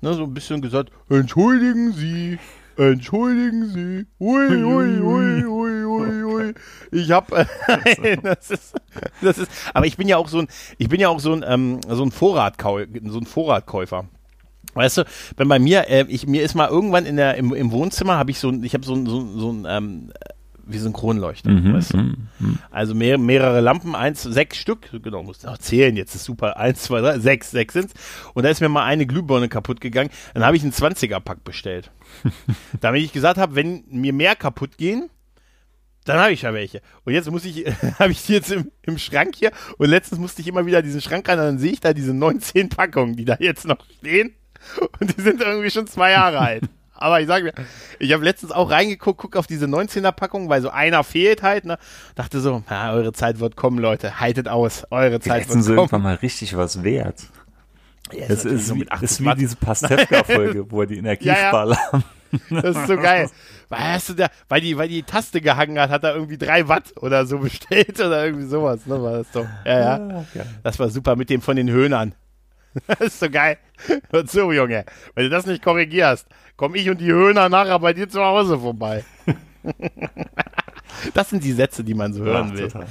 [0.00, 2.36] Ne, so ein bisschen gesagt, entschuldigen Sie,
[2.76, 4.06] entschuldigen Sie.
[4.18, 6.54] Ui, ui, ui, ui, ui, ui.
[6.90, 7.30] Ich hab,
[7.68, 8.74] äh, das ist,
[9.20, 11.44] das ist, aber ich bin ja auch so ein, ich bin ja auch so ein,
[11.46, 14.06] ähm, so ein Vorratkau, so ein Vorratkäufer.
[14.74, 15.04] Weißt du,
[15.36, 18.32] wenn bei mir, äh, ich, mir ist mal irgendwann in der, im, im Wohnzimmer, habe
[18.32, 20.12] ich so, ich habe so, so, so ein, ähm,
[20.66, 21.50] wie Kronleuchter.
[21.50, 21.96] Mhm, weißt du?
[21.98, 22.58] Mhm, mhm.
[22.70, 26.82] Also mehr, mehrere Lampen, eins, sechs Stück, genau, muss noch zählen, jetzt ist super, eins,
[26.82, 27.94] zwei, drei, sechs, sechs sind's.
[28.34, 31.90] Und da ist mir mal eine Glühbirne kaputt gegangen, dann habe ich einen 20er-Pack bestellt.
[32.80, 35.08] Damit ich gesagt habe, wenn mir mehr kaputt gehen,
[36.04, 36.82] dann habe ich ja welche.
[37.04, 37.64] Und jetzt muss ich,
[37.98, 41.00] habe ich die jetzt im, im Schrank hier und letztens musste ich immer wieder diesen
[41.00, 44.34] Schrank rein und dann sehe ich da diese 19 Packungen, die da jetzt noch stehen.
[45.00, 46.64] Und die sind irgendwie schon zwei Jahre alt.
[47.02, 47.52] Aber ich sage mir,
[47.98, 51.78] ich habe letztens auch reingeguckt, guck auf diese 19er-Packung, weil so einer fehlt halt, ne?
[52.14, 54.20] Dachte so, na, eure Zeit wird kommen, Leute.
[54.20, 55.62] Haltet aus, eure Zeit wird kommen.
[55.62, 57.24] sind irgendwann mal richtig was wert.
[58.12, 62.02] Ja, das ist, so wie, ist wie diese Pastewka-Folge, wo er die Energiespar ja, ja.
[62.62, 63.28] Das ist so geil.
[63.68, 66.92] Weißt du, der, weil die, weil die Taste gehangen hat, hat er irgendwie drei Watt
[67.00, 68.86] oder so bestellt oder irgendwie sowas.
[68.86, 69.46] Ne, war das doch.
[69.64, 69.94] Ja, ja.
[69.94, 72.14] Ah, das war super mit dem von den Höhnern.
[72.86, 73.58] Das ist so geil.
[74.10, 74.84] Hör zu, Junge.
[75.14, 78.58] Wenn du das nicht korrigierst, komme ich und die Höhner nachher bei dir zu Hause
[78.58, 79.04] vorbei.
[81.14, 82.68] das sind die Sätze, die man so hören Ach, will.
[82.68, 82.86] Total.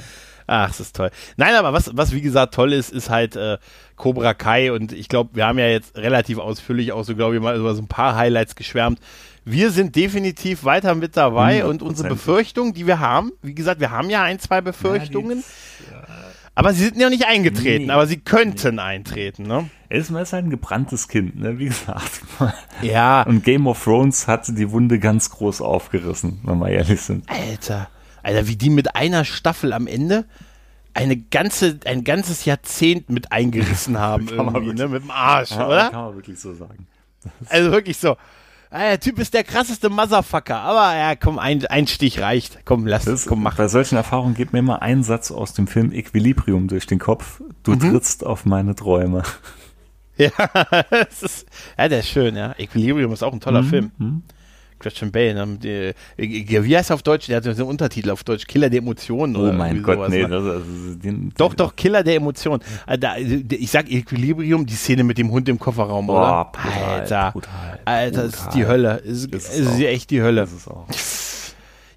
[0.47, 1.11] Ach, das ist toll.
[1.37, 3.57] Nein, aber was, was wie gesagt toll ist, ist halt äh,
[3.95, 7.41] Cobra Kai und ich glaube, wir haben ja jetzt relativ ausführlich auch so, glaube ich,
[7.41, 8.99] mal über so ein paar Highlights geschwärmt.
[9.45, 11.65] Wir sind definitiv weiter mit dabei 100%.
[11.65, 15.43] und unsere Befürchtung, die wir haben, wie gesagt, wir haben ja ein, zwei Befürchtungen.
[15.91, 16.00] Ja.
[16.53, 18.81] Aber sie sind ja nicht eingetreten, nee, aber sie könnten nee.
[18.81, 19.69] eintreten, ne?
[19.89, 21.59] Erstmal ist halt ein gebranntes Kind, ne?
[21.59, 22.21] Wie gesagt.
[22.81, 23.21] Ja.
[23.23, 27.29] Und Game of Thrones hat die Wunde ganz groß aufgerissen, wenn wir ehrlich sind.
[27.29, 27.89] Alter.
[28.23, 30.25] Alter, wie die mit einer Staffel am Ende
[30.93, 34.87] eine ganze, ein ganzes Jahrzehnt mit eingerissen haben irgendwie, ne?
[34.87, 35.89] Mit dem Arsch, ja, oder?
[35.89, 36.87] Kann man wirklich so sagen.
[37.49, 38.17] Also wirklich so.
[38.73, 42.59] Ah, der Typ ist der krasseste Motherfucker, aber ja, komm, ein, ein Stich reicht.
[42.63, 43.57] Komm, lass es, komm, mach.
[43.57, 47.41] Bei solchen Erfahrungen geht mir immer ein Satz aus dem Film Equilibrium durch den Kopf.
[47.63, 47.79] Du mhm.
[47.79, 49.23] trittst auf meine Träume.
[50.17, 50.29] Ja,
[51.09, 51.47] ist,
[51.79, 52.53] ja, der ist schön, ja.
[52.59, 53.69] Equilibrium ist auch ein toller mhm.
[53.69, 53.91] Film.
[53.97, 54.23] Mhm.
[54.81, 55.33] Christian Bale.
[55.33, 55.93] Ne?
[56.17, 57.27] Die, wie heißt er auf Deutsch?
[57.27, 58.45] Der hat so einen Untertitel auf Deutsch.
[58.47, 59.35] Killer der Emotionen.
[59.35, 60.23] Oh mein Gott, sowas, nee.
[60.23, 60.29] Ne?
[60.29, 62.61] Das, also, den, doch, doch, Killer der Emotionen.
[62.87, 62.97] Äh,
[63.51, 66.51] ich sag Equilibrium, die Szene mit dem Hund im Kofferraum, Boah, oder?
[66.51, 68.97] Brutal, Alter, brutal, Alter, das ist die Hölle.
[68.97, 70.43] Ist, ist, ist echt die Hölle.
[70.43, 70.87] Ist auch.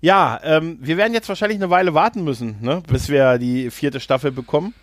[0.01, 4.01] Ja, ähm, wir werden jetzt wahrscheinlich eine Weile warten müssen, ne, bis wir die vierte
[4.01, 4.75] Staffel bekommen.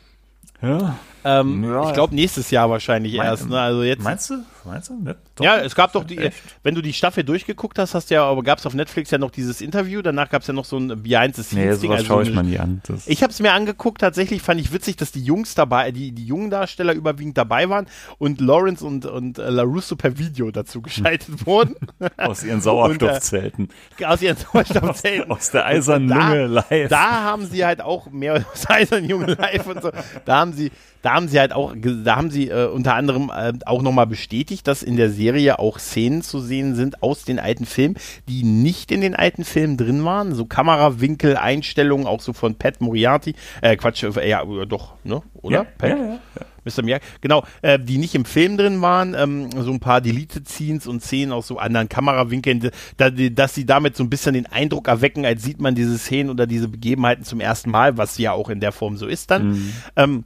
[0.64, 0.98] Ja.
[1.24, 3.50] Ähm, ja, ich glaube nächstes Jahr wahrscheinlich mein, erst.
[3.50, 3.60] Ne?
[3.60, 4.04] Also jetzt.
[4.04, 4.44] Meinst du?
[4.64, 5.02] Meinst du?
[5.02, 5.16] Ne?
[5.40, 6.38] ja, es gab doch die, Echt?
[6.64, 9.32] wenn du die Staffel durchgeguckt hast, hast ja, aber gab es auf Netflix ja noch
[9.32, 10.02] dieses Interview.
[10.02, 11.92] Danach gab es ja noch so ein Behind the Scenes nee, Ding.
[11.92, 12.82] Also schaue ich mal nie an.
[12.88, 14.02] Das ich habe es mir angeguckt.
[14.02, 17.88] Tatsächlich fand ich witzig, dass die Jungs dabei, die die jungen Darsteller überwiegend dabei waren
[18.18, 21.76] und Lawrence und und äh, Larusso per Video dazu geschaltet wurden.
[22.18, 23.70] aus ihren Sauerstoffzelten.
[23.92, 25.32] Und, äh, aus ihren Sauerstoffzelten.
[25.32, 26.90] aus der eisernen Lunge live.
[26.90, 29.92] Da haben sie halt auch mehr aus der eisernen Junge live und so.
[30.26, 33.54] Da haben sie da haben sie halt auch, da haben sie äh, unter anderem äh,
[33.66, 37.66] auch nochmal bestätigt, dass in der Serie auch Szenen zu sehen sind aus den alten
[37.66, 37.96] Filmen,
[38.28, 40.34] die nicht in den alten Filmen drin waren.
[40.36, 45.58] So Kamerawinkel, Einstellungen, auch so von Pat Moriarty, äh, Quatsch, äh, ja, doch, ne, oder?
[45.58, 45.90] Ja, Pat?
[45.90, 46.46] Ja, ja, ja.
[46.64, 46.84] Mr.
[46.84, 51.02] Miyagi, genau, äh, die nicht im Film drin waren, ähm, so ein paar Deleted-Scenes und
[51.02, 55.26] Szenen aus so anderen Kamerawinkeln, da, dass sie damit so ein bisschen den Eindruck erwecken,
[55.26, 58.60] als sieht man diese Szenen oder diese Begebenheiten zum ersten Mal, was ja auch in
[58.60, 59.50] der Form so ist dann.
[59.50, 59.74] Mhm.
[59.96, 60.24] Ähm,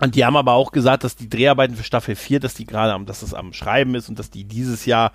[0.00, 2.92] und die haben aber auch gesagt, dass die Dreharbeiten für Staffel 4, dass die gerade
[2.92, 5.12] am, dass es am Schreiben ist und dass die dieses Jahr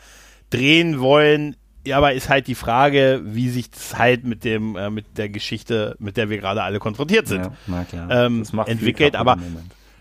[0.49, 1.55] drehen wollen.
[1.85, 5.29] Ja, aber ist halt die Frage, wie sich das halt mit dem, äh, mit der
[5.29, 9.15] Geschichte, mit der wir gerade alle konfrontiert sind, ja, ähm, entwickelt.
[9.15, 9.37] Aber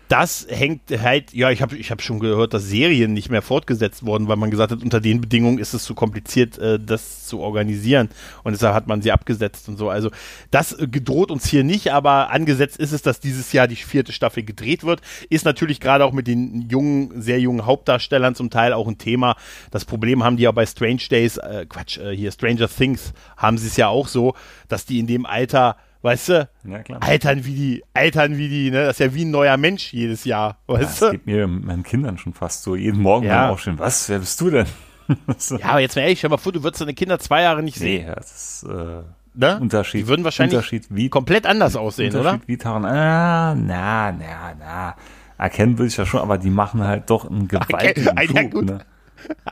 [0.07, 4.05] das hängt halt, ja, ich habe ich hab schon gehört, dass Serien nicht mehr fortgesetzt
[4.05, 7.39] wurden, weil man gesagt hat, unter den Bedingungen ist es zu kompliziert, äh, das zu
[7.39, 8.09] organisieren.
[8.43, 9.89] Und deshalb hat man sie abgesetzt und so.
[9.89, 10.11] Also
[10.51, 14.11] das äh, gedroht uns hier nicht, aber angesetzt ist es, dass dieses Jahr die vierte
[14.11, 15.01] Staffel gedreht wird.
[15.29, 19.35] Ist natürlich gerade auch mit den jungen, sehr jungen Hauptdarstellern zum Teil auch ein Thema.
[19.71, 23.57] Das Problem haben die ja bei Strange Days, äh, Quatsch, äh, hier Stranger Things haben
[23.57, 24.35] sie es ja auch so,
[24.67, 26.47] dass die in dem Alter Weißt du?
[26.65, 27.01] Ja, klar.
[27.01, 28.85] Altern wie die, altern wie die, ne?
[28.85, 31.11] Das ist ja wie ein neuer Mensch jedes Jahr, weißt ja, du?
[31.11, 32.75] Das geht mir meinen Kindern schon fast so.
[32.75, 33.49] Jeden Morgen ja.
[33.49, 33.79] aufstehen.
[33.79, 34.07] Was?
[34.07, 34.67] Wer bist du denn?
[35.07, 37.79] ja, aber jetzt mal ehrlich, stell mal vor, du würdest deine Kinder zwei Jahre nicht
[37.79, 38.05] sehen.
[38.05, 39.01] Nee, das ist, äh,
[39.33, 39.59] ne?
[39.59, 40.01] Unterschied.
[40.01, 42.47] Die würden wahrscheinlich Unterschied wie, komplett anders aussehen, Unterschied oder?
[42.47, 44.95] Wie Taran, ah, na, na, na.
[45.39, 48.43] Erkennen würde ich ja schon, aber die machen halt doch einen gewaltigen okay, Flug, ja,
[48.43, 48.65] gut.
[48.65, 48.85] Ne?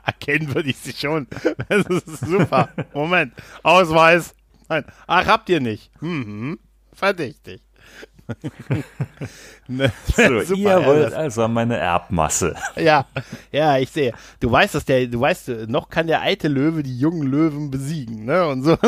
[0.06, 1.26] Erkennen würde ich sie schon.
[1.68, 2.68] Das ist super.
[2.94, 3.32] Moment.
[3.64, 4.36] Ausweis.
[4.68, 4.84] Nein.
[5.06, 5.90] Ach, habt ihr nicht.
[6.02, 6.58] Mhm
[6.94, 7.60] verdächtig.
[9.68, 12.54] ne, so, super, ihr wollt ja, also meine Erbmasse.
[12.76, 13.06] Ja,
[13.52, 14.12] ja, ich sehe.
[14.40, 18.24] Du weißt, dass der, du weißt, noch kann der alte Löwe die jungen Löwen besiegen,
[18.24, 18.46] ne?
[18.46, 18.76] Und so.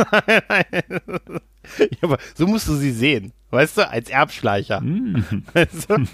[1.79, 3.33] ja, so musst du sie sehen.
[3.51, 4.81] Weißt du, als Erbschleicher.
[4.81, 5.25] Mm.
[5.55, 6.05] Weißt du?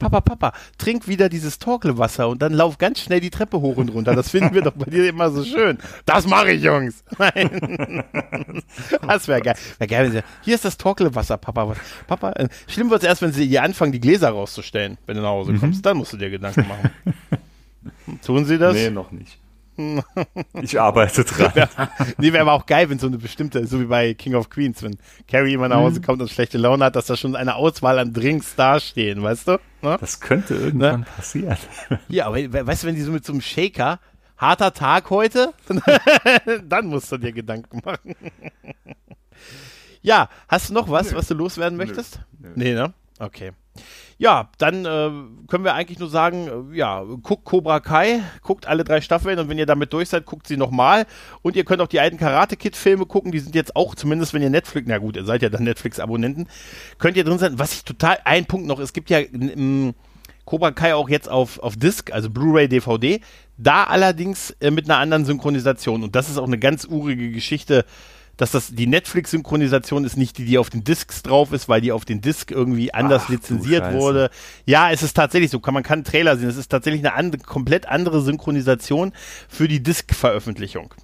[0.00, 3.90] Papa, Papa, trink wieder dieses Torkelwasser und dann lauf ganz schnell die Treppe hoch und
[3.90, 4.16] runter.
[4.16, 5.78] Das finden wir doch bei dir immer so schön.
[6.04, 7.04] Das mache ich, Jungs.
[9.06, 9.54] das wäre geil.
[9.78, 11.74] Wär geil wenn sie, hier ist das Torkelwasser, Papa.
[12.08, 15.22] Papa, äh, schlimm wird es erst, wenn sie hier anfangen, die Gläser rauszustellen, wenn du
[15.22, 15.78] nach Hause kommst.
[15.78, 15.82] Mhm.
[15.82, 16.90] Dann musst du dir Gedanken machen.
[18.26, 18.74] Tun sie das?
[18.74, 19.38] Nee, noch nicht.
[20.62, 21.68] Ich arbeite dran.
[22.18, 24.82] nee, wäre aber auch geil, wenn so eine bestimmte, so wie bei King of Queens,
[24.82, 26.04] wenn Carrie immer nach Hause mhm.
[26.04, 29.52] kommt und schlechte Laune hat, dass da schon eine Auswahl an Drinks dastehen, weißt du?
[29.82, 29.96] Ne?
[30.00, 31.06] Das könnte irgendwann ne?
[31.16, 31.56] passieren.
[32.08, 32.36] Ja, aber
[32.66, 33.98] weißt du, wenn die so mit so einem Shaker,
[34.36, 35.52] harter Tag heute,
[36.68, 38.14] dann musst du dir Gedanken machen.
[40.02, 42.20] ja, hast du noch was, was du loswerden möchtest?
[42.38, 42.48] Nö.
[42.48, 42.52] Nö.
[42.56, 42.92] Nee, ne?
[43.18, 43.52] Okay.
[44.16, 45.10] Ja, dann äh,
[45.48, 49.48] können wir eigentlich nur sagen, äh, ja, guckt Cobra Kai, guckt alle drei Staffeln und
[49.48, 51.06] wenn ihr damit durch seid, guckt sie nochmal.
[51.42, 54.32] Und ihr könnt auch die alten Karate Kid Filme gucken, die sind jetzt auch, zumindest
[54.32, 56.48] wenn ihr Netflix, na gut, ihr seid ja dann Netflix-Abonnenten,
[56.98, 57.58] könnt ihr drin sein.
[57.58, 59.20] Was ich total, ein Punkt noch, es gibt ja
[60.44, 63.20] Cobra Kai auch jetzt auf, auf Disc, also Blu-ray, DVD,
[63.56, 66.02] da allerdings äh, mit einer anderen Synchronisation.
[66.02, 67.84] Und das ist auch eine ganz urige Geschichte
[68.36, 71.92] dass das die Netflix-Synchronisation ist nicht die, die auf den Discs drauf ist, weil die
[71.92, 74.30] auf den Disc irgendwie anders Ach, lizenziert wurde.
[74.66, 75.60] Ja, es ist tatsächlich so.
[75.72, 76.48] man kann einen Trailer sehen.
[76.48, 79.12] Es ist tatsächlich eine andere, komplett andere Synchronisation
[79.48, 80.94] für die Disc-Veröffentlichung.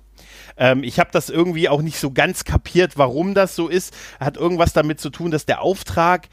[0.56, 3.94] Ähm, ich habe das irgendwie auch nicht so ganz kapiert, warum das so ist.
[4.18, 6.28] Hat irgendwas damit zu tun, dass der Auftrag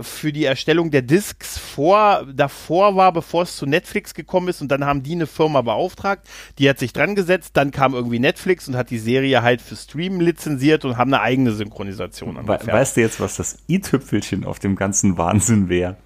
[0.00, 4.68] für die Erstellung der Discs vor, davor war, bevor es zu Netflix gekommen ist und
[4.68, 6.26] dann haben die eine Firma beauftragt,
[6.58, 9.76] die hat sich dran gesetzt, dann kam irgendwie Netflix und hat die Serie halt für
[9.76, 14.58] Stream lizenziert und haben eine eigene Synchronisation We Weißt du jetzt, was das i-Tüpfelchen auf
[14.58, 15.96] dem ganzen Wahnsinn wäre?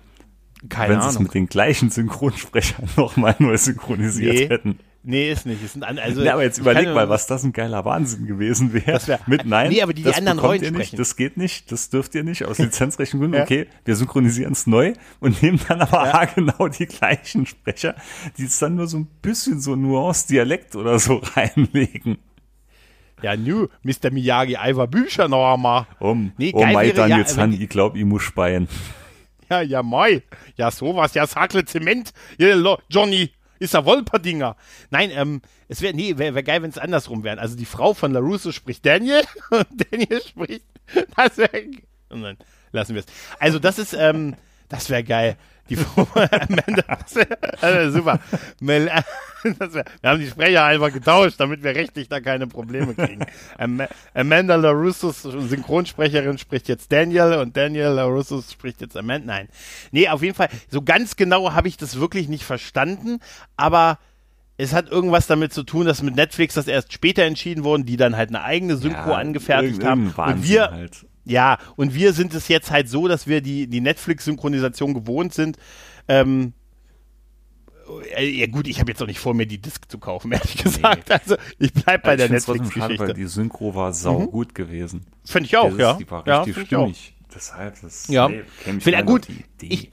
[0.69, 1.15] Keine Wenn sie Ahnung.
[1.15, 4.49] es mit den gleichen Synchronsprechern nochmal neu synchronisiert Nee.
[4.49, 4.79] hätten.
[5.09, 5.61] Nee, ist nicht.
[5.71, 9.01] Sind an, also, Ja, aber jetzt überleg mal, was das ein geiler Wahnsinn gewesen wäre.
[9.07, 10.97] Wär- Mit Nein, Nee, aber die die das anderen bekommt Rollen ihr nicht, sprechen.
[10.99, 13.37] das geht nicht, das dürft ihr nicht, aus lizenzrechtlichen Gründen.
[13.37, 13.45] Ja.
[13.45, 17.95] Okay, wir synchronisieren es neu und nehmen dann aber genau die gleichen Sprecher,
[18.37, 22.19] die es dann nur so ein bisschen so Nuance-Dialekt oder so reinlegen.
[23.23, 24.11] Ja, nu, Mr.
[24.11, 25.87] Miyagi, Ivar Bücher noch einmal.
[26.01, 28.69] Um, Nee, oh wäre dann ja, jetzt han, die- ich glaub, ich muss speien.
[29.49, 30.21] Ja, ja, moi.
[30.57, 32.13] Ja, sowas, ja, Sakle Zement.
[32.37, 34.57] Ja, lo- Johnny, ist ja Wolperdinger.
[34.91, 37.39] Nein, ähm, es wäre, nee, wäre wär geil, wenn es andersrum wäre.
[37.39, 40.65] Also die Frau von LaRusso spricht Daniel und Daniel spricht,
[41.17, 41.63] das wäre,
[42.09, 42.37] und dann
[42.73, 43.07] lassen wir es.
[43.39, 44.37] Also das ist, ähm,
[44.69, 45.37] das wäre geil.
[45.69, 48.21] Die Amanda, das also super.
[48.61, 48.91] Mel,
[49.59, 53.25] das wär, wir haben die Sprecher einfach getauscht, damit wir rechtlich da keine Probleme kriegen.
[53.59, 53.83] Am,
[54.15, 59.27] Amanda LaRussos Synchronsprecherin spricht jetzt Daniel und Daniel LaRussos spricht jetzt Amanda.
[59.27, 59.49] Nein.
[59.91, 63.19] Nee, auf jeden Fall, so ganz genau habe ich das wirklich nicht verstanden,
[63.57, 63.99] aber
[64.59, 67.97] es hat irgendwas damit zu tun, dass mit Netflix das erst später entschieden wurde, die
[67.97, 70.07] dann halt eine eigene Synchro angefertigt irgendein haben.
[70.07, 71.07] Und Wahnsinn wir, halt.
[71.27, 75.59] Ja, und wir sind es jetzt halt so, dass wir die, die Netflix-Synchronisation gewohnt sind.
[76.09, 76.53] Ähm,
[78.17, 80.57] äh, ja gut, ich habe jetzt auch nicht vor, mir die Disc zu kaufen, ehrlich
[80.57, 81.11] gesagt.
[81.11, 83.15] Also ich bleib bei ich der find's trotzdem schade, weil Netflix-Geschichte.
[83.15, 85.07] die Synchro war sau gut gewesen.
[85.25, 85.91] Finde ich auch, Das ja.
[85.93, 87.15] ist, die war ja, richtig ich stimmig.
[87.35, 88.29] Deshalb, das Ja.
[88.29, 89.27] nee, käme ich gut, auf
[89.59, 89.75] die Idee.
[89.75, 89.91] ich-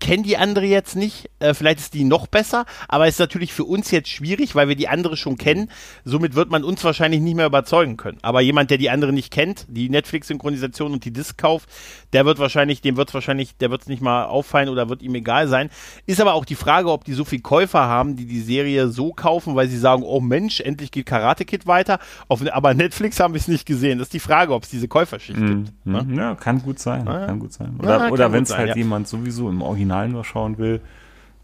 [0.00, 1.30] kenne die andere jetzt nicht.
[1.38, 4.76] Äh, vielleicht ist die noch besser, aber ist natürlich für uns jetzt schwierig, weil wir
[4.76, 5.70] die andere schon kennen.
[6.04, 8.18] Somit wird man uns wahrscheinlich nicht mehr überzeugen können.
[8.22, 11.68] Aber jemand, der die andere nicht kennt, die Netflix-Synchronisation und die Disc kauft,
[12.12, 15.14] der wird wahrscheinlich, dem wird wahrscheinlich, der wird es nicht mal auffallen oder wird ihm
[15.14, 15.70] egal sein.
[16.06, 19.12] Ist aber auch die Frage, ob die so viel Käufer haben, die die Serie so
[19.12, 21.98] kaufen, weil sie sagen, oh Mensch, endlich geht Karate Kid weiter.
[22.28, 23.98] Auf, aber Netflix haben wir es nicht gesehen.
[23.98, 25.86] Das ist die Frage, ob es diese Käuferschicht gibt.
[25.86, 26.02] Ne?
[26.02, 26.18] Mhm.
[26.18, 27.06] Ja, kann gut sein.
[27.06, 27.26] ja.
[27.26, 27.74] Kann gut sein.
[27.78, 28.76] Ja, Oder, kann oder wenn es halt ja.
[28.76, 30.80] Jemand sowieso im Original nur schauen will,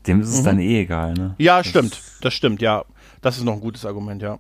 [0.06, 1.35] dem ist es dann eh egal, ne?
[1.39, 2.01] Ja, Das- stimmt.
[2.20, 2.85] Das stimmt, ja.
[3.23, 4.39] Das ist noch ein gutes Argument, ja.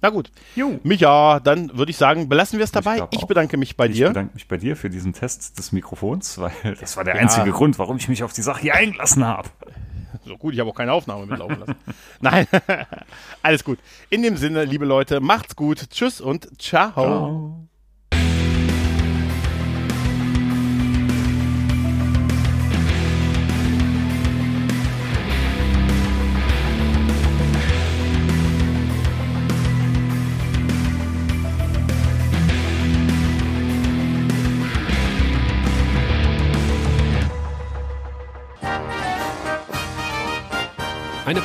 [0.00, 0.30] Na gut.
[0.56, 0.80] Jo.
[0.82, 2.96] Micha, dann würde ich sagen, belassen wir es dabei.
[3.12, 3.26] Ich, auch.
[3.28, 4.08] bedanke mich bei Ich dir.
[4.08, 7.20] bedanke mich bei dir für diesen Test des Mikrofons, weil das war der Ja.
[7.22, 9.48] einzige Grund, warum ich mich auf die Sache hier eingelassen habe.
[10.24, 11.74] So gut, ich habe auch keine Aufnahme mitlaufen lassen.
[12.20, 12.46] Nein,
[13.42, 13.78] alles gut.
[14.10, 15.88] In dem Sinne, liebe Leute, macht's gut.
[15.90, 17.54] Tschüss und ciao.
[17.58, 17.61] Eine